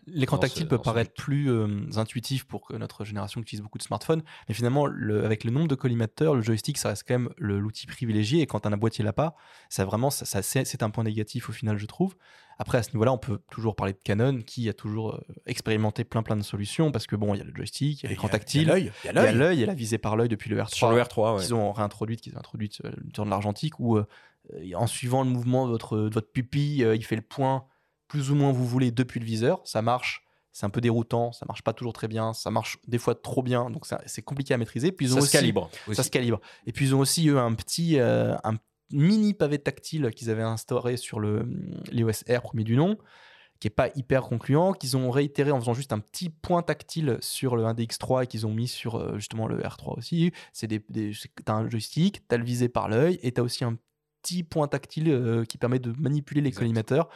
L'écran 0.07 0.37
dans 0.37 0.41
tactile 0.41 0.67
peut 0.67 0.77
dans 0.77 0.83
paraître 0.83 1.13
plus 1.13 1.49
euh, 1.49 1.67
intuitif 1.95 2.43
pour 2.45 2.67
que 2.67 2.75
notre 2.75 3.03
génération 3.05 3.41
utilise 3.41 3.61
beaucoup 3.63 3.77
de 3.79 3.83
smartphones, 3.83 4.21
mais 4.47 4.53
finalement, 4.53 4.85
le- 4.85 5.25
avec 5.25 5.43
le 5.43 5.51
nombre 5.51 5.67
de 5.67 5.75
collimateurs, 5.75 6.35
le 6.35 6.41
joystick, 6.41 6.77
ça 6.77 6.89
reste 6.89 7.05
quand 7.07 7.15
même 7.15 7.29
l'outil 7.37 7.87
privilégié. 7.87 8.41
Et 8.41 8.45
quand 8.45 8.65
un 8.67 8.77
boîtier 8.77 9.03
l'a 9.03 9.13
pas, 9.13 9.35
ça 9.69 9.83
vraiment, 9.85 10.09
ça, 10.09 10.25
ça- 10.25 10.41
c'est 10.65 10.83
un 10.83 10.89
point 10.89 11.03
négatif 11.03 11.49
au 11.49 11.53
final, 11.53 11.77
je 11.77 11.85
trouve. 11.85 12.15
Après, 12.57 12.77
à 12.77 12.83
ce 12.83 12.91
niveau-là, 12.91 13.11
on 13.11 13.17
peut 13.17 13.39
toujours 13.51 13.75
parler 13.75 13.93
de 13.93 13.99
Canon, 14.03 14.41
qui 14.41 14.69
a 14.69 14.73
toujours 14.73 15.15
euh, 15.15 15.21
expérimenté 15.45 16.03
plein 16.05 16.23
plein 16.23 16.35
de 16.37 16.41
solutions, 16.43 16.91
parce 16.91 17.07
que 17.07 17.15
bon, 17.15 17.33
il 17.33 17.39
y 17.39 17.41
a 17.41 17.43
le 17.43 17.53
joystick, 17.53 18.01
il 18.01 18.03
y 18.03 18.07
a 18.07 18.09
l'écran 18.09 18.29
tactile, 18.29 18.61
Il 18.61 18.67
y 18.67 19.09
a 19.09 19.11
l'œil. 19.33 19.57
il 19.57 19.59
y 19.59 19.63
a 19.63 19.67
la 19.67 19.73
visée 19.73 19.97
par 19.97 20.15
l'œil 20.15 20.29
depuis 20.29 20.49
le 20.49 20.57
R3 20.61 20.73
Sur 20.73 20.91
le 20.91 21.01
R3, 21.01 21.35
ouais. 21.35 21.41
qu'ils 21.43 21.53
ont 21.55 21.73
réintroduite, 21.73 22.21
qu'ils 22.21 22.35
ont 22.35 22.39
introduite 22.39 22.79
euh, 22.85 22.91
de 22.91 23.29
l'argentique, 23.29 23.79
où 23.79 23.97
euh, 23.97 24.05
en 24.75 24.87
suivant 24.87 25.23
le 25.23 25.29
mouvement 25.29 25.65
de 25.65 25.71
votre, 25.71 25.97
de 25.97 26.13
votre 26.13 26.31
pupille, 26.31 26.85
il 26.95 27.03
fait 27.03 27.15
le 27.15 27.21
point 27.23 27.65
plus 28.07 28.31
ou 28.31 28.35
moins 28.35 28.51
vous 28.51 28.65
voulez 28.65 28.91
depuis 28.91 29.19
le 29.19 29.25
viseur. 29.25 29.61
Ça 29.65 29.81
marche, 29.81 30.23
c'est 30.51 30.65
un 30.65 30.69
peu 30.69 30.81
déroutant, 30.81 31.31
ça 31.31 31.45
marche 31.47 31.61
pas 31.61 31.73
toujours 31.73 31.93
très 31.93 32.07
bien, 32.07 32.33
ça 32.33 32.51
marche 32.51 32.77
des 32.87 32.97
fois 32.97 33.15
trop 33.15 33.43
bien, 33.43 33.69
donc 33.69 33.85
c'est 34.05 34.21
compliqué 34.21 34.53
à 34.53 34.57
maîtriser. 34.57 34.91
Puis 34.91 35.07
ils 35.07 35.13
ont 35.13 35.21
ça 35.21 35.27
se 35.27 35.31
calibre. 35.31 35.69
aussi. 35.87 35.95
Ça 35.95 36.03
se 36.03 36.09
calibre. 36.09 36.39
Et 36.65 36.71
puis 36.71 36.85
ils 36.85 36.95
ont 36.95 36.99
aussi 36.99 37.29
eux 37.29 37.39
un 37.39 37.53
petit, 37.53 37.99
euh, 37.99 38.35
un 38.43 38.57
mini 38.91 39.33
pavé 39.33 39.59
tactile 39.59 40.11
qu'ils 40.15 40.29
avaient 40.29 40.43
instauré 40.43 40.97
sur 40.97 41.19
le 41.19 41.47
l'iOS 41.91 42.23
R 42.29 42.41
premier 42.41 42.63
du 42.63 42.77
nom 42.77 42.97
qui 43.59 43.67
est 43.67 43.71
pas 43.71 43.89
hyper 43.95 44.23
concluant, 44.23 44.73
qu'ils 44.73 44.97
ont 44.97 45.09
réitéré 45.09 45.51
en 45.51 45.59
faisant 45.59 45.73
juste 45.73 45.93
un 45.93 45.99
petit 45.99 46.29
point 46.29 46.61
tactile 46.61 47.17
sur 47.21 47.55
le 47.55 47.63
1DX3 47.63 48.23
et 48.23 48.27
qu'ils 48.27 48.45
ont 48.45 48.53
mis 48.53 48.67
sur 48.67 48.95
euh, 48.95 49.17
justement 49.17 49.47
le 49.47 49.59
R3 49.59 49.97
aussi. 49.97 50.31
C'est 50.53 50.67
des, 50.67 50.83
des 50.89 51.11
t'as 51.45 51.53
un 51.53 51.69
joystick, 51.69 52.27
t'as 52.27 52.37
le 52.37 52.43
visé 52.43 52.69
par 52.69 52.89
l'œil 52.89 53.19
et 53.23 53.31
t'as 53.31 53.41
aussi 53.41 53.63
un 53.63 53.77
petit 54.21 54.43
point 54.43 54.67
tactile 54.67 55.09
euh, 55.09 55.45
qui 55.45 55.57
permet 55.57 55.79
de 55.79 55.93
manipuler 55.97 56.41
les 56.41 56.51
collimateurs. 56.51 57.09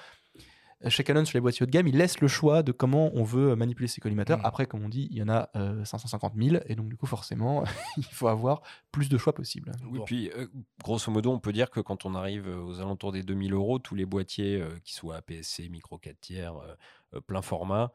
Euh, 0.85 0.89
Chez 0.89 1.03
Canon, 1.03 1.25
sur 1.25 1.35
les 1.35 1.41
boîtiers 1.41 1.63
haut 1.63 1.65
de 1.65 1.71
gamme, 1.71 1.87
ils 1.87 1.97
laissent 1.97 2.21
le 2.21 2.27
choix 2.29 2.63
de 2.63 2.71
comment 2.71 3.11
on 3.13 3.23
veut 3.23 3.49
euh, 3.51 3.55
manipuler 3.55 3.87
ces 3.87 3.99
collimateurs. 3.99 4.39
Mhm. 4.39 4.45
Après, 4.45 4.65
comme 4.65 4.83
on 4.83 4.89
dit, 4.89 5.07
il 5.11 5.17
y 5.17 5.23
en 5.23 5.27
a 5.29 5.49
euh, 5.55 5.83
550 5.83 6.33
000 6.41 6.57
et 6.67 6.75
donc 6.75 6.87
du 6.87 6.95
coup, 6.95 7.05
forcément, 7.05 7.63
il 7.97 8.03
faut 8.05 8.27
avoir 8.29 8.61
plus 8.91 9.09
de 9.09 9.17
choix 9.17 9.33
possible. 9.33 9.71
Oui, 9.91 9.99
Bon. 9.99 10.05
puis 10.05 10.31
euh, 10.37 10.47
grosso 10.83 11.11
modo, 11.11 11.31
on 11.31 11.39
peut 11.39 11.51
dire 11.51 11.69
que 11.69 11.79
quand 11.81 12.05
on 12.05 12.15
arrive 12.15 12.47
euh, 12.47 12.61
aux 12.63 12.79
alentours 12.79 13.11
des 13.11 13.23
2000 13.23 13.53
euros, 13.53 13.79
tous 13.79 13.95
les 13.95 14.05
boîtiers, 14.05 14.61
euh, 14.61 14.69
qui 14.85 14.93
soient 14.93 15.17
APS-C, 15.17 15.67
micro 15.69 15.97
4 15.97 16.19
tiers, 16.21 16.55
euh, 16.55 16.75
euh, 17.15 17.21
plein 17.21 17.41
format, 17.41 17.91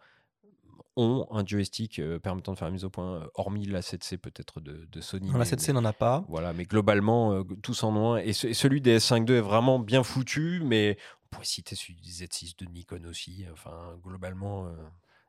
ont 0.96 1.26
un 1.32 1.44
joystick 1.44 1.98
euh, 1.98 2.18
permettant 2.20 2.52
de 2.52 2.58
faire 2.58 2.68
la 2.68 2.72
mise 2.72 2.84
au 2.84 2.90
point, 2.90 3.14
euh, 3.22 3.26
hormis 3.34 3.66
la 3.66 3.80
7C 3.80 4.16
peut-être 4.16 4.60
de, 4.60 4.86
de 4.92 5.00
Sony. 5.00 5.30
La 5.32 5.38
mais- 5.38 5.44
7C, 5.44 5.68
mais- 5.68 5.80
n'en 5.80 5.84
a 5.86 5.92
pas. 5.92 6.24
Voilà, 6.28 6.52
mais 6.52 6.64
globalement, 6.64 7.32
euh, 7.32 7.42
tous 7.62 7.82
en 7.82 7.96
ont 7.96 8.12
un. 8.14 8.18
Et, 8.18 8.32
ce- 8.32 8.46
et 8.48 8.54
celui 8.54 8.80
des 8.80 8.98
S5 8.98 9.26
II 9.28 9.36
est 9.36 9.40
vraiment 9.40 9.78
bien 9.80 10.02
foutu, 10.04 10.60
mais 10.64 10.96
pourrait 11.34 11.44
citer 11.44 11.74
celui 11.74 11.94
du 11.94 12.08
Z6 12.08 12.56
de 12.58 12.66
Nikon 12.66 13.04
aussi. 13.08 13.44
Enfin, 13.52 13.96
globalement, 14.02 14.66
euh, 14.66 14.70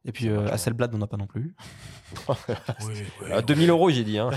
Et 0.05 0.11
puis 0.11 0.29
euh, 0.29 0.47
Hasselblad 0.51 0.93
n'en 0.93 1.01
a 1.01 1.07
pas 1.07 1.17
non 1.17 1.27
plus. 1.27 1.55
à 3.31 3.41
2000 3.41 3.69
euros, 3.69 3.89
j'ai 3.89 4.03
dit. 4.03 4.19
Hein. 4.19 4.29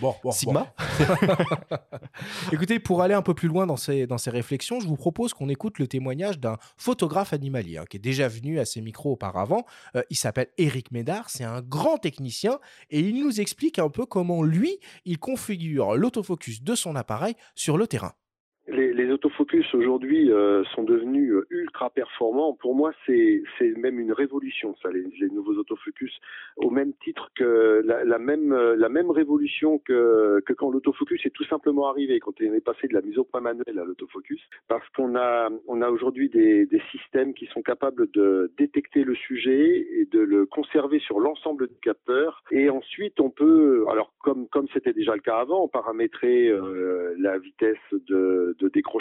Bon, 0.00 0.14
bon, 0.22 0.32
Sigma 0.32 0.74
bon. 0.78 1.76
Écoutez, 2.52 2.80
pour 2.80 3.02
aller 3.02 3.14
un 3.14 3.22
peu 3.22 3.34
plus 3.34 3.48
loin 3.48 3.66
dans 3.66 3.76
ces, 3.76 4.06
dans 4.06 4.18
ces 4.18 4.30
réflexions, 4.30 4.80
je 4.80 4.88
vous 4.88 4.96
propose 4.96 5.32
qu'on 5.32 5.48
écoute 5.48 5.78
le 5.78 5.86
témoignage 5.86 6.38
d'un 6.38 6.58
photographe 6.76 7.32
animalier 7.32 7.78
hein, 7.78 7.84
qui 7.88 7.96
est 7.96 8.00
déjà 8.00 8.26
venu 8.28 8.58
à 8.58 8.64
ces 8.64 8.80
micros 8.80 9.12
auparavant. 9.12 9.64
Euh, 9.94 10.02
il 10.10 10.16
s'appelle 10.16 10.48
Eric 10.58 10.90
Médard, 10.90 11.30
c'est 11.30 11.44
un 11.44 11.62
grand 11.62 11.98
technicien 11.98 12.58
et 12.90 13.00
il 13.00 13.22
nous 13.22 13.40
explique 13.40 13.78
un 13.78 13.90
peu 13.90 14.06
comment 14.06 14.42
lui, 14.42 14.78
il 15.04 15.18
configure 15.18 15.96
l'autofocus 15.96 16.62
de 16.62 16.74
son 16.74 16.96
appareil 16.96 17.34
sur 17.54 17.78
le 17.78 17.86
terrain. 17.86 18.14
Les, 19.10 19.14
autofocus 19.14 19.74
aujourd'hui 19.74 20.30
euh, 20.30 20.62
sont 20.74 20.84
devenus 20.84 21.32
euh, 21.32 21.46
ultra 21.50 21.90
performants. 21.90 22.54
Pour 22.54 22.76
moi, 22.76 22.92
c'est 23.06 23.42
même 23.76 23.98
une 23.98 24.12
révolution, 24.12 24.76
ça, 24.82 24.88
les, 24.90 25.28
nouveaux 25.30 25.54
autofocus, 25.54 26.12
au 26.56 26.70
même 26.70 26.92
titre 27.02 27.30
que 27.34 27.82
la, 27.84 28.18
même 28.18 28.52
euh, 28.52 28.76
la 28.76 28.88
même 28.88 29.10
révolution 29.10 29.78
que 29.78 30.40
que 30.46 30.52
quand 30.52 30.70
l'autofocus 30.70 31.26
est 31.26 31.30
tout 31.30 31.44
simplement 31.44 31.88
arrivé, 31.88 32.20
quand 32.20 32.40
on 32.40 32.54
est 32.54 32.64
passé 32.64 32.86
de 32.86 32.94
la 32.94 33.00
mise 33.00 33.18
au 33.18 33.24
point 33.24 33.40
manuelle 33.40 33.78
à 33.78 33.84
l'autofocus, 33.84 34.40
parce 34.68 34.88
qu'on 34.90 35.16
a 35.16 35.48
on 35.66 35.82
a 35.82 35.90
aujourd'hui 35.90 36.28
des, 36.28 36.66
des 36.66 36.82
systèmes 36.92 37.34
qui 37.34 37.46
sont 37.46 37.62
capables 37.62 38.10
de 38.12 38.52
détecter 38.58 39.02
le 39.02 39.14
sujet 39.14 39.86
et 39.92 40.06
de 40.06 40.20
le 40.20 40.46
conserver 40.46 41.00
sur 41.00 41.18
l'ensemble 41.18 41.66
du 41.66 41.78
capteur, 41.82 42.42
et 42.52 42.70
ensuite 42.70 43.18
on 43.20 43.30
peut, 43.30 43.84
alors 43.90 44.12
comme 44.20 44.46
comme 44.48 44.68
c'était 44.72 44.92
déjà 44.92 45.14
le 45.14 45.20
cas 45.20 45.38
avant, 45.38 45.68
paramétrer 45.68 46.52
la 47.18 47.38
vitesse 47.38 47.76
de, 47.92 48.56
de 48.58 48.68
décrochage 48.68 48.99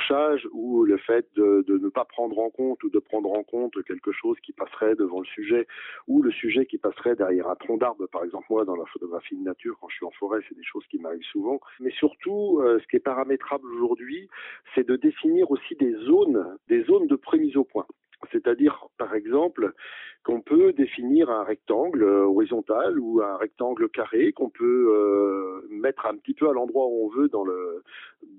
ou 0.52 0.84
le 0.84 0.98
fait 0.98 1.28
de, 1.36 1.64
ne 1.68 1.90
pas 1.90 2.06
prendre 2.06 2.40
en 2.40 2.50
compte 2.50 2.84
ou 2.84 2.90
de 2.90 3.00
prendre 3.00 3.32
en 3.32 3.44
compte 3.44 3.82
quelque 3.84 4.12
chose 4.12 4.38
qui 4.42 4.54
passerait 4.54 4.96
devant 4.96 5.20
le 5.20 5.26
sujet 5.26 5.68
ou 6.08 6.22
le 6.22 6.32
sujet 6.32 6.66
qui 6.66 6.78
passerait 6.78 7.16
derrière 7.16 7.48
un 7.48 7.56
tronc 7.56 7.78
d'arbre. 7.78 8.08
Par 8.08 8.24
exemple, 8.24 8.46
moi, 8.50 8.66
dans 8.66 8.76
la 8.76 8.86
photographie 8.86 9.36
de 9.36 9.44
nature, 9.44 9.78
quand 9.80 9.90
je 9.90 9.96
suis 9.96 10.06
en 10.06 10.12
forêt, 10.12 10.40
c'est 10.48 10.56
des 10.56 10.64
choses 10.64 10.86
qui 10.88 11.00
m'arrivent 11.00 11.22
souvent. 11.32 11.60
Mais 11.80 11.92
surtout, 11.92 12.60
euh, 12.60 12.80
ce 12.80 12.88
qui 12.88 12.96
est 12.96 13.04
paramétrable 13.04 13.66
aujourd'hui, 13.74 14.30
c'est 14.76 14.88
de 14.88 14.96
définir 14.96 15.50
aussi 15.52 15.76
des 15.76 15.94
zones, 16.06 16.58
des 16.68 16.84
zones 16.84 17.08
de 17.08 17.16
prémise 17.16 17.58
au 17.58 17.64
point. 17.64 17.86
C'est-à-dire, 18.32 18.88
par 18.98 19.16
exemple, 19.16 19.74
qu'on 20.24 20.42
peut 20.42 20.74
définir 20.74 21.30
un 21.30 21.44
rectangle 21.44 22.04
euh, 22.04 22.26
horizontal 22.26 23.00
ou 23.00 23.22
un 23.22 23.38
rectangle 23.38 23.90
carré 23.90 24.34
qu'on 24.34 24.50
peut 24.50 24.88
euh, 24.90 25.66
mettre 25.70 26.06
un 26.06 26.16
petit 26.18 26.34
peu 26.34 26.50
à 26.50 26.54
l'endroit 26.54 26.88
où 26.88 27.06
on 27.06 27.10
veut 27.10 27.30
dans 27.30 27.46
le 27.46 27.84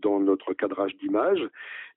dans 0.02 0.20
notre 0.20 0.52
cadrage 0.52 0.94
d'image. 0.96 1.40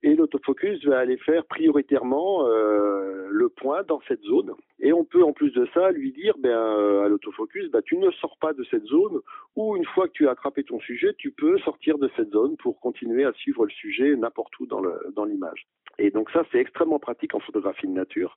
Et 0.02 0.16
l'autofocus 0.16 0.84
va 0.86 1.00
aller 1.00 1.18
faire 1.18 1.46
prioritairement 1.46 2.48
euh, 2.48 3.28
le 3.30 3.50
point 3.50 3.84
dans 3.84 4.02
cette 4.08 4.22
zone. 4.22 4.54
Et 4.80 4.92
on 4.94 5.04
peut 5.04 5.24
en 5.24 5.34
plus 5.34 5.52
de 5.52 5.68
ça 5.74 5.92
lui 5.92 6.12
dire 6.14 6.36
ben 6.40 6.58
à 7.04 7.08
l'autofocus 7.10 7.70
ben, 7.70 7.82
tu 7.82 7.98
ne 7.98 8.10
sors 8.12 8.38
pas 8.38 8.54
de 8.54 8.64
cette 8.72 8.86
zone 8.86 9.20
ou 9.56 9.76
une 9.76 9.86
fois 9.86 10.08
que 10.08 10.14
tu 10.14 10.28
as 10.28 10.32
attrapé 10.32 10.64
ton 10.64 10.80
sujet 10.80 11.14
tu 11.18 11.32
peux 11.32 11.58
sortir 11.60 11.98
de 11.98 12.10
cette 12.16 12.32
zone 12.32 12.56
pour 12.58 12.80
continuer 12.80 13.26
à 13.26 13.34
suivre 13.34 13.66
le 13.66 13.72
sujet 13.72 14.16
n'importe 14.16 14.58
où 14.60 14.66
dans 14.66 14.80
le 14.80 14.94
dans 15.14 15.26
l'image. 15.26 15.68
Et 16.00 16.10
donc 16.10 16.30
ça 16.32 16.44
c'est 16.52 16.60
extrêmement 16.60 17.00
pratique 17.00 17.36
en 17.36 17.40
photographie 17.40 17.88
de 17.88 17.94
nature 17.94 18.36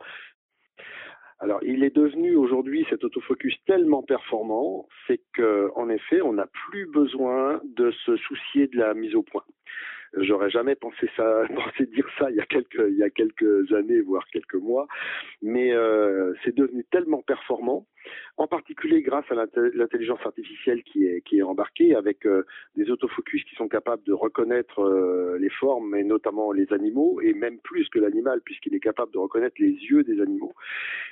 alors, 1.38 1.62
il 1.62 1.84
est 1.84 1.94
devenu 1.94 2.34
aujourd'hui 2.34 2.86
cet 2.88 3.04
autofocus 3.04 3.54
tellement 3.66 4.02
performant, 4.02 4.88
c'est 5.06 5.20
qu'en 5.36 5.88
effet, 5.90 6.22
on 6.22 6.32
n'a 6.32 6.46
plus 6.46 6.86
besoin 6.86 7.60
de 7.64 7.90
se 7.90 8.16
soucier 8.16 8.68
de 8.68 8.78
la 8.78 8.94
mise 8.94 9.14
au 9.14 9.22
point. 9.22 9.44
J'aurais 10.16 10.48
jamais 10.48 10.76
pensé 10.76 11.10
ça, 11.14 11.42
pensé 11.54 11.86
dire 11.86 12.08
ça 12.18 12.30
il 12.30 12.36
y 12.36 12.40
a 12.40 12.46
quelques, 12.46 12.82
il 12.88 12.96
y 12.96 13.02
a 13.02 13.10
quelques 13.10 13.70
années, 13.72 14.00
voire 14.00 14.26
quelques 14.32 14.54
mois. 14.54 14.86
Mais 15.42 15.72
euh, 15.72 16.32
c'est 16.42 16.54
devenu 16.54 16.84
tellement 16.90 17.20
performant, 17.20 17.86
en 18.36 18.46
particulier 18.46 19.02
grâce 19.02 19.24
à 19.30 19.34
l'intelligence 19.34 20.20
artificielle 20.24 20.82
qui 20.82 21.06
est, 21.06 21.22
qui 21.22 21.38
est 21.38 21.42
embarquée 21.42 21.94
avec 21.94 22.26
euh, 22.26 22.44
des 22.76 22.90
autofocus 22.90 23.44
qui 23.44 23.54
sont 23.54 23.68
capables 23.68 24.02
de 24.04 24.12
reconnaître 24.12 24.80
euh, 24.80 25.38
les 25.38 25.50
formes, 25.50 25.94
et 25.94 26.04
notamment 26.04 26.52
les 26.52 26.72
animaux, 26.72 27.20
et 27.20 27.32
même 27.32 27.58
plus 27.60 27.88
que 27.88 27.98
l'animal, 27.98 28.40
puisqu'il 28.44 28.74
est 28.74 28.80
capable 28.80 29.12
de 29.12 29.18
reconnaître 29.18 29.56
les 29.58 29.72
yeux 29.72 30.04
des 30.04 30.20
animaux. 30.20 30.52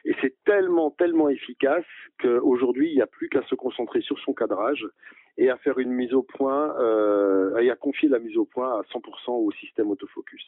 Et 0.05 0.14
c'est 0.20 0.34
tellement, 0.45 0.90
tellement 0.90 1.28
efficace 1.28 1.84
qu'aujourd'hui, 2.20 2.90
il 2.90 2.97
n'y 2.97 3.03
a 3.03 3.07
plus 3.07 3.28
qu'à 3.28 3.42
se 3.42 3.55
concentrer 3.55 4.01
sur 4.01 4.18
son 4.20 4.34
cadrage 4.34 4.86
et 5.36 5.51
à 5.51 5.57
faire 5.59 5.78
une 5.78 5.90
mise 5.90 6.14
au 6.14 6.22
point, 6.22 6.76
euh, 6.78 7.57
et 7.59 7.70
à 7.70 7.76
confier 7.76 8.09
la 8.09 8.18
mise 8.18 8.36
au 8.36 8.45
point 8.45 8.78
à 8.78 8.82
100% 8.82 9.32
au 9.32 9.51
système 9.53 9.90
autofocus. 9.90 10.45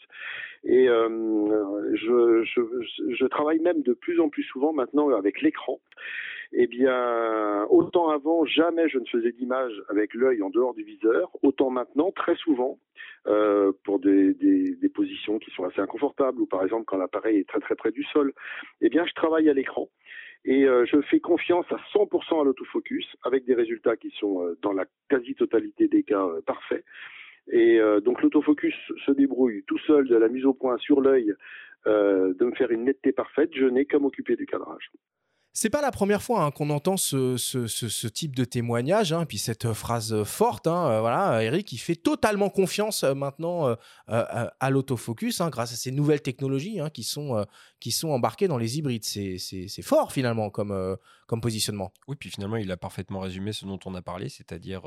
Et 0.64 0.88
euh, 0.88 1.94
je, 1.94 2.44
je, 2.44 2.60
je, 3.14 3.26
travaille 3.26 3.58
même 3.58 3.82
de 3.82 3.94
plus 3.94 4.20
en 4.20 4.28
plus 4.28 4.44
souvent 4.44 4.72
maintenant 4.72 5.10
avec 5.10 5.42
l'écran. 5.42 5.80
Eh 6.52 6.66
bien, 6.66 7.64
autant 7.70 8.08
avant, 8.08 8.44
jamais 8.44 8.88
je 8.88 8.98
ne 8.98 9.06
faisais 9.06 9.32
d'image 9.32 9.72
avec 9.88 10.14
l'œil 10.14 10.42
en 10.42 10.50
dehors 10.50 10.74
du 10.74 10.84
viseur, 10.84 11.30
autant 11.42 11.70
maintenant, 11.70 12.12
très 12.12 12.36
souvent, 12.36 12.78
euh, 13.26 13.72
pour 13.84 13.98
des, 13.98 14.34
positions 14.94 15.38
qui 15.38 15.50
sont 15.50 15.64
assez 15.64 15.80
inconfortables, 15.80 16.40
ou 16.40 16.46
par 16.46 16.62
exemple 16.62 16.84
quand 16.86 16.96
l'appareil 16.96 17.38
est 17.38 17.48
très 17.48 17.60
très 17.60 17.74
près 17.74 17.90
du 17.90 18.02
sol, 18.04 18.32
eh 18.80 18.88
bien, 18.88 19.04
je 19.04 19.12
travaille 19.12 19.50
à 19.50 19.52
l'écran. 19.52 19.90
Et 20.46 20.64
euh, 20.64 20.86
je 20.86 21.02
fais 21.02 21.20
confiance 21.20 21.66
à 21.70 21.76
100% 21.92 22.40
à 22.40 22.44
l'autofocus, 22.44 23.04
avec 23.24 23.44
des 23.44 23.54
résultats 23.54 23.96
qui 23.96 24.10
sont 24.18 24.42
euh, 24.42 24.56
dans 24.62 24.72
la 24.72 24.86
quasi-totalité 25.10 25.88
des 25.88 26.02
cas 26.02 26.24
parfaits. 26.46 26.84
Et 27.52 27.78
donc 28.02 28.22
l'autofocus 28.22 28.74
se 29.04 29.12
débrouille 29.12 29.62
tout 29.68 29.78
seul 29.86 30.08
de 30.08 30.16
la 30.16 30.28
mise 30.28 30.44
au 30.44 30.52
point 30.52 30.78
sur 30.78 31.00
l'œil 31.00 31.32
de 31.84 32.44
me 32.44 32.52
faire 32.56 32.72
une 32.72 32.82
netteté 32.82 33.12
parfaite. 33.12 33.50
Je 33.54 33.66
n'ai 33.66 33.84
qu'à 33.84 34.00
m'occuper 34.00 34.34
du 34.34 34.46
cadrage. 34.46 34.90
C'est 35.58 35.70
pas 35.70 35.80
la 35.80 35.90
première 35.90 36.22
fois 36.22 36.44
hein, 36.44 36.50
qu'on 36.50 36.68
entend 36.68 36.98
ce, 36.98 38.06
type 38.08 38.36
de 38.36 38.44
témoignage, 38.44 39.14
hein, 39.14 39.24
puis 39.24 39.38
cette 39.38 39.72
phrase 39.72 40.22
forte. 40.24 40.66
Hein, 40.66 40.90
euh, 40.90 41.00
voilà, 41.00 41.42
Eric, 41.42 41.72
il 41.72 41.78
fait 41.78 41.96
totalement 41.96 42.50
confiance 42.50 43.04
euh, 43.04 43.14
maintenant 43.14 43.66
euh, 43.66 43.74
à 44.60 44.68
l'autofocus 44.68 45.40
grâce 45.40 45.72
à 45.72 45.76
ces 45.76 45.92
nouvelles 45.92 46.20
technologies 46.20 46.78
qui, 46.92 47.04
sont, 47.04 47.46
embarquées 48.04 48.48
dans 48.48 48.58
les 48.58 48.76
hybrides. 48.76 49.06
C'est 49.06 49.82
fort 49.82 50.12
finalement 50.12 50.50
comme 50.50 51.40
positionnement. 51.40 51.90
Oui, 52.06 52.16
puis 52.16 52.28
finalement, 52.28 52.56
il 52.56 52.70
a 52.70 52.76
parfaitement 52.76 53.20
résumé 53.20 53.54
ce 53.54 53.64
dont 53.64 53.80
on 53.86 53.94
a 53.94 54.02
parlé, 54.02 54.28
c'est-à-dire 54.28 54.82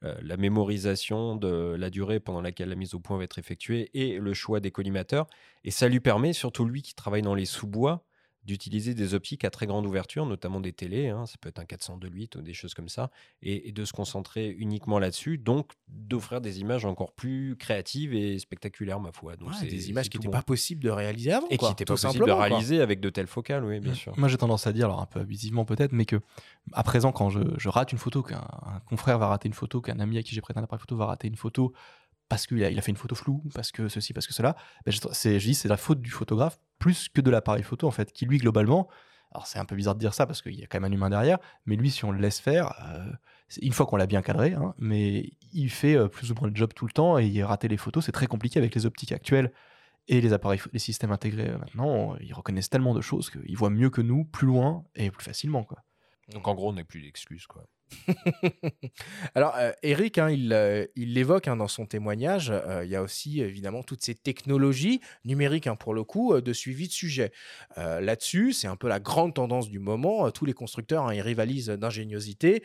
la 0.00 0.36
mémorisation 0.36 1.34
de 1.34 1.74
la 1.76 1.90
durée 1.90 2.20
pendant 2.20 2.40
laquelle 2.40 2.68
la 2.68 2.76
mise 2.76 2.94
au 2.94 3.00
point 3.00 3.18
va 3.18 3.24
être 3.24 3.40
effectuée 3.40 3.90
et 3.94 4.20
le 4.20 4.32
choix 4.32 4.60
des 4.60 4.70
collimateurs. 4.70 5.26
Et 5.64 5.72
ça 5.72 5.88
lui 5.88 5.98
permet, 5.98 6.32
surtout 6.32 6.66
lui 6.66 6.82
qui 6.82 6.94
travaille 6.94 7.22
dans 7.22 7.34
les 7.34 7.46
sous-bois, 7.46 8.04
d'utiliser 8.44 8.94
des 8.94 9.14
optiques 9.14 9.44
à 9.44 9.50
très 9.50 9.66
grande 9.66 9.86
ouverture, 9.86 10.26
notamment 10.26 10.60
des 10.60 10.72
télés, 10.72 11.08
hein, 11.08 11.26
ça 11.26 11.36
peut 11.40 11.48
être 11.48 11.58
un 11.58 11.64
402.8 11.64 12.38
ou 12.38 12.42
des 12.42 12.52
choses 12.52 12.74
comme 12.74 12.88
ça, 12.88 13.10
et, 13.42 13.72
de 13.72 13.84
se 13.84 13.92
concentrer 13.92 14.50
uniquement 14.50 14.98
là-dessus, 14.98 15.38
donc 15.38 15.72
d'offrir 15.88 16.40
des 16.40 16.60
images 16.60 16.84
encore 16.84 17.12
plus 17.12 17.56
créatives 17.56 18.14
et 18.14 18.38
spectaculaires, 18.38 19.00
ma 19.00 19.12
foi. 19.12 19.36
Donc 19.36 19.54
c'est 19.54 19.66
des 19.66 19.90
images 19.90 20.10
qui 20.10 20.18
n'étaient 20.18 20.30
pas 20.30 20.42
possibles 20.42 20.82
de 20.82 20.90
réaliser 20.90 21.32
avant. 21.32 21.48
Et 21.48 21.58
qui 21.58 21.64
n'étaient 21.66 21.84
pas 21.84 21.94
possibles 21.94 22.26
de 22.26 22.32
réaliser 22.32 22.80
avec 22.80 23.00
de 23.00 23.10
telles 23.10 23.26
focales, 23.26 23.64
oui, 23.64 23.80
bien 23.80 23.92
mmh. 23.92 23.96
sûr. 23.96 24.18
Moi 24.18 24.28
j'ai 24.28 24.36
tendance 24.36 24.66
à 24.66 24.72
dire, 24.72 24.86
alors 24.86 25.00
un 25.00 25.06
peu 25.06 25.20
abusivement 25.20 25.64
peut-être, 25.64 25.92
mais 25.92 26.04
que 26.04 26.20
à 26.72 26.82
présent, 26.82 27.12
quand 27.12 27.30
je, 27.30 27.68
rate 27.68 27.92
une 27.92 27.98
photo, 27.98 28.22
qu'un 28.22 28.42
confrère 28.86 29.18
va 29.18 29.28
rater 29.28 29.48
une 29.48 29.54
photo, 29.54 29.80
qu'un 29.80 30.00
ami 30.00 30.18
à 30.18 30.22
qui 30.22 30.34
j'ai 30.34 30.40
prêté 30.40 30.60
un 30.60 30.64
appareil 30.64 30.80
photo 30.80 30.96
va 30.96 31.06
rater 31.06 31.28
une 31.28 31.36
photo, 31.36 31.72
parce 32.28 32.46
qu'il 32.46 32.62
a, 32.64 32.70
il 32.70 32.78
a 32.78 32.82
fait 32.82 32.90
une 32.90 32.96
photo 32.96 33.14
floue, 33.14 33.42
parce 33.54 33.72
que 33.72 33.88
ceci, 33.88 34.12
parce 34.12 34.26
que 34.26 34.32
cela, 34.32 34.56
ben 34.84 34.92
je, 34.92 35.00
je 35.00 35.38
dis 35.38 35.54
c'est 35.54 35.68
la 35.68 35.76
faute 35.76 36.00
du 36.00 36.10
photographe 36.10 36.58
plus 36.78 37.08
que 37.08 37.20
de 37.20 37.30
l'appareil 37.30 37.62
photo 37.62 37.86
en 37.86 37.90
fait, 37.90 38.12
qui 38.12 38.26
lui 38.26 38.38
globalement, 38.38 38.88
alors 39.32 39.46
c'est 39.46 39.58
un 39.58 39.64
peu 39.64 39.76
bizarre 39.76 39.94
de 39.94 40.00
dire 40.00 40.14
ça 40.14 40.26
parce 40.26 40.42
qu'il 40.42 40.54
y 40.54 40.62
a 40.62 40.66
quand 40.66 40.80
même 40.80 40.90
un 40.90 40.94
humain 40.94 41.10
derrière, 41.10 41.38
mais 41.66 41.76
lui 41.76 41.90
si 41.90 42.04
on 42.04 42.12
le 42.12 42.18
laisse 42.18 42.40
faire, 42.40 42.72
euh, 42.88 43.10
une 43.60 43.72
fois 43.72 43.86
qu'on 43.86 43.96
l'a 43.96 44.06
bien 44.06 44.22
cadré, 44.22 44.52
hein, 44.54 44.74
mais 44.78 45.32
il 45.52 45.70
fait 45.70 45.96
euh, 45.96 46.08
plus 46.08 46.30
ou 46.30 46.34
moins 46.34 46.48
le 46.48 46.54
job 46.54 46.72
tout 46.74 46.86
le 46.86 46.92
temps 46.92 47.18
et 47.18 47.42
rater 47.42 47.68
les 47.68 47.76
photos, 47.76 48.04
c'est 48.04 48.12
très 48.12 48.26
compliqué 48.26 48.58
avec 48.58 48.74
les 48.74 48.86
optiques 48.86 49.12
actuelles 49.12 49.52
et 50.08 50.20
les 50.20 50.32
appareils, 50.32 50.60
les 50.72 50.78
systèmes 50.78 51.12
intégrés 51.12 51.50
euh, 51.50 51.58
maintenant, 51.58 52.16
ils 52.20 52.34
reconnaissent 52.34 52.70
tellement 52.70 52.94
de 52.94 53.00
choses 53.00 53.30
qu'ils 53.30 53.56
voient 53.56 53.70
mieux 53.70 53.90
que 53.90 54.00
nous, 54.00 54.24
plus 54.24 54.46
loin 54.46 54.84
et 54.94 55.10
plus 55.10 55.24
facilement 55.24 55.64
quoi. 55.64 55.78
Donc 56.32 56.48
en 56.48 56.54
gros, 56.54 56.70
on 56.70 56.74
n'a 56.74 56.84
plus 56.84 57.02
d'excuses 57.02 57.46
quoi. 57.46 57.66
Alors, 59.34 59.54
euh, 59.56 59.72
Eric, 59.82 60.18
hein, 60.18 60.34
euh, 60.52 60.86
il 60.96 61.14
l'évoque 61.14 61.48
hein, 61.48 61.56
dans 61.56 61.68
son 61.68 61.86
témoignage. 61.86 62.50
Euh, 62.50 62.84
il 62.84 62.90
y 62.90 62.96
a 62.96 63.02
aussi 63.02 63.40
évidemment 63.40 63.82
toutes 63.82 64.02
ces 64.02 64.14
technologies 64.14 65.00
numériques, 65.24 65.66
hein, 65.66 65.76
pour 65.76 65.94
le 65.94 66.04
coup, 66.04 66.40
de 66.40 66.52
suivi 66.52 66.88
de 66.88 66.92
sujet. 66.92 67.32
Là-dessus, 67.76 68.52
c'est 68.52 68.66
un 68.66 68.76
peu 68.76 68.88
la 68.88 69.00
grande 69.00 69.34
tendance 69.34 69.68
du 69.68 69.78
moment. 69.78 70.30
tous 70.30 70.44
les 70.44 70.52
constructeurs, 70.52 71.12
ils 71.12 71.20
rivalisent 71.20 71.68
d'ingéniosité 71.68 72.62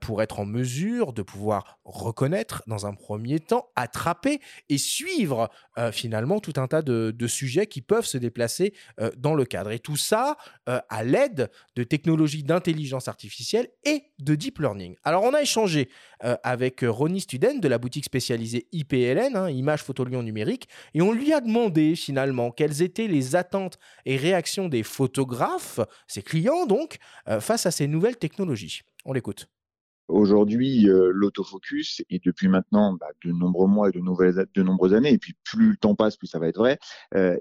pour 0.00 0.22
être 0.22 0.40
en 0.40 0.44
mesure 0.44 1.12
de 1.12 1.22
pouvoir 1.22 1.78
reconnaître 1.84 2.62
dans 2.66 2.86
un 2.86 2.94
premier 2.94 3.40
temps, 3.40 3.68
attraper 3.76 4.40
et 4.68 4.78
suivre 4.78 5.50
finalement 5.92 6.40
tout 6.40 6.54
un 6.56 6.66
tas 6.66 6.82
de, 6.82 7.14
de, 7.16 7.26
sujets 7.26 7.66
qui 7.66 7.82
peuvent 7.82 8.06
se 8.06 8.18
déplacer 8.18 8.74
dans 9.16 9.34
le 9.34 9.44
cadre. 9.44 9.70
Et 9.70 9.78
tout 9.78 9.96
ça 9.96 10.36
à 10.66 11.04
l'aide 11.04 11.50
de 11.74 11.82
technologies 11.82 12.42
d'intelligence 12.42 13.08
artificielle 13.08 13.68
et 13.84 14.04
de 14.18 14.34
deep 14.34 14.55
learning. 14.58 14.96
Alors, 15.04 15.22
on 15.24 15.34
a 15.34 15.42
échangé 15.42 15.88
euh, 16.24 16.36
avec 16.42 16.82
euh, 16.82 16.90
Ronnie 16.90 17.20
Studen 17.20 17.60
de 17.60 17.68
la 17.68 17.78
boutique 17.78 18.04
spécialisée 18.04 18.66
IPLN, 18.72 19.36
hein, 19.36 19.50
Image 19.50 19.82
Photo 19.82 20.04
Lyon 20.04 20.22
Numérique, 20.22 20.68
et 20.94 21.02
on 21.02 21.12
lui 21.12 21.32
a 21.32 21.40
demandé 21.40 21.94
finalement 21.96 22.50
quelles 22.50 22.82
étaient 22.82 23.06
les 23.06 23.36
attentes 23.36 23.78
et 24.04 24.16
réactions 24.16 24.68
des 24.68 24.82
photographes, 24.82 25.80
ses 26.06 26.22
clients 26.22 26.66
donc, 26.66 26.98
euh, 27.28 27.40
face 27.40 27.66
à 27.66 27.70
ces 27.70 27.86
nouvelles 27.86 28.16
technologies. 28.16 28.82
On 29.04 29.12
l'écoute. 29.12 29.48
Aujourd'hui, 30.08 30.86
l'autofocus, 30.86 32.00
et 32.10 32.20
depuis 32.24 32.46
maintenant 32.46 32.92
bah, 32.92 33.08
de 33.24 33.32
nombreux 33.32 33.66
mois 33.66 33.88
et 33.88 33.92
de, 33.92 33.98
nouvelles, 33.98 34.46
de 34.54 34.62
nombreuses 34.62 34.94
années, 34.94 35.12
et 35.12 35.18
puis 35.18 35.34
plus 35.42 35.70
le 35.70 35.76
temps 35.76 35.96
passe, 35.96 36.16
plus 36.16 36.28
ça 36.28 36.38
va 36.38 36.46
être 36.46 36.58
vrai, 36.58 36.78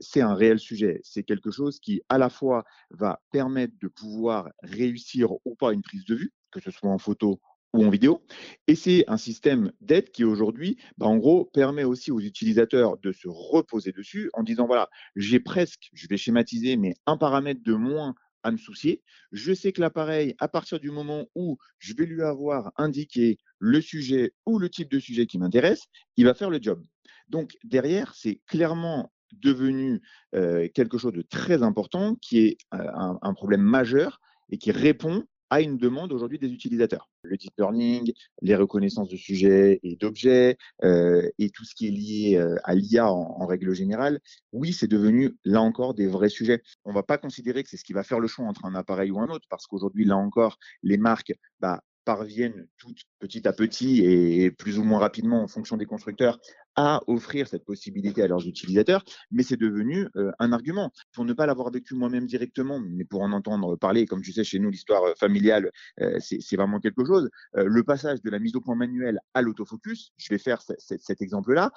c'est 0.02 0.22
un 0.22 0.34
réel 0.34 0.58
sujet. 0.58 1.00
C'est 1.04 1.22
quelque 1.22 1.52
chose 1.52 1.80
qui, 1.80 2.02
à 2.10 2.18
la 2.18 2.28
fois, 2.28 2.64
va 2.90 3.22
permettre 3.32 3.76
de 3.80 3.88
pouvoir 3.88 4.50
réussir 4.64 5.30
ou 5.46 5.54
pas 5.54 5.74
une 5.74 5.84
prise 5.84 6.06
de 6.06 6.16
vue, 6.16 6.34
que 6.56 6.62
ce 6.62 6.72
soit 6.72 6.90
en 6.90 6.98
photo 6.98 7.40
ou 7.74 7.84
en 7.84 7.90
vidéo. 7.90 8.26
Et 8.68 8.76
c'est 8.76 9.04
un 9.08 9.18
système 9.18 9.72
d'aide 9.82 10.10
qui 10.12 10.24
aujourd'hui, 10.24 10.78
bah, 10.98 11.08
en 11.08 11.18
gros, 11.18 11.46
permet 11.46 11.84
aussi 11.84 12.12
aux 12.12 12.22
utilisateurs 12.22 12.98
de 12.98 13.12
se 13.12 13.28
reposer 13.28 13.92
dessus 13.92 14.30
en 14.34 14.44
disant, 14.44 14.66
voilà, 14.66 14.90
j'ai 15.16 15.42
presque, 15.42 15.90
je 15.94 16.08
vais 16.08 16.18
schématiser, 16.18 16.78
mais 16.78 16.94
un 17.06 17.18
paramètre 17.18 17.62
de 17.64 17.74
moins 17.74 18.16
à 18.44 18.52
me 18.52 18.58
soucier. 18.58 19.02
Je 19.32 19.54
sais 19.54 19.74
que 19.74 19.82
l'appareil, 19.82 20.36
à 20.40 20.48
partir 20.48 20.80
du 20.80 20.92
moment 20.92 21.26
où 21.36 21.58
je 21.80 21.94
vais 21.96 22.06
lui 22.06 22.22
avoir 22.22 22.72
indiqué 22.78 23.38
le 23.60 23.82
sujet 23.82 24.34
ou 24.46 24.60
le 24.60 24.70
type 24.70 24.90
de 24.90 25.00
sujet 25.00 25.26
qui 25.26 25.38
m'intéresse, 25.38 25.82
il 26.16 26.26
va 26.26 26.34
faire 26.34 26.50
le 26.50 26.60
job. 26.62 26.82
Donc 27.28 27.58
derrière, 27.64 28.14
c'est 28.16 28.40
clairement 28.48 29.12
devenu 29.32 30.00
euh, 30.36 30.70
quelque 30.74 31.00
chose 31.00 31.12
de 31.12 31.24
très 31.24 31.64
important 31.64 32.16
qui 32.22 32.40
est 32.40 32.58
euh, 32.76 32.88
un 33.22 33.34
problème 33.34 33.64
majeur 33.64 34.22
et 34.50 34.60
qui 34.60 34.72
répond 34.72 35.26
à 35.50 35.62
une 35.62 35.78
demande 35.78 36.12
aujourd'hui 36.12 36.40
des 36.40 36.52
utilisateurs. 36.52 37.10
Le 37.24 37.38
deep 37.38 37.54
learning, 37.58 38.14
les 38.42 38.56
reconnaissances 38.56 39.10
de 39.10 39.18
sujets 39.18 39.80
et 39.84 39.96
d'objets 39.96 40.58
euh, 40.84 41.30
et 41.40 41.50
tout 41.50 41.66
ce 41.66 41.76
qui 41.76 41.88
est 41.88 41.92
lié 41.92 42.38
euh, 42.38 42.56
à 42.64 42.76
l'IA 42.76 43.12
en, 43.12 43.46
règle 43.46 43.74
générale, 43.74 44.20
oui, 44.52 44.74
c'est 44.74 44.88
devenu 44.88 45.38
là 45.44 45.62
encore 45.62 45.94
des 45.94 46.08
vrais 46.08 46.30
sujets. 46.30 46.62
On 46.84 46.90
ne 46.90 46.96
va 46.96 47.04
pas 47.04 47.18
considérer 47.18 47.64
que 47.64 47.70
c'est 47.70 47.78
ce 47.78 47.84
qui 47.84 47.94
va 47.94 48.04
faire 48.04 48.20
le 48.20 48.28
choix 48.28 48.46
entre 48.46 48.66
un 48.66 48.76
appareil 48.76 49.12
ou 49.12 49.20
un 49.20 49.28
autre 49.28 49.46
parce 49.50 49.68
qu'aujourd'hui, 49.68 50.06
là 50.06 50.18
encore, 50.18 50.58
les 50.82 50.98
marques 50.98 51.34
bah, 51.60 51.82
parviennent 52.06 52.68
toutes 52.78 53.02
petit 53.20 53.48
à 53.48 53.54
petit 53.54 54.04
et 54.04 54.52
plus 54.52 54.80
ou 54.80 54.84
moins 54.84 55.00
rapidement 55.00 55.42
en 55.42 55.48
fonction 55.48 55.76
des 55.76 55.86
constructeurs 55.86 56.40
à 56.76 57.02
offrir 57.08 57.48
cette 57.48 57.66
possibilité 57.66 58.22
à 58.22 58.28
leurs 58.28 58.46
utilisateurs, 58.48 59.04
mais 59.32 59.44
c'est 59.44 59.58
devenu 59.58 60.08
euh, 60.16 60.32
un 60.40 60.52
argument. 60.52 60.92
Pour 61.14 61.26
ne 61.26 61.34
pas 61.34 61.46
l'avoir 61.46 61.72
vécu 61.72 61.96
moi-même 61.96 62.26
directement, 62.26 62.80
mais 62.80 63.06
pour 63.06 63.22
en 63.22 63.32
entendre 63.32 63.76
parler, 63.76 64.06
comme 64.06 64.22
tu 64.22 64.32
sais, 64.32 64.44
chez 64.44 64.60
nous, 64.60 64.70
l'histoire 64.70 65.04
euh, 65.04 65.14
familiale, 65.18 65.72
euh, 66.02 66.18
c'est 66.20 66.56
vraiment 66.56 66.80
quelque 66.80 67.06
chose. 67.06 67.30
le 67.54 67.84
passage 67.84 68.22
de 68.22 68.30
la 68.30 68.40
mise 68.40 68.56
au 68.56 68.62
point 68.62 68.76
manuelle 68.76 69.20
à 69.34 69.42
l'autofocus, 69.42 70.12
je 70.18 70.30
vais 70.30 70.38
faire 70.38 70.62
cet 70.62 71.22
exemple-là. 71.22 71.72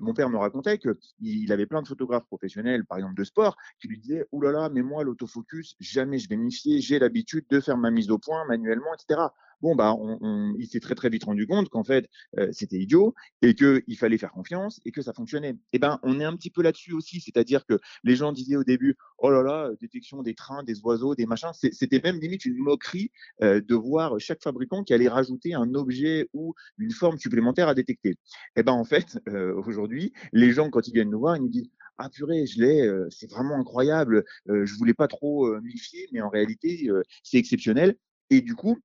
mon 0.00 0.14
père 0.14 0.28
me 0.30 0.36
racontait 0.36 0.78
qu'il 0.78 1.52
avait 1.52 1.66
plein 1.66 1.82
de 1.82 1.88
photographes 1.88 2.26
professionnels, 2.26 2.84
par 2.84 2.98
exemple 2.98 3.14
de 3.14 3.24
sport, 3.24 3.56
qui 3.80 3.88
lui 3.88 3.98
disaient 3.98 4.26
Ouh 4.32 4.40
là 4.40 4.52
là, 4.52 4.70
mais 4.72 4.82
moi, 4.82 5.04
l'autofocus, 5.04 5.74
jamais 5.80 6.18
je 6.18 6.28
vais 6.28 6.36
m'y 6.36 6.52
fier, 6.52 6.80
j'ai 6.80 6.98
l'habitude 6.98 7.46
de 7.50 7.60
faire 7.60 7.76
ma 7.76 7.90
mise 7.90 8.10
au 8.10 8.18
point 8.18 8.44
manuellement, 8.46 8.94
etc. 8.94 9.28
bon 9.60 9.74
bah 9.74 9.94
on, 9.94 10.18
on- 10.20 10.54
il 10.58 10.66
s'est 10.68 10.80
très 10.80 10.94
très 10.94 11.08
vite 11.10 11.24
rendu 11.24 11.46
compte 11.46 11.68
qu'en 11.68 11.84
fait 11.84 12.08
euh, 12.38 12.48
c'était 12.52 12.78
idiot 12.78 13.14
et 13.42 13.54
qu'il 13.54 13.96
fallait 13.98 14.18
faire 14.18 14.32
confiance 14.32 14.80
et 14.84 14.92
que 14.92 15.02
ça 15.02 15.12
fonctionnait. 15.12 15.56
Et 15.72 15.78
ben 15.78 15.98
on 16.02 16.20
est 16.20 16.24
un 16.24 16.36
petit 16.36 16.50
peu 16.50 16.62
là-dessus 16.62 16.92
aussi, 16.92 17.20
c'est-à-dire 17.20 17.64
que 17.66 17.78
les 18.04 18.16
gens 18.16 18.32
disaient 18.32 18.56
au 18.56 18.64
début 18.64 18.96
oh 19.18 19.30
là 19.30 19.42
là 19.42 19.70
détection 19.80 20.22
des 20.22 20.34
trains, 20.34 20.62
des 20.62 20.80
oiseaux, 20.82 21.14
des 21.14 21.26
machins, 21.26 21.50
c'était 21.72 22.00
même 22.02 22.18
limite 22.20 22.44
une 22.44 22.56
moquerie 22.58 23.10
euh, 23.42 23.60
de 23.60 23.74
voir 23.74 24.18
chaque 24.18 24.42
fabricant 24.42 24.84
qui 24.84 24.94
allait 24.94 25.08
rajouter 25.08 25.54
un 25.54 25.74
objet 25.74 26.28
ou 26.32 26.54
une 26.78 26.90
forme 26.92 27.18
supplémentaire 27.18 27.68
à 27.68 27.74
détecter. 27.74 28.16
Et 28.56 28.62
ben 28.62 28.72
en 28.72 28.84
fait 28.84 29.18
euh, 29.28 29.54
aujourd'hui 29.66 30.12
les 30.32 30.52
gens 30.52 30.70
quand 30.70 30.86
ils 30.88 30.94
viennent 30.94 31.10
nous 31.10 31.18
voir 31.20 31.36
ils 31.36 31.42
nous 31.42 31.48
disent 31.48 31.70
ah 32.00 32.08
purée, 32.10 32.46
je 32.46 32.60
l'ai, 32.60 32.82
euh, 32.86 33.08
c'est 33.10 33.28
vraiment 33.28 33.56
incroyable. 33.56 34.24
Euh, 34.48 34.64
je 34.64 34.74
voulais 34.76 34.94
pas 34.94 35.08
trop 35.08 35.46
euh, 35.48 35.60
m'y 35.62 35.76
fier, 35.76 36.06
mais 36.12 36.20
en 36.20 36.28
réalité, 36.28 36.88
c'est 37.24 37.38
exceptionnel. 37.38 37.96
Et 38.30 38.40
du 38.40 38.54
coup, 38.54 38.78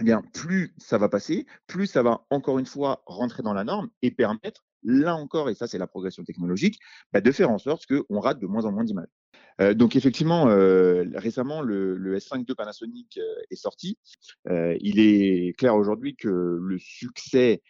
eh 0.00 0.04
bien, 0.04 0.22
plus 0.32 0.74
ça 0.78 0.98
va 0.98 1.08
passer, 1.08 1.46
plus 1.66 1.86
ça 1.86 2.02
va 2.02 2.24
encore 2.30 2.58
une 2.58 2.66
fois 2.66 3.02
rentrer 3.06 3.42
dans 3.42 3.54
la 3.54 3.64
norme 3.64 3.90
et 4.02 4.10
permettre, 4.10 4.64
là 4.82 5.14
encore, 5.14 5.50
et 5.50 5.54
ça 5.54 5.66
c'est 5.66 5.78
la 5.78 5.86
progression 5.86 6.24
technologique, 6.24 6.78
bah, 7.12 7.20
de 7.20 7.32
faire 7.32 7.50
en 7.50 7.58
sorte 7.58 7.86
qu'on 7.86 8.20
rate 8.20 8.40
de 8.40 8.46
moins 8.46 8.64
en 8.64 8.72
moins 8.72 8.84
d'images. 8.84 9.08
Euh, 9.60 9.74
donc 9.74 9.96
effectivement, 9.96 10.48
euh, 10.48 11.04
récemment, 11.14 11.60
le, 11.60 11.96
le 11.96 12.18
S5 12.18 12.44
de 12.46 12.54
Panasonic 12.54 13.18
euh, 13.18 13.42
est 13.50 13.56
sorti. 13.56 13.98
Il 14.48 14.98
est 14.98 15.56
clair 15.56 15.76
aujourd'hui 15.76 16.16
que 16.16 16.28
le 16.28 16.78
succès 16.78 17.62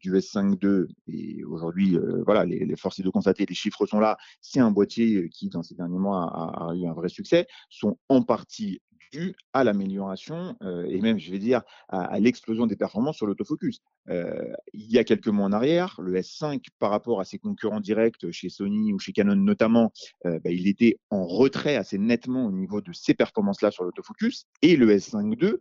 du 0.00 0.12
S5 0.12 0.58
II, 0.62 0.86
et 1.06 1.44
aujourd'hui, 1.44 1.98
voilà, 2.24 2.44
les, 2.44 2.76
forces 2.76 3.00
de 3.00 3.10
constater, 3.10 3.44
les 3.46 3.54
chiffres 3.54 3.86
sont 3.86 4.00
là, 4.00 4.16
c'est 4.40 4.60
un 4.60 4.70
boîtier 4.70 5.28
qui, 5.28 5.48
dans 5.48 5.62
ces 5.62 5.74
derniers 5.74 5.98
mois, 5.98 6.24
a 6.24 6.74
eu 6.74 6.86
un 6.86 6.94
vrai 6.94 7.08
succès, 7.08 7.46
sont 7.68 7.98
en 8.08 8.22
partie 8.22 8.80
dus 9.12 9.34
à 9.52 9.64
l'amélioration 9.64 10.56
euh, 10.62 10.86
et 10.88 11.00
même, 11.00 11.18
je 11.18 11.30
vais 11.30 11.38
dire, 11.38 11.62
à, 11.88 12.02
à 12.02 12.18
l'explosion 12.18 12.66
des 12.66 12.76
performances 12.76 13.16
sur 13.16 13.26
l'autofocus. 13.26 13.80
Euh, 14.08 14.52
il 14.72 14.90
y 14.90 14.98
a 14.98 15.04
quelques 15.04 15.28
mois 15.28 15.46
en 15.46 15.52
arrière, 15.52 16.00
le 16.00 16.14
S5, 16.18 16.64
par 16.78 16.90
rapport 16.90 17.20
à 17.20 17.24
ses 17.24 17.38
concurrents 17.38 17.80
directs 17.80 18.30
chez 18.30 18.48
Sony 18.48 18.92
ou 18.92 18.98
chez 18.98 19.12
Canon 19.12 19.36
notamment, 19.36 19.92
euh, 20.26 20.38
bah, 20.40 20.50
il 20.50 20.66
était 20.66 20.98
en 21.10 21.26
retrait 21.26 21.76
assez 21.76 21.98
nettement 21.98 22.46
au 22.46 22.52
niveau 22.52 22.80
de 22.80 22.92
ces 22.92 23.14
performances-là 23.14 23.70
sur 23.70 23.84
l'autofocus. 23.84 24.46
Et 24.62 24.76
le 24.76 24.94
S5 24.94 25.42
II 25.42 25.54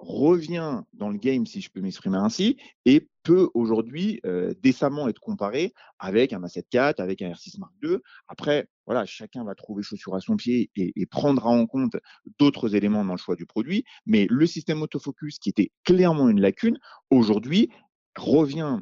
revient 0.00 0.82
dans 0.94 1.10
le 1.10 1.18
game, 1.18 1.46
si 1.46 1.60
je 1.60 1.70
peux 1.70 1.80
m'exprimer 1.80 2.16
ainsi, 2.16 2.56
et 2.86 3.08
peut 3.22 3.50
aujourd'hui 3.54 4.20
euh, 4.24 4.54
décemment 4.62 5.08
être 5.08 5.20
comparé 5.20 5.74
avec 5.98 6.32
un 6.32 6.40
A7 6.40 6.64
IV, 6.72 6.94
avec 6.98 7.20
un 7.20 7.30
R6 7.30 7.58
Mark 7.58 7.72
II. 7.82 7.98
Après, 8.26 8.66
voilà, 8.86 9.04
chacun 9.04 9.44
va 9.44 9.54
trouver 9.54 9.82
chaussure 9.82 10.14
à 10.14 10.20
son 10.20 10.36
pied 10.36 10.70
et, 10.74 11.06
prendra 11.06 11.50
en 11.50 11.66
compte 11.66 11.96
d'autres 12.38 12.74
éléments 12.74 13.04
dans 13.04 13.12
le 13.12 13.18
choix 13.18 13.36
du 13.36 13.44
produit. 13.46 13.84
Mais 14.06 14.26
le 14.30 14.46
système 14.46 14.80
autofocus, 14.80 15.38
qui 15.38 15.50
était 15.50 15.70
clairement 15.84 16.28
une 16.28 16.40
lacune, 16.40 16.78
aujourd'hui 17.10 17.68
revient 18.16 18.78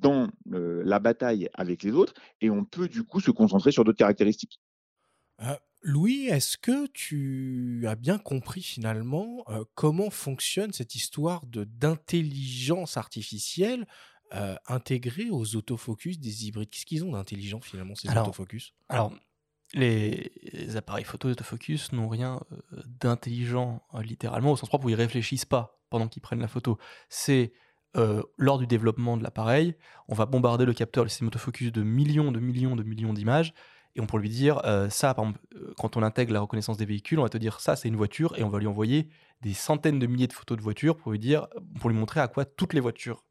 dans 0.00 0.28
euh, 0.52 0.82
la 0.84 0.98
bataille 0.98 1.48
avec 1.54 1.82
les 1.82 1.92
autres 1.92 2.14
et 2.40 2.50
on 2.50 2.64
peut 2.64 2.88
du 2.88 3.04
coup 3.04 3.20
se 3.20 3.30
concentrer 3.30 3.72
sur 3.72 3.84
d'autres 3.84 3.98
caractéristiques. 3.98 4.60
Euh, 5.42 5.54
Louis, 5.82 6.26
est-ce 6.26 6.58
que 6.58 6.86
tu 6.88 7.84
as 7.86 7.94
bien 7.94 8.18
compris 8.18 8.62
finalement 8.62 9.44
euh, 9.48 9.64
comment 9.74 10.10
fonctionne 10.10 10.72
cette 10.72 10.94
histoire 10.94 11.46
de 11.46 11.64
d'intelligence 11.64 12.96
artificielle 12.96 13.86
euh, 14.34 14.56
intégrée 14.66 15.30
aux 15.30 15.56
autofocus 15.56 16.18
des 16.18 16.46
hybrides? 16.46 16.70
Qu'est-ce 16.70 16.86
qu'ils 16.86 17.04
ont 17.04 17.12
d'intelligent 17.12 17.60
finalement 17.60 17.94
ces 17.94 18.08
Alors, 18.08 18.26
autofocus? 18.26 18.74
Alors, 18.88 19.12
les, 19.74 20.32
les 20.52 20.76
appareils 20.76 21.04
photo 21.04 21.28
d'autofocus 21.28 21.92
n'ont 21.92 22.08
rien 22.08 22.40
euh, 22.52 22.82
d'intelligent, 23.00 23.82
littéralement, 24.02 24.52
au 24.52 24.56
sens 24.56 24.68
propre 24.68 24.86
où 24.86 24.90
ils 24.90 24.94
réfléchissent 24.94 25.44
pas 25.44 25.80
pendant 25.90 26.08
qu'ils 26.08 26.22
prennent 26.22 26.40
la 26.40 26.48
photo. 26.48 26.78
C'est 27.08 27.52
euh, 27.96 28.22
lors 28.36 28.58
du 28.58 28.66
développement 28.66 29.16
de 29.16 29.22
l'appareil, 29.22 29.74
on 30.08 30.14
va 30.14 30.26
bombarder 30.26 30.66
le 30.66 30.74
capteur, 30.74 31.04
le 31.04 31.08
système 31.08 31.28
autofocus 31.28 31.72
de 31.72 31.82
millions, 31.82 32.30
de 32.32 32.40
millions, 32.40 32.76
de 32.76 32.82
millions 32.82 33.14
d'images, 33.14 33.54
et 33.98 34.00
on 34.00 34.06
peut 34.06 34.18
lui 34.18 34.28
dire 34.28 34.60
euh, 34.64 34.88
ça, 34.88 35.12
par 35.12 35.24
exemple, 35.24 35.40
euh, 35.56 35.74
quand 35.76 35.96
on 35.96 36.02
intègre 36.04 36.32
la 36.32 36.40
reconnaissance 36.40 36.76
des 36.76 36.84
véhicules, 36.84 37.18
on 37.18 37.24
va 37.24 37.28
te 37.28 37.36
dire 37.36 37.58
ça, 37.58 37.74
c'est 37.74 37.88
une 37.88 37.96
voiture, 37.96 38.38
et 38.38 38.44
on 38.44 38.48
va 38.48 38.60
lui 38.60 38.68
envoyer 38.68 39.08
des 39.42 39.54
centaines 39.54 39.98
de 39.98 40.06
milliers 40.06 40.28
de 40.28 40.32
photos 40.32 40.56
de 40.56 40.62
voitures 40.62 40.96
pour 40.96 41.10
lui 41.10 41.18
dire, 41.18 41.48
pour 41.80 41.90
lui 41.90 41.96
montrer 41.96 42.20
à 42.20 42.28
quoi 42.28 42.44
toutes 42.44 42.74
les 42.74 42.80
voitures 42.80 43.24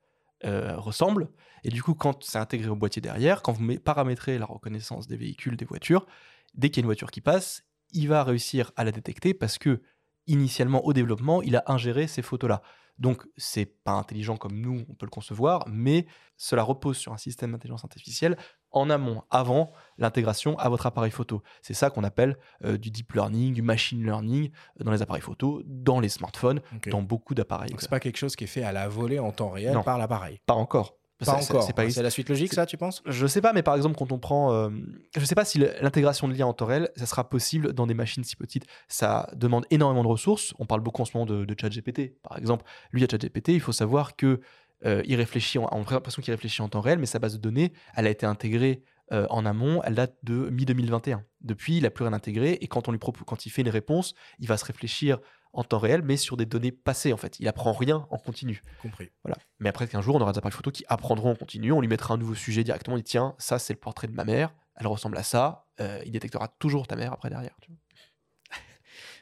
euh, 0.44 0.76
ressemblent. 0.76 1.30
Et 1.64 1.70
du 1.70 1.82
coup, 1.82 1.94
quand 1.94 2.22
c'est 2.22 2.38
intégré 2.38 2.68
au 2.68 2.76
boîtier 2.76 3.02
derrière, 3.02 3.44
quand 3.44 3.54
vous 3.54 3.80
paramétrez 3.80 4.38
la 4.38 4.46
reconnaissance 4.46 5.08
des 5.08 5.16
véhicules, 5.16 5.56
des 5.56 5.64
voitures, 5.64 6.06
dès 6.54 6.70
qu'il 6.70 6.78
y 6.78 6.82
a 6.82 6.84
une 6.84 6.88
voiture 6.88 7.12
qui 7.12 7.22
passe, 7.22 7.64
il 7.94 8.10
va 8.10 8.26
réussir 8.26 8.74
à 8.76 8.84
la 8.84 8.92
détecter 8.92 9.34
parce 9.34 9.58
que 9.58 9.82
initialement 10.28 10.86
au 10.86 10.92
développement, 10.92 11.42
il 11.42 11.56
a 11.56 11.64
ingéré 11.68 12.08
ces 12.08 12.22
photos-là. 12.22 12.62
Donc 13.00 13.26
c'est 13.38 13.66
pas 13.66 13.94
intelligent 13.94 14.38
comme 14.38 14.60
nous 14.60 14.84
on 14.90 14.96
peut 14.96 15.06
le 15.06 15.12
concevoir, 15.12 15.64
mais 15.70 16.08
cela 16.36 16.64
repose 16.64 16.98
sur 16.98 17.14
un 17.14 17.18
système 17.18 17.52
d'intelligence 17.52 17.84
artificielle 17.84 18.38
en 18.72 18.90
amont, 18.90 19.24
avant 19.32 19.72
l'intégration 19.98 20.58
à 20.60 20.70
votre 20.70 20.86
appareil 20.86 21.12
photo. 21.12 21.42
C'est 21.62 21.74
ça 21.74 21.90
qu'on 21.90 22.04
appelle 22.04 22.38
euh, 22.64 22.78
du 22.78 22.92
deep 22.92 23.14
learning, 23.14 23.54
du 23.54 23.62
machine 23.62 24.04
learning 24.04 24.52
euh, 24.80 24.84
dans 24.84 24.92
les 24.92 25.02
appareils 25.02 25.22
photo, 25.22 25.62
dans 25.66 26.00
les 26.00 26.10
smartphones, 26.10 26.62
dans 26.92 27.02
beaucoup 27.02 27.34
d'appareils. 27.36 27.70
Donc 27.70 27.82
c'est 27.82 27.90
pas 27.90 28.00
quelque 28.00 28.18
chose 28.18 28.36
qui 28.36 28.44
est 28.44 28.48
fait 28.48 28.64
à 28.64 28.72
la 28.72 28.88
volée 28.88 29.20
en 29.20 29.32
temps 29.32 29.50
réel 29.50 29.74
Non. 29.74 29.84
par 29.84 29.98
l'appareil. 29.98 30.40
Pas 30.46 30.54
encore. 30.54 30.96
Pas 31.26 31.32
encore. 31.34 31.64
C'est 31.90 32.04
la 32.04 32.12
suite 32.12 32.30
logique 32.30 32.54
ça, 32.54 32.68
tu 32.68 32.78
penses? 32.78 33.02
Je 33.08 33.26
sais 33.26 33.42
pas, 33.42 33.52
mais 33.52 33.64
par 33.64 33.76
exemple, 33.76 33.96
quand 33.98 34.12
on 34.12 34.20
prend. 34.20 34.54
euh, 34.54 34.70
je 35.18 35.26
sais 35.26 35.34
pas 35.34 35.46
si 35.46 35.58
l'intégration 35.82 36.28
de 36.28 36.34
l'IA 36.34 36.46
en 36.46 36.54
temps 36.54 36.68
réel, 36.68 36.92
ça 36.96 37.08
sera 37.08 37.28
possible 37.28 37.74
dans 37.74 37.88
des 37.88 37.96
machines 37.96 38.24
si 38.24 38.36
petites. 38.36 38.68
Ça 38.88 39.28
demande 39.36 39.66
énormément 39.72 40.04
de 40.04 40.08
ressources. 40.10 40.54
On 40.60 40.68
parle 40.68 40.82
beaucoup 40.82 41.02
en 41.02 41.06
ce 41.06 41.18
moment 41.18 41.26
de, 41.26 41.44
de 41.44 41.56
ChatGPT, 41.60 42.22
par 42.22 42.38
exemple. 42.38 42.66
Lui, 42.92 43.04
à 43.04 43.08
ChatGPT, 43.10 43.50
il 43.50 43.62
faut 43.62 43.72
savoir 43.72 44.16
que 44.16 44.42
euh, 44.86 45.02
il 45.06 45.16
réfléchit, 45.16 45.58
en- 45.58 45.68
on 45.72 45.84
a 45.84 45.92
l'impression 45.92 46.22
qu'il 46.22 46.34
réfléchit 46.34 46.62
en 46.62 46.70
temps 46.70 46.82
réel, 46.82 47.00
mais 47.00 47.06
sa 47.06 47.20
base 47.20 47.34
de 47.34 47.40
données, 47.40 47.74
elle 47.96 48.08
a 48.08 48.10
été 48.10 48.26
intégrée 48.26 48.84
euh, 49.14 49.26
en 49.30 49.46
amont, 49.46 49.82
elle 49.84 49.96
date 49.96 50.16
de 50.24 50.50
mi-2021. 50.50 51.22
Depuis, 51.42 51.78
il 51.78 51.84
n'a 51.84 51.90
plus 51.90 52.04
rien 52.04 52.14
intégré, 52.14 52.54
et 52.60 52.68
quand, 52.68 52.88
on 52.88 52.92
lui 52.92 53.00
propose, 53.00 53.24
quand 53.26 53.46
il 53.46 53.50
fait 53.50 53.62
une 53.62 53.70
réponse, 53.70 54.14
il 54.40 54.48
va 54.48 54.58
se 54.58 54.66
réfléchir 54.66 55.20
en 55.54 55.64
temps 55.64 55.80
réel, 55.80 56.02
mais 56.04 56.18
sur 56.18 56.36
des 56.38 56.46
données 56.46 56.74
passées, 56.74 57.14
en 57.14 57.18
fait. 57.18 57.40
Il 57.40 57.48
apprend 57.48 57.72
rien 57.72 58.06
en 58.12 58.18
continu. 58.18 58.62
Compris. 58.82 59.10
Voilà. 59.24 59.38
Mais 59.60 59.70
après 59.70 59.88
qu'un 59.88 60.02
jour, 60.02 60.16
on 60.16 60.22
aura 60.22 60.34
des 60.34 60.38
appareils 60.38 60.56
photo 60.56 60.72
qui 60.72 60.84
apprendront 60.90 61.32
en 61.32 61.36
continu. 61.36 61.72
On 61.72 61.80
lui 61.82 61.88
mettra 61.88 62.14
un 62.14 62.18
nouveau 62.18 62.36
sujet 62.36 62.64
directement. 62.66 62.96
On 62.96 62.98
dit 62.98 63.04
tiens, 63.04 63.34
ça 63.40 63.58
c'est 63.58 63.74
le 63.74 63.80
portrait 63.80 64.08
de 64.08 64.14
ma 64.14 64.26
mère. 64.26 64.54
Elle 64.76 64.88
ressemble 64.88 65.18
à 65.18 65.24
ça. 65.24 65.66
Euh, 65.80 66.02
il 66.06 66.12
détectera 66.12 66.50
toujours 66.60 66.86
ta 66.86 66.96
mère 66.98 67.14
après 67.14 67.30
derrière. 67.30 67.56
tu 67.62 67.72
vois. 67.72 67.78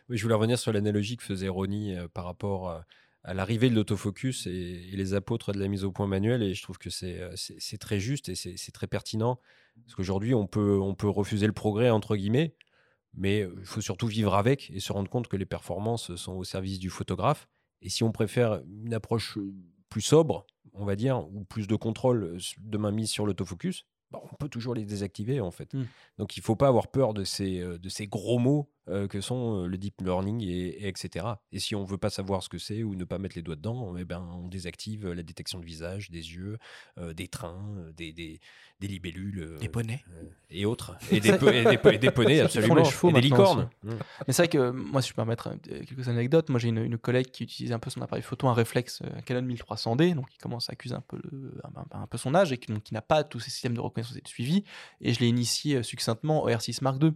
Oui, 0.09 0.17
je 0.17 0.23
voulais 0.23 0.35
revenir 0.35 0.59
sur 0.59 0.73
l'analogie 0.73 1.15
que 1.17 1.23
faisait 1.23 1.47
Ronnie 1.47 1.95
par 2.13 2.25
rapport 2.25 2.83
à 3.25 3.33
l'arrivée 3.33 3.69
de 3.71 3.75
l'autofocus 3.75 4.45
et, 4.45 4.51
et 4.51 4.95
les 4.95 5.13
apôtres 5.15 5.51
de 5.51 5.59
la 5.59 5.67
mise 5.67 5.83
au 5.83 5.91
point 5.91 6.05
manuelle. 6.05 6.43
Et 6.43 6.53
je 6.53 6.61
trouve 6.61 6.77
que 6.77 6.91
c'est 6.91 7.19
euh, 7.19 7.77
très 7.79 7.99
juste 7.99 8.29
et 8.29 8.35
c'est 8.35 8.71
très 8.71 8.87
pertinent. 8.87 9.39
Parce 9.83 9.95
qu'aujourd'hui, 9.95 10.33
on 10.33 10.47
peut, 10.47 10.79
on 10.79 10.95
peut 10.95 11.09
refuser 11.09 11.47
le 11.47 11.53
progrès, 11.53 11.89
entre 11.89 12.15
guillemets, 12.15 12.55
mais 13.13 13.41
euh, 13.41 13.55
il 13.59 13.65
faut 13.65 13.81
surtout 13.81 14.07
vivre 14.07 14.35
avec 14.35 14.69
et 14.69 14.79
se 14.79 14.93
rendre 14.93 15.09
compte 15.09 15.27
que 15.27 15.37
les 15.37 15.45
performances 15.45 16.15
sont 16.15 16.33
au 16.33 16.43
service 16.43 16.79
du 16.79 16.89
photographe. 16.89 17.49
Et 17.81 17.89
si 17.89 18.03
on 18.03 18.11
préfère 18.11 18.61
une 18.83 18.93
approche 18.93 19.37
euh, 19.37 19.53
plus 19.89 20.01
sobre, 20.01 20.45
on 20.73 20.85
va 20.85 20.95
dire, 20.95 21.27
ou 21.33 21.43
plus 21.45 21.67
de 21.67 21.75
contrôle 21.75 22.37
de 22.59 22.77
mainmise 22.77 23.09
sur 23.09 23.25
l'autofocus, 23.25 23.85
bah, 24.11 24.21
on 24.31 24.35
peut 24.35 24.49
toujours 24.49 24.75
les 24.75 24.85
désactiver 24.85 25.41
en 25.41 25.51
fait. 25.51 25.73
Mm. 25.73 25.85
Donc 26.19 26.37
il 26.37 26.43
faut 26.43 26.55
pas 26.55 26.67
avoir 26.67 26.89
peur 26.89 27.15
de 27.15 27.23
ces, 27.23 27.59
de 27.59 27.89
ces 27.89 28.05
gros 28.05 28.37
mots 28.37 28.71
euh, 28.89 29.07
que 29.07 29.21
sont 29.21 29.63
euh, 29.63 29.67
le 29.67 29.77
deep 29.77 30.01
learning 30.01 30.41
et, 30.43 30.67
et 30.83 30.87
etc. 30.87 31.25
Et 31.51 31.59
si 31.59 31.75
on 31.75 31.83
veut 31.83 31.97
pas 31.97 32.09
savoir 32.09 32.43
ce 32.43 32.49
que 32.49 32.57
c'est 32.57 32.83
ou 32.83 32.95
ne 32.95 33.03
pas 33.03 33.17
mettre 33.17 33.35
les 33.35 33.41
doigts 33.41 33.55
dedans, 33.55 33.95
eh 33.97 34.05
ben, 34.05 34.21
on 34.41 34.47
désactive 34.47 35.07
la 35.11 35.23
détection 35.23 35.59
de 35.59 35.65
visage, 35.65 36.09
des 36.11 36.33
yeux, 36.33 36.57
euh, 36.99 37.13
des 37.13 37.27
trains, 37.27 37.65
euh, 37.77 37.91
des, 37.93 38.13
des, 38.13 38.39
des 38.79 38.87
libellules 38.87 39.39
euh, 39.39 39.57
Des 39.59 39.69
poneys. 39.69 40.03
euh, 40.13 40.23
et 40.49 40.65
autres. 40.65 40.95
Et 41.11 41.19
des, 41.19 41.33
po- 41.37 41.49
et 41.49 41.63
des, 41.63 41.95
et 41.95 41.97
des 41.97 42.11
poneys, 42.11 42.35
qui 42.35 42.41
absolument. 42.41 42.83
chevaux 42.83 43.09
et 43.09 43.13
des 43.13 43.21
licornes. 43.21 43.69
Mm. 43.83 43.89
Mais 44.27 44.33
c'est 44.33 44.41
vrai 44.43 44.47
que 44.49 44.69
moi, 44.71 45.01
si 45.01 45.09
je 45.09 45.13
peux 45.13 45.17
permettre 45.17 45.49
euh, 45.49 45.83
quelques 45.85 46.07
anecdotes, 46.07 46.49
moi 46.49 46.59
j'ai 46.59 46.69
une, 46.69 46.77
une 46.83 46.97
collègue 46.97 47.31
qui 47.31 47.43
utilisait 47.43 47.73
un 47.73 47.79
peu 47.79 47.89
son 47.89 48.01
appareil 48.01 48.23
photo, 48.23 48.47
un 48.47 48.53
réflexe 48.53 49.01
euh, 49.03 49.21
Canon 49.21 49.47
1300D, 49.47 50.13
donc 50.15 50.27
il 50.33 50.37
commence 50.37 50.69
à 50.69 50.73
accuser 50.73 50.95
un 50.95 51.01
peu, 51.01 51.17
le- 51.23 51.59
un, 51.63 51.97
un- 51.97 52.03
un 52.03 52.07
peu 52.07 52.17
son 52.17 52.35
âge 52.35 52.51
et 52.51 52.57
qui, 52.57 52.71
qui 52.81 52.93
n'a 52.93 53.01
pas 53.01 53.23
tous 53.23 53.39
ces 53.39 53.49
systèmes 53.49 53.73
de 53.73 53.79
reconnaissance 53.81 54.15
et 54.17 54.21
de 54.21 54.27
suivi. 54.27 54.63
Et 55.01 55.13
je 55.13 55.19
l'ai 55.19 55.27
initié 55.27 55.77
euh, 55.77 55.83
succinctement 55.83 56.43
au 56.43 56.49
R6 56.49 56.83
Mark 56.83 57.01
II 57.01 57.11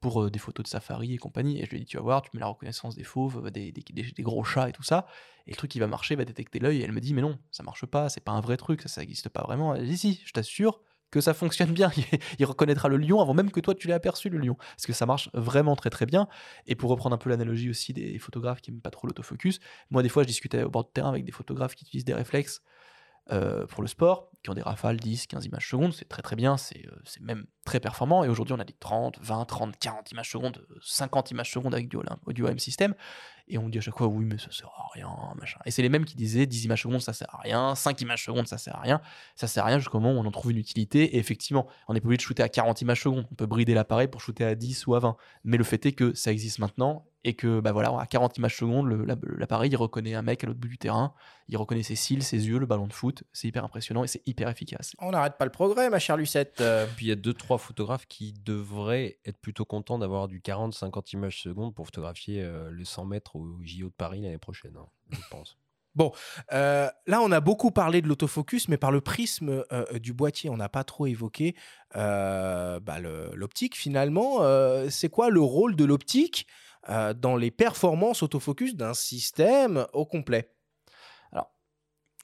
pour 0.00 0.22
euh, 0.24 0.30
des 0.30 0.38
photos 0.38 0.64
de 0.64 0.68
safari 0.68 1.14
et 1.14 1.18
compagnie. 1.18 1.60
Et 1.60 1.64
je 1.64 1.70
lui 1.70 1.78
ai 1.78 1.80
dit, 1.80 1.86
tu 1.86 1.96
vas 1.96 2.02
voir, 2.02 2.22
tu 2.22 2.30
mets 2.34 2.40
la 2.40 2.46
reconnaissance 2.46 2.94
des 2.94 3.04
fauves, 3.04 3.46
euh, 3.46 3.50
des, 3.50 3.72
des- 3.72 4.22
gros 4.22 4.44
chats 4.44 4.68
et 4.68 4.72
tout 4.72 4.82
ça. 4.82 5.06
Et 5.46 5.50
le 5.50 5.56
truc 5.56 5.70
qui 5.70 5.78
va 5.78 5.86
marcher 5.86 6.16
va 6.16 6.24
détecter 6.24 6.58
l'œil. 6.58 6.80
Et 6.80 6.84
elle 6.84 6.92
me 6.92 7.00
dit, 7.00 7.14
mais 7.14 7.22
non, 7.22 7.38
ça 7.50 7.62
marche 7.62 7.86
pas, 7.86 8.08
c'est 8.08 8.20
pas 8.22 8.32
un 8.32 8.40
vrai 8.40 8.56
truc, 8.56 8.82
ça, 8.82 8.88
ça 8.88 9.02
existe 9.02 9.28
pas 9.28 9.42
vraiment. 9.42 9.74
Elle 9.74 9.86
dit, 9.86 9.98
si, 9.98 10.20
je 10.24 10.32
t'assure 10.32 10.80
que 11.10 11.20
ça 11.20 11.34
fonctionne 11.34 11.72
bien. 11.72 11.90
Il 12.38 12.44
reconnaîtra 12.46 12.88
le 12.88 12.96
lion 12.96 13.20
avant 13.20 13.34
même 13.34 13.50
que 13.50 13.60
toi 13.60 13.74
tu 13.74 13.86
l'aies 13.88 13.94
aperçu, 13.94 14.28
le 14.28 14.38
lion. 14.38 14.54
Parce 14.54 14.86
que 14.86 14.92
ça 14.92 15.06
marche 15.06 15.30
vraiment 15.34 15.76
très 15.76 15.90
très 15.90 16.04
bien. 16.06 16.28
Et 16.66 16.74
pour 16.74 16.90
reprendre 16.90 17.14
un 17.14 17.18
peu 17.18 17.30
l'analogie 17.30 17.70
aussi 17.70 17.92
des 17.92 18.18
photographes 18.18 18.60
qui 18.60 18.70
n'aiment 18.70 18.80
pas 18.80 18.90
trop 18.90 19.06
l'autofocus, 19.06 19.60
moi 19.90 20.02
des 20.02 20.08
fois 20.08 20.24
je 20.24 20.28
discutais 20.28 20.62
au 20.64 20.70
bord 20.70 20.84
de 20.84 20.90
terrain 20.92 21.08
avec 21.10 21.24
des 21.24 21.32
photographes 21.32 21.74
qui 21.74 21.84
utilisent 21.84 22.04
des 22.04 22.14
réflexes 22.14 22.60
euh, 23.32 23.66
pour 23.66 23.82
le 23.82 23.88
sport, 23.88 24.30
qui 24.42 24.50
ont 24.50 24.54
des 24.54 24.62
rafales 24.62 24.98
10, 24.98 25.26
15 25.26 25.44
images 25.46 25.68
secondes, 25.68 25.92
c'est 25.92 26.08
très 26.08 26.22
très 26.22 26.36
bien, 26.36 26.56
c'est 26.56 26.86
euh, 26.86 26.96
c'est 27.04 27.20
même 27.22 27.46
très 27.64 27.80
performant. 27.80 28.22
Et 28.22 28.28
aujourd'hui, 28.28 28.54
on 28.54 28.60
a 28.60 28.64
des 28.64 28.72
30, 28.78 29.18
20, 29.20 29.44
30, 29.44 29.76
40 29.78 30.12
images 30.12 30.30
secondes, 30.30 30.64
50 30.82 31.32
images 31.32 31.50
secondes 31.50 31.74
avec 31.74 31.88
du 31.88 31.96
Olymp- 31.96 32.20
audio 32.26 32.46
M 32.46 32.58
system. 32.58 32.94
Et 33.48 33.58
on 33.58 33.68
dit 33.68 33.78
à 33.78 33.80
chaque 33.80 33.96
fois, 33.96 34.06
oui, 34.08 34.24
mais 34.24 34.38
ça 34.38 34.50
sert 34.50 34.68
à 34.76 34.86
rien, 34.92 35.08
machin. 35.40 35.58
Et 35.66 35.70
c'est 35.70 35.82
les 35.82 35.88
mêmes 35.88 36.04
qui 36.04 36.16
disaient 36.16 36.46
10 36.46 36.64
images 36.64 36.82
secondes, 36.82 37.00
ça 37.00 37.12
sert 37.12 37.32
à 37.32 37.38
rien, 37.42 37.74
5 37.76 38.00
images 38.00 38.24
secondes, 38.24 38.46
ça 38.48 38.58
sert 38.58 38.74
à 38.76 38.80
rien. 38.80 39.00
Ça 39.36 39.46
sert 39.46 39.64
à 39.64 39.66
rien 39.68 39.78
jusqu'au 39.78 40.00
moment 40.00 40.18
où 40.20 40.22
on 40.24 40.26
en 40.26 40.32
trouve 40.32 40.50
une 40.52 40.58
utilité. 40.58 41.16
Et 41.16 41.18
effectivement, 41.18 41.66
on 41.88 41.94
n'est 41.94 42.00
pas 42.00 42.06
obligé 42.06 42.18
de 42.18 42.22
shooter 42.22 42.42
à 42.42 42.48
40 42.48 42.80
images 42.82 43.02
secondes. 43.02 43.26
On 43.30 43.34
peut 43.34 43.46
brider 43.46 43.74
l'appareil 43.74 44.08
pour 44.08 44.20
shooter 44.20 44.44
à 44.44 44.54
10 44.54 44.86
ou 44.86 44.94
à 44.96 45.00
20. 45.00 45.16
Mais 45.44 45.56
le 45.56 45.64
fait 45.64 45.84
est 45.86 45.92
que 45.92 46.12
ça 46.14 46.30
existe 46.32 46.58
maintenant 46.58 47.06
et 47.26 47.34
que, 47.34 47.58
bah 47.58 47.72
voilà, 47.72 47.88
à 47.98 48.06
40 48.06 48.38
images 48.38 48.56
secondes, 48.56 48.88
l'appareil, 49.36 49.68
il 49.68 49.76
reconnaît 49.76 50.14
un 50.14 50.22
mec 50.22 50.44
à 50.44 50.46
l'autre 50.46 50.60
bout 50.60 50.68
du 50.68 50.78
terrain, 50.78 51.12
il 51.48 51.56
reconnaît 51.56 51.82
ses 51.82 51.96
cils, 51.96 52.22
ses 52.22 52.46
yeux, 52.46 52.58
le 52.58 52.66
ballon 52.66 52.86
de 52.86 52.92
foot. 52.92 53.24
C'est 53.32 53.48
hyper 53.48 53.64
impressionnant 53.64 54.04
et 54.04 54.06
c'est 54.06 54.22
hyper 54.26 54.48
efficace. 54.48 54.92
On 55.00 55.10
n'arrête 55.10 55.36
pas 55.36 55.44
le 55.44 55.50
progrès, 55.50 55.90
ma 55.90 55.98
chère 55.98 56.16
Lucette. 56.16 56.60
Euh, 56.60 56.86
Puis 56.96 57.06
il 57.06 57.08
y 57.08 57.12
a 57.12 57.16
deux, 57.16 57.34
trois 57.34 57.58
photographes 57.58 58.06
qui 58.06 58.32
devraient 58.44 59.18
être 59.24 59.38
plutôt 59.38 59.64
contents 59.64 59.98
d'avoir 59.98 60.28
du 60.28 60.38
40-50 60.40 61.14
images 61.14 61.42
secondes 61.42 61.74
pour 61.74 61.86
photographier 61.86 62.42
euh, 62.42 62.70
le 62.70 62.84
100 62.84 63.06
mètres 63.06 63.34
au 63.34 63.58
JO 63.64 63.88
de 63.88 63.92
Paris 63.92 64.20
l'année 64.20 64.38
prochaine, 64.38 64.76
hein, 64.78 64.86
je 65.10 65.18
pense. 65.28 65.58
Euh, 66.52 66.90
là, 67.06 67.22
on 67.22 67.32
a 67.32 67.40
beaucoup 67.40 67.70
parlé 67.70 68.02
de 68.02 68.06
l'autofocus, 68.08 68.68
mais 68.68 68.76
par 68.76 68.92
le 68.92 69.00
prisme 69.00 69.64
euh, 69.72 69.98
du 69.98 70.12
boîtier, 70.12 70.50
on 70.50 70.56
n'a 70.58 70.68
pas 70.68 70.84
trop 70.84 71.06
évoqué 71.06 71.56
euh, 71.96 72.80
bah, 72.80 72.98
l'optique. 73.00 73.76
Finalement, 73.76 74.42
Euh, 74.42 74.88
c'est 74.90 75.08
quoi 75.08 75.30
le 75.30 75.40
rôle 75.40 75.74
de 75.74 75.86
l'optique? 75.86 76.46
Euh, 76.88 77.14
dans 77.14 77.36
les 77.36 77.50
performances 77.50 78.22
autofocus 78.22 78.76
d'un 78.76 78.94
système 78.94 79.86
au 79.92 80.04
complet 80.06 80.52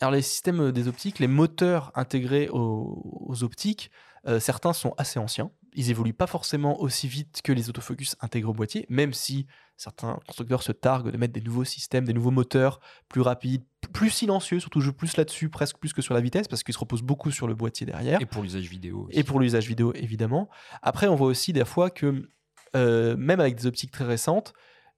Alors 0.00 0.12
les 0.12 0.22
systèmes 0.22 0.60
euh, 0.60 0.72
des 0.72 0.88
optiques, 0.88 1.18
les 1.18 1.28
moteurs 1.28 1.92
intégrés 1.94 2.48
aux, 2.48 3.02
aux 3.26 3.44
optiques, 3.44 3.90
euh, 4.26 4.38
certains 4.40 4.72
sont 4.72 4.94
assez 4.98 5.18
anciens. 5.18 5.50
Ils 5.74 5.90
évoluent 5.90 6.12
pas 6.12 6.26
forcément 6.26 6.80
aussi 6.80 7.08
vite 7.08 7.40
que 7.42 7.52
les 7.52 7.68
autofocus 7.68 8.14
intégrés 8.20 8.50
au 8.50 8.54
boîtier, 8.54 8.86
même 8.88 9.12
si 9.12 9.46
certains 9.76 10.18
constructeurs 10.26 10.62
se 10.62 10.70
targuent 10.70 11.10
de 11.10 11.16
mettre 11.16 11.32
des 11.32 11.40
nouveaux 11.40 11.64
systèmes, 11.64 12.04
des 12.04 12.12
nouveaux 12.12 12.30
moteurs 12.30 12.78
plus 13.08 13.20
rapides, 13.20 13.64
plus 13.92 14.10
silencieux, 14.10 14.60
surtout 14.60 14.80
je 14.80 14.86
joue 14.86 14.92
plus 14.92 15.16
là-dessus, 15.16 15.48
presque 15.48 15.78
plus 15.78 15.92
que 15.92 16.02
sur 16.02 16.14
la 16.14 16.20
vitesse, 16.20 16.46
parce 16.46 16.62
qu'ils 16.62 16.74
se 16.74 16.78
reposent 16.78 17.02
beaucoup 17.02 17.30
sur 17.30 17.48
le 17.48 17.54
boîtier 17.54 17.86
derrière. 17.86 18.20
Et 18.20 18.26
pour 18.26 18.42
l'usage 18.42 18.68
vidéo. 18.68 19.06
aussi. 19.08 19.18
et 19.18 19.24
pour 19.24 19.40
l'usage 19.40 19.66
vidéo 19.66 19.92
évidemment. 19.94 20.48
Après, 20.82 21.08
on 21.08 21.16
voit 21.16 21.28
aussi 21.28 21.52
des 21.52 21.64
fois 21.64 21.90
que 21.90 22.28
euh, 22.76 23.16
même 23.16 23.40
avec 23.40 23.56
des 23.56 23.66
optiques 23.66 23.90
très 23.90 24.04
récentes, 24.04 24.52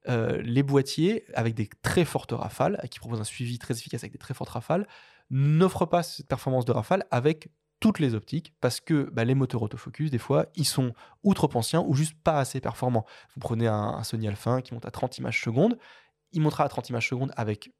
euh, 0.08 0.40
les 0.42 0.62
boîtiers 0.62 1.24
avec 1.34 1.54
des 1.54 1.68
très 1.82 2.04
fortes 2.04 2.32
rafales, 2.32 2.80
qui 2.90 2.98
proposent 2.98 3.20
un 3.20 3.24
suivi 3.24 3.58
très 3.58 3.74
efficace 3.74 4.02
avec 4.02 4.12
des 4.12 4.18
très 4.18 4.34
fortes 4.34 4.50
rafales, 4.50 4.86
n'offrent 5.30 5.86
pas 5.86 6.02
cette 6.02 6.28
performance 6.28 6.64
de 6.64 6.72
rafale 6.72 7.06
avec 7.10 7.48
toutes 7.80 7.98
les 7.98 8.14
optiques 8.14 8.54
parce 8.60 8.80
que 8.80 9.10
bah, 9.12 9.24
les 9.24 9.34
moteurs 9.34 9.62
autofocus, 9.62 10.10
des 10.10 10.18
fois, 10.18 10.46
ils 10.54 10.66
sont 10.66 10.92
ou 11.22 11.34
trop 11.34 11.50
anciens 11.54 11.82
ou 11.86 11.94
juste 11.94 12.14
pas 12.22 12.38
assez 12.38 12.60
performants. 12.60 13.04
Vous 13.34 13.40
prenez 13.40 13.66
un, 13.66 14.02
Sony 14.04 14.28
Alpha 14.28 14.52
1 14.52 14.62
qui 14.62 14.74
monte 14.74 14.86
à 14.86 14.90
30 14.90 15.18
images 15.18 15.42
secondes, 15.42 15.78
il 16.32 16.40
montera 16.40 16.64
à 16.64 16.68
30 16.68 16.88
images 16.90 17.08
secondes 17.08 17.32
avec 17.36 17.72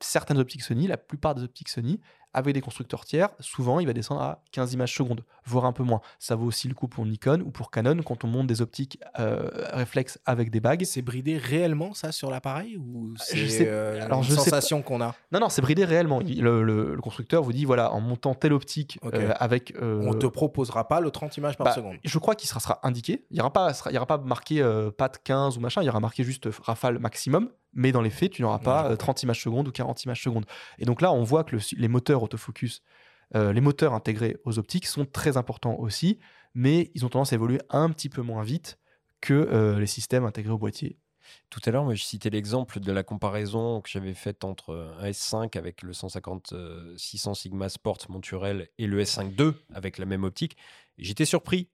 certaines 0.00 0.38
optiques 0.38 0.62
Sony, 0.62 0.86
la 0.86 0.96
plupart 0.96 1.34
des 1.34 1.42
optiques 1.44 1.68
Sony, 1.68 2.00
avec 2.34 2.54
des 2.54 2.60
constructeurs 2.60 3.04
tiers, 3.04 3.28
souvent 3.40 3.80
il 3.80 3.86
va 3.86 3.92
descendre 3.92 4.22
à 4.22 4.42
15 4.52 4.72
images 4.74 4.94
secondes, 4.94 5.22
voire 5.44 5.64
un 5.64 5.72
peu 5.72 5.82
moins. 5.82 6.00
Ça 6.18 6.34
vaut 6.36 6.46
aussi 6.46 6.68
le 6.68 6.74
coup 6.74 6.88
pour 6.88 7.04
Nikon 7.06 7.42
ou 7.44 7.50
pour 7.50 7.70
Canon 7.70 8.02
quand 8.02 8.24
on 8.24 8.28
monte 8.28 8.46
des 8.46 8.62
optiques 8.62 8.98
euh, 9.18 9.48
réflexes 9.72 10.18
avec 10.26 10.50
des 10.50 10.60
bagues. 10.60 10.84
C'est 10.84 11.02
bridé 11.02 11.36
réellement 11.36 11.94
ça 11.94 12.12
sur 12.12 12.30
l'appareil 12.30 12.76
ou 12.76 13.14
je 13.34 13.46
c'est 13.46 13.66
euh, 13.68 14.06
une 14.08 14.22
je 14.22 14.34
sensation 14.34 14.82
qu'on 14.82 15.00
a? 15.00 15.14
Non, 15.32 15.40
non, 15.40 15.48
c'est 15.48 15.62
bridé 15.62 15.84
réellement. 15.84 16.20
Il- 16.22 16.42
Le, 16.42 16.62
le- 16.62 16.94
le 16.94 17.00
constructeur 17.00 17.42
vous 17.42 17.52
dit 17.52 17.64
voilà, 17.64 17.92
en 17.92 18.00
montant 18.00 18.34
telle 18.34 18.52
optique 18.52 18.98
Ok. 19.02 19.14
euh, 19.14 19.32
avec. 19.38 19.74
euh, 19.80 20.00
On 20.04 20.14
te 20.14 20.26
proposera 20.26 20.88
pas 20.88 21.00
le 21.00 21.10
30 21.10 21.36
images 21.36 21.56
par 21.56 21.66
bah, 21.66 21.72
seconde? 21.72 21.96
Je 22.04 22.18
crois 22.18 22.34
qu'il 22.34 22.48
sera, 22.48 22.60
sera 22.60 22.80
indiqué. 22.82 23.24
Il 23.30 23.34
n'y 23.34 23.40
aura, 23.40 23.52
pas- 23.52 23.72
sera- 23.74 23.90
il 23.90 23.94
y 23.94 23.96
aura 23.96 24.06
pas 24.06 24.18
marqué 24.18 24.62
euh, 24.62 24.90
PAT 24.90 25.12
15 25.24 25.56
ou 25.58 25.60
machin. 25.60 25.82
Il 25.82 25.86
y 25.86 25.88
aura 25.88 26.00
marqué 26.00 26.24
juste 26.24 26.46
euh, 26.46 26.52
rafale 26.62 26.98
maximum. 26.98 27.50
Mais 27.72 27.92
dans 27.92 28.02
les 28.02 28.10
faits, 28.10 28.32
tu 28.32 28.42
n'auras 28.42 28.58
Ouais, 28.58 28.64
pas 28.64 28.88
je 28.88 28.92
euh, 28.92 28.96
30 28.96 29.22
images 29.22 29.40
secondes 29.42 29.68
ou 29.68 29.72
40 29.72 30.04
images 30.04 30.22
secondes. 30.22 30.44
Et 30.78 30.84
donc 30.84 31.00
là, 31.00 31.12
on 31.12 31.22
voit 31.22 31.44
que 31.44 31.56
le- 31.56 31.62
les 31.78 31.88
moteurs 31.88 32.22
autofocus, 32.22 32.82
euh, 33.34 33.52
les 33.52 33.60
moteurs 33.60 33.94
intégrés 33.94 34.36
aux 34.44 34.58
optiques 34.58 34.86
sont 34.86 35.04
très 35.06 35.36
importants 35.36 35.76
aussi. 35.78 36.18
Mais 36.54 36.90
ils 36.94 37.06
ont 37.06 37.08
tendance 37.08 37.32
à 37.32 37.36
évoluer 37.36 37.60
un 37.70 37.88
petit 37.90 38.10
peu 38.10 38.20
moins 38.22 38.42
vite 38.42 38.78
que 39.22 39.32
euh, 39.32 39.78
les 39.78 39.86
systèmes 39.86 40.24
intégrés 40.24 40.52
au 40.52 40.58
boîtier. 40.58 40.98
Tout 41.50 41.60
à 41.64 41.70
l'heure, 41.70 41.94
je 41.94 42.02
citais 42.02 42.28
l'exemple 42.30 42.80
de 42.80 42.92
la 42.92 43.02
comparaison 43.04 43.80
que 43.80 43.88
j'avais 43.88 44.12
faite 44.12 44.44
entre 44.44 44.92
un 45.00 45.06
S5 45.06 45.56
avec 45.56 45.80
le 45.82 45.92
150-600 45.92 47.34
Sigma 47.34 47.68
Sport 47.68 47.98
monturel 48.08 48.68
et 48.78 48.86
le 48.86 49.00
S5 49.00 49.32
II 49.40 49.52
avec 49.72 49.98
la 49.98 50.04
même 50.06 50.24
optique. 50.24 50.56
J'étais 50.98 51.24
surpris 51.24 51.68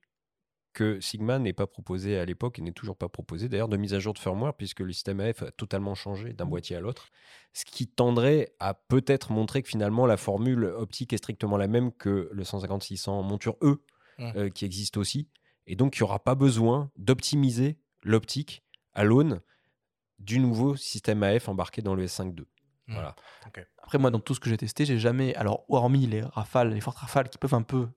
que 0.73 0.99
Sigma 0.99 1.39
n'ait 1.39 1.53
pas 1.53 1.67
proposé 1.67 2.17
à 2.17 2.25
l'époque 2.25 2.59
et 2.59 2.61
n'est 2.61 2.71
toujours 2.71 2.95
pas 2.95 3.09
proposé 3.09 3.49
d'ailleurs 3.49 3.69
de 3.69 3.77
mise 3.77 3.93
à 3.93 3.99
jour 3.99 4.13
de 4.13 4.19
firmware 4.19 4.53
puisque 4.53 4.81
le 4.81 4.93
système 4.93 5.19
AF 5.19 5.43
a 5.43 5.51
totalement 5.51 5.95
changé 5.95 6.33
d'un 6.33 6.45
boîtier 6.45 6.75
à 6.75 6.79
l'autre. 6.79 7.09
Ce 7.53 7.65
qui 7.65 7.87
tendrait 7.87 8.53
à 8.59 8.73
peut-être 8.73 9.31
montrer 9.31 9.61
que 9.63 9.69
finalement 9.69 10.05
la 10.05 10.17
formule 10.17 10.65
optique 10.65 11.13
est 11.13 11.17
strictement 11.17 11.57
la 11.57 11.67
même 11.67 11.91
que 11.91 12.29
le 12.31 12.43
150-600 12.43 13.23
monture 13.27 13.55
E 13.61 13.81
Mm. 14.19 14.31
euh, 14.35 14.49
qui 14.49 14.65
existe 14.65 14.97
aussi. 14.97 15.29
Et 15.65 15.75
donc 15.75 15.95
il 15.97 16.03
n'y 16.03 16.03
aura 16.03 16.19
pas 16.19 16.35
besoin 16.35 16.91
d'optimiser 16.97 17.79
l'optique 18.03 18.63
à 18.93 19.03
l'aune 19.03 19.41
du 20.19 20.39
nouveau 20.39 20.75
système 20.75 21.23
AF 21.23 21.47
embarqué 21.47 21.81
dans 21.81 21.95
le 21.95 22.05
S5 22.05 22.37
II. 22.37 22.45
Mm. 22.87 22.93
Voilà. 22.93 23.15
Après, 23.81 23.97
moi, 23.97 24.11
dans 24.11 24.19
tout 24.19 24.35
ce 24.35 24.39
que 24.39 24.49
j'ai 24.49 24.57
testé, 24.57 24.85
j'ai 24.85 24.99
jamais. 24.99 25.33
Alors, 25.35 25.63
hormis 25.69 26.05
les 26.05 26.21
rafales, 26.21 26.73
les 26.73 26.81
fortes 26.81 26.97
rafales 26.97 27.29
qui 27.29 27.37
peuvent 27.37 27.53
un 27.53 27.61
peu 27.61 27.87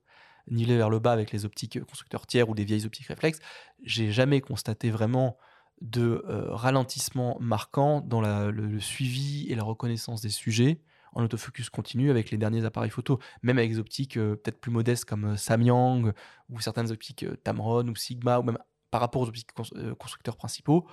niveler 0.49 0.77
vers 0.77 0.89
le 0.89 0.99
bas 0.99 1.11
avec 1.11 1.31
les 1.31 1.45
optiques 1.45 1.83
constructeurs 1.83 2.27
tiers 2.27 2.49
ou 2.49 2.55
des 2.55 2.63
vieilles 2.63 2.85
optiques 2.85 3.07
réflexes, 3.07 3.39
j'ai 3.83 4.11
jamais 4.11 4.41
constaté 4.41 4.89
vraiment 4.89 5.37
de 5.81 6.23
euh, 6.29 6.53
ralentissement 6.53 7.37
marquant 7.39 8.01
dans 8.01 8.21
le, 8.21 8.79
suivi 8.79 9.47
et 9.49 9.55
la 9.55 9.63
reconnaissance 9.63 10.21
des 10.21 10.29
sujets 10.29 10.79
en 11.13 11.23
autofocus 11.23 11.69
continu 11.69 12.09
avec 12.09 12.31
les 12.31 12.37
derniers 12.37 12.65
appareils 12.65 12.89
photo, 12.89 13.19
même 13.43 13.57
avec 13.57 13.71
des 13.71 13.79
optiques 13.79 14.17
euh, 14.17 14.35
peut-être 14.35 14.59
plus 14.59 14.71
modestes 14.71 15.05
comme 15.05 15.25
euh, 15.33 15.37
Samyang 15.37 16.11
ou 16.49 16.59
certaines 16.59 16.91
optiques 16.91 17.23
euh, 17.23 17.35
Tamron 17.43 17.87
ou 17.87 17.95
Sigma 17.95 18.39
ou 18.39 18.43
même 18.43 18.57
par 18.89 19.01
rapport 19.01 19.21
aux 19.21 19.27
optiques 19.27 19.53
cons- 19.53 19.63
euh, 19.75 19.93
constructeurs 19.95 20.37
principaux. 20.37 20.87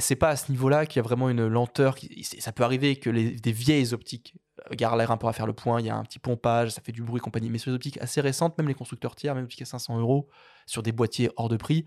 C'est 0.00 0.16
pas 0.16 0.30
à 0.30 0.36
ce 0.36 0.50
niveau-là 0.50 0.86
qu'il 0.86 0.96
y 0.96 1.00
a 1.00 1.02
vraiment 1.02 1.28
une 1.28 1.46
lenteur. 1.46 1.96
Ça 2.22 2.52
peut 2.52 2.64
arriver 2.64 2.96
que 2.96 3.10
les, 3.10 3.32
des 3.32 3.52
vieilles 3.52 3.94
optiques 3.94 4.34
euh, 4.70 4.74
garent 4.74 4.96
l'air 4.96 5.10
un 5.10 5.16
peu 5.16 5.28
à 5.28 5.32
faire 5.32 5.46
le 5.46 5.52
point, 5.52 5.80
il 5.80 5.86
y 5.86 5.90
a 5.90 5.96
un 5.96 6.02
petit 6.02 6.18
pompage, 6.18 6.70
ça 6.70 6.80
fait 6.80 6.92
du 6.92 7.02
bruit 7.02 7.20
compagnie. 7.20 7.50
Mais 7.50 7.58
sur 7.58 7.70
les 7.70 7.76
optiques 7.76 7.98
assez 7.98 8.20
récentes, 8.20 8.58
même 8.58 8.68
les 8.68 8.74
constructeurs 8.74 9.14
tiers, 9.14 9.34
même 9.34 9.44
optiques 9.44 9.62
à 9.62 9.66
500 9.66 9.98
euros, 9.98 10.28
sur 10.66 10.82
des 10.82 10.92
boîtiers 10.92 11.30
hors 11.36 11.48
de 11.48 11.56
prix, 11.56 11.84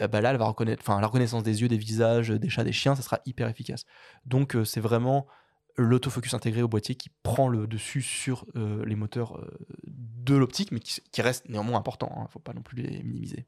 euh, 0.00 0.08
bah 0.08 0.20
là, 0.20 0.30
elle 0.30 0.38
va 0.38 0.46
reconnaître, 0.46 0.82
enfin, 0.86 1.00
la 1.00 1.06
reconnaissance 1.06 1.42
des 1.42 1.62
yeux, 1.62 1.68
des 1.68 1.76
visages, 1.76 2.30
des 2.30 2.48
chats, 2.48 2.64
des 2.64 2.72
chiens, 2.72 2.94
ça 2.94 3.02
sera 3.02 3.20
hyper 3.26 3.48
efficace. 3.48 3.84
Donc, 4.24 4.56
euh, 4.56 4.64
c'est 4.64 4.80
vraiment 4.80 5.26
l'autofocus 5.76 6.34
intégré 6.34 6.62
au 6.62 6.68
boîtier 6.68 6.94
qui 6.94 7.10
prend 7.24 7.48
le 7.48 7.66
dessus 7.66 8.00
sur 8.00 8.46
les 8.54 8.94
moteurs 8.94 9.44
de 9.88 10.36
l'optique, 10.36 10.70
mais 10.70 10.78
qui, 10.78 11.00
qui 11.10 11.20
reste 11.20 11.48
néanmoins 11.48 11.80
important. 11.80 12.12
Il 12.18 12.22
ne 12.22 12.28
faut 12.28 12.38
pas 12.38 12.52
non 12.52 12.62
plus 12.62 12.80
les 12.80 13.02
minimiser. 13.02 13.44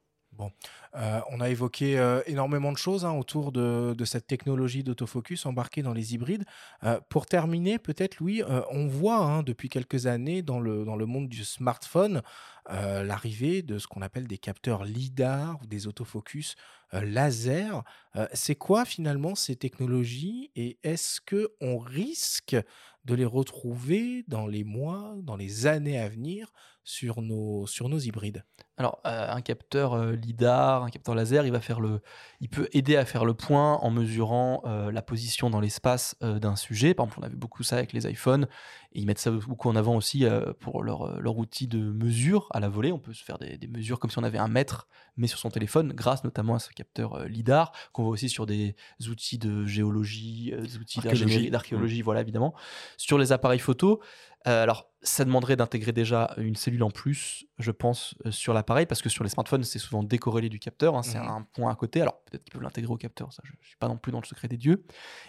Euh, 0.95 1.20
on 1.30 1.41
a 1.41 1.49
évoqué 1.49 1.99
euh, 1.99 2.22
énormément 2.26 2.72
de 2.72 2.78
choses 2.78 3.05
hein, 3.05 3.12
autour 3.12 3.53
de, 3.53 3.95
cette 4.05 4.26
technologie 4.26 4.82
d'autofocus 4.82 5.47
embarquée 5.47 5.82
dans 5.82 5.93
les 5.93 6.14
hybrides. 6.14 6.45
Euh, 6.84 7.01
pour 7.09 7.26
terminer, 7.26 7.78
peut-être, 7.78 8.18
Louis, 8.18 8.43
on 8.70 8.87
voit 8.87 9.18
hein, 9.18 9.43
depuis 9.43 9.68
quelques 9.68 10.07
années 10.07 10.43
dans 10.43 10.61
le 10.61 11.07
monde 11.07 11.28
du 11.28 11.45
smartphone 11.45 12.22
euh, 12.71 13.05
l'arrivée 13.05 13.62
de 13.62 13.79
ce 13.79 13.87
qu'on 13.87 14.03
appelle 14.03 14.27
des 14.27 14.39
capteurs 14.39 14.85
LIDAR 14.85 15.61
ou 15.62 15.67
des 15.67 15.87
autofocus 15.87 16.57
euh, 16.95 17.01
laser. 17.03 17.85
Euh, 18.17 18.27
C'est 18.33 18.57
quoi 18.57 18.85
finalement 18.85 19.35
ces 19.35 19.55
technologies 19.57 20.51
et 20.57 20.79
est-ce 20.83 21.21
que 21.21 21.53
on 21.61 21.79
risque 21.79 22.57
de 23.05 23.14
les 23.14 23.25
retrouver 23.25 24.25
dans 24.27 24.49
les 24.49 24.64
mois, 24.64 25.14
dans 25.23 25.37
les 25.37 25.67
années 25.69 25.99
à 25.99 26.09
venir 26.09 26.53
sur 26.83 27.23
nos, 27.23 27.67
sur 27.69 27.89
nos 27.89 27.99
hybrides? 27.99 28.45
Alors, 28.79 29.01
un 29.05 29.41
capteur 29.41 30.12
lidar, 30.12 30.83
un 30.83 30.91
capteur 30.91 31.14
laser, 31.14 31.47
il 31.47 31.53
va 31.53 31.61
faire 31.61 31.81
le, 31.81 32.01
il 32.41 32.49
peut 32.51 32.69
aider 32.73 32.97
à 32.97 33.07
faire 33.07 33.25
le 33.25 33.33
point 33.33 33.77
en 33.77 33.91
mesurant 33.91 34.62
la 34.64 35.03
position 35.03 35.49
dans 35.49 35.61
l'espace 35.61 36.14
d'un 36.21 36.57
sujet. 36.57 36.93
Par 36.93 37.07
exemple, 37.07 37.21
on 37.23 37.27
a 37.27 37.31
vu 37.31 37.37
beaucoup 37.37 37.62
ça 37.62 37.77
avec 37.77 37.95
les 37.95 38.07
iPhones, 38.07 38.49
et 38.93 39.01
ils 39.01 39.07
mettent 39.07 39.21
ça 39.21 39.31
beaucoup 39.31 39.71
en 39.71 39.77
avant 39.77 39.97
aussi 39.97 40.27
pour 40.61 40.83
leur 40.83 41.39
outil 41.39 41.69
de 41.69 41.79
mesure 41.79 42.49
à 42.57 42.61
la 42.61 42.69
volée. 42.69 42.93
On 42.93 42.99
peut 42.99 43.13
se 43.13 43.23
faire 43.25 43.39
des, 43.39 43.57
des 43.59 43.69
mesures 43.69 43.99
comme 43.99 44.11
si 44.11 44.19
on 44.19 44.23
avait 44.25 44.39
un 44.39 44.49
mètre, 44.49 44.89
mais 45.17 45.27
sur 45.27 45.39
son 45.39 45.51
téléphone, 45.51 45.93
grâce 45.93 46.25
notamment 46.25 46.55
à 46.55 46.59
ce 46.59 46.71
capteur 46.71 47.15
euh, 47.15 47.27
LIDAR, 47.27 47.73
qu'on 47.93 48.03
voit 48.03 48.13
aussi 48.13 48.29
sur 48.29 48.47
des 48.47 48.75
outils 49.09 49.39
de 49.39 49.65
géologie, 49.67 50.53
euh, 50.55 50.61
des 50.63 50.79
outils 50.79 50.99
Archéologie. 50.99 51.25
d'ingénierie, 51.25 51.51
d'archéologie, 51.51 52.03
voilà, 52.03 52.21
évidemment. 52.23 52.55
Sur 52.97 53.19
les 53.19 53.33
appareils 53.33 53.59
photo, 53.59 54.01
euh, 54.47 54.63
alors, 54.63 54.91
ça 55.03 55.25
demanderait 55.25 55.57
d'intégrer 55.57 55.93
déjà 55.93 56.33
une 56.37 56.55
cellule 56.57 56.83
en 56.85 56.91
plus, 56.91 57.47
je 57.59 57.71
pense, 57.73 58.15
sur 58.31 58.55
l'appareil, 58.55 58.87
parce 58.87 59.03
que 59.03 59.09
sur 59.09 59.23
les 59.25 59.31
smartphones, 59.31 59.65
c'est 59.65 59.79
souvent 59.81 60.03
décorrélé 60.03 60.49
du 60.49 60.59
capteur. 60.61 60.97
hein, 60.97 61.03
c'est 61.03 61.19
Mhm. 61.19 61.29
un 61.29 61.43
point 61.53 61.71
à 61.73 61.75
côté. 61.75 62.01
Alors, 62.01 62.23
peut-être 62.25 62.45
qu'ils 62.45 62.53
peuvent 62.53 62.63
l'intégrer 62.63 62.93
au 62.93 62.97
capteur, 62.97 63.33
ça, 63.33 63.43
je 63.45 63.53
ne 63.53 63.57
suis 63.65 63.77
pas 63.77 63.89
non 63.89 63.97
plus 63.99 64.13
dans 64.13 64.21
le 64.21 64.27
secret 64.27 64.47
des 64.49 64.57
dieux. 64.57 64.85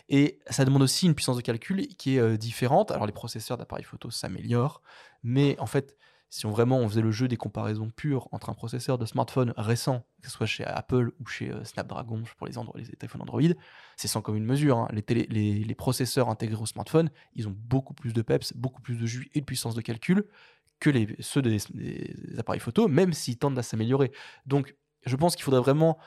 Et 0.09 0.39
ça 0.49 0.65
demande 0.65 0.81
aussi 0.83 1.05
une 1.07 1.15
puissance 1.15 1.35
de 1.37 1.41
calcul 1.41 1.87
qui 1.97 2.17
est 2.17 2.37
différente. 2.37 2.91
Alors, 2.91 3.05
les 3.07 3.11
processeurs 3.11 3.57
d'appareils 3.57 3.83
photo 3.85 4.09
s'améliorent, 4.11 4.81
mais 5.23 5.57
en 5.59 5.65
fait, 5.67 5.95
si 6.29 6.45
on 6.45 6.51
vraiment 6.51 6.79
on 6.79 6.89
faisait 6.89 7.01
le 7.01 7.11
jeu 7.11 7.27
des 7.27 7.37
comparaisons 7.37 7.89
pures 7.89 8.27
entre 8.31 8.49
un 8.49 8.53
processeur 8.53 8.97
de 8.97 9.05
smartphone 9.05 9.53
récent, 9.55 10.05
que 10.21 10.29
ce 10.29 10.33
soit 10.33 10.45
chez 10.45 10.65
Apple 10.65 11.11
ou 11.19 11.27
chez 11.27 11.51
euh, 11.51 11.63
Snapdragon 11.63 12.23
pour 12.37 12.47
les, 12.47 12.53
les 12.75 12.95
téléphones 12.95 13.21
Android, 13.21 13.41
c'est 13.95 14.07
sans 14.07 14.21
commune 14.21 14.45
mesure. 14.45 14.77
hein. 14.77 14.87
Les, 14.91 15.75
processeurs 15.75 16.29
intégrés 16.29 16.61
au 16.61 16.65
smartphone, 16.65 17.09
ils 17.33 17.47
ont 17.47 17.55
beaucoup 17.55 17.93
plus 17.93 18.13
de 18.13 18.21
peps, 18.21 18.53
beaucoup 18.53 18.81
plus 18.81 18.95
de 18.95 19.05
jus 19.05 19.29
et 19.33 19.39
de 19.39 19.45
puissance 19.45 19.75
de 19.75 19.81
calcul 19.81 20.25
que 20.79 20.91
ceux 21.19 21.41
des, 21.41 21.57
des 21.73 22.39
appareils 22.39 22.59
photo, 22.59 22.87
même 22.87 23.13
s'ils 23.13 23.37
tendent 23.37 23.57
à 23.57 23.63
s'améliorer. 23.63 24.11
Donc, 24.45 24.75
je 25.05 25.15
pense 25.15 25.35
qu'il 25.35 25.43
faudrait 25.43 25.61
vraiment 25.61 25.97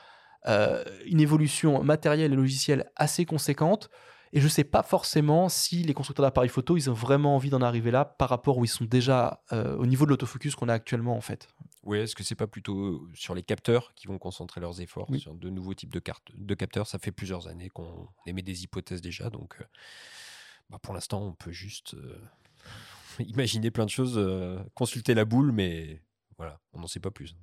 euh, 0.47 0.83
une 1.05 1.19
évolution 1.19 1.83
matérielle 1.83 2.33
et 2.33 2.35
logicielle 2.35 2.91
assez 2.95 3.25
conséquente. 3.25 3.89
Et 4.33 4.39
je 4.39 4.45
ne 4.45 4.49
sais 4.49 4.63
pas 4.63 4.81
forcément 4.83 5.49
si 5.49 5.83
les 5.83 5.93
constructeurs 5.93 6.25
d'appareils 6.25 6.49
photo, 6.49 6.77
ils 6.77 6.89
ont 6.89 6.93
vraiment 6.93 7.35
envie 7.35 7.49
d'en 7.49 7.61
arriver 7.61 7.91
là 7.91 8.05
par 8.05 8.29
rapport 8.29 8.57
où 8.57 8.65
ils 8.65 8.69
sont 8.69 8.85
déjà 8.85 9.43
euh, 9.51 9.75
au 9.75 9.85
niveau 9.85 10.05
de 10.05 10.11
l'autofocus 10.11 10.55
qu'on 10.55 10.69
a 10.69 10.73
actuellement 10.73 11.17
en 11.17 11.21
fait. 11.21 11.49
Oui, 11.83 11.97
est-ce 11.97 12.15
que 12.15 12.23
c'est 12.23 12.35
pas 12.35 12.47
plutôt 12.47 13.07
sur 13.13 13.35
les 13.35 13.43
capteurs 13.43 13.93
qui 13.95 14.07
vont 14.07 14.19
concentrer 14.19 14.61
leurs 14.61 14.79
efforts 14.81 15.09
Oui. 15.09 15.19
sur 15.19 15.33
de 15.33 15.49
nouveaux 15.49 15.73
types 15.73 15.91
de 15.91 15.99
cartes 15.99 16.31
de 16.33 16.53
capteurs? 16.53 16.87
Ça 16.87 16.99
fait 16.99 17.11
plusieurs 17.11 17.47
années 17.47 17.69
qu'on 17.69 18.07
émet 18.25 18.43
des 18.43 18.63
hypothèses 18.63 19.01
déjà, 19.01 19.29
donc 19.29 19.55
euh, 19.59 19.63
bah, 20.69 20.79
pour 20.81 20.93
l'instant 20.93 21.21
on 21.23 21.33
peut 21.33 21.51
juste 21.51 21.95
euh, 21.95 22.21
imaginer 23.19 23.71
plein 23.71 23.85
de 23.85 23.89
choses, 23.89 24.17
euh, 24.17 24.59
consulter 24.75 25.13
la 25.13 25.25
boule, 25.25 25.51
mais 25.51 26.01
voilà, 26.37 26.59
on 26.73 26.79
n'en 26.79 26.87
sait 26.87 26.99
pas 26.99 27.11
plus. 27.11 27.35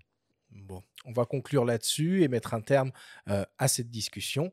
Bon, 0.51 0.83
on 1.05 1.13
va 1.13 1.27
conclure 1.27 1.65
là-dessus 1.65 2.23
et 2.23 2.29
mettre 2.29 2.55
un 2.55 2.61
terme 2.61 2.91
euh, 3.29 3.45
à 3.59 3.69
cette 3.69 3.91
discussion. 3.91 4.51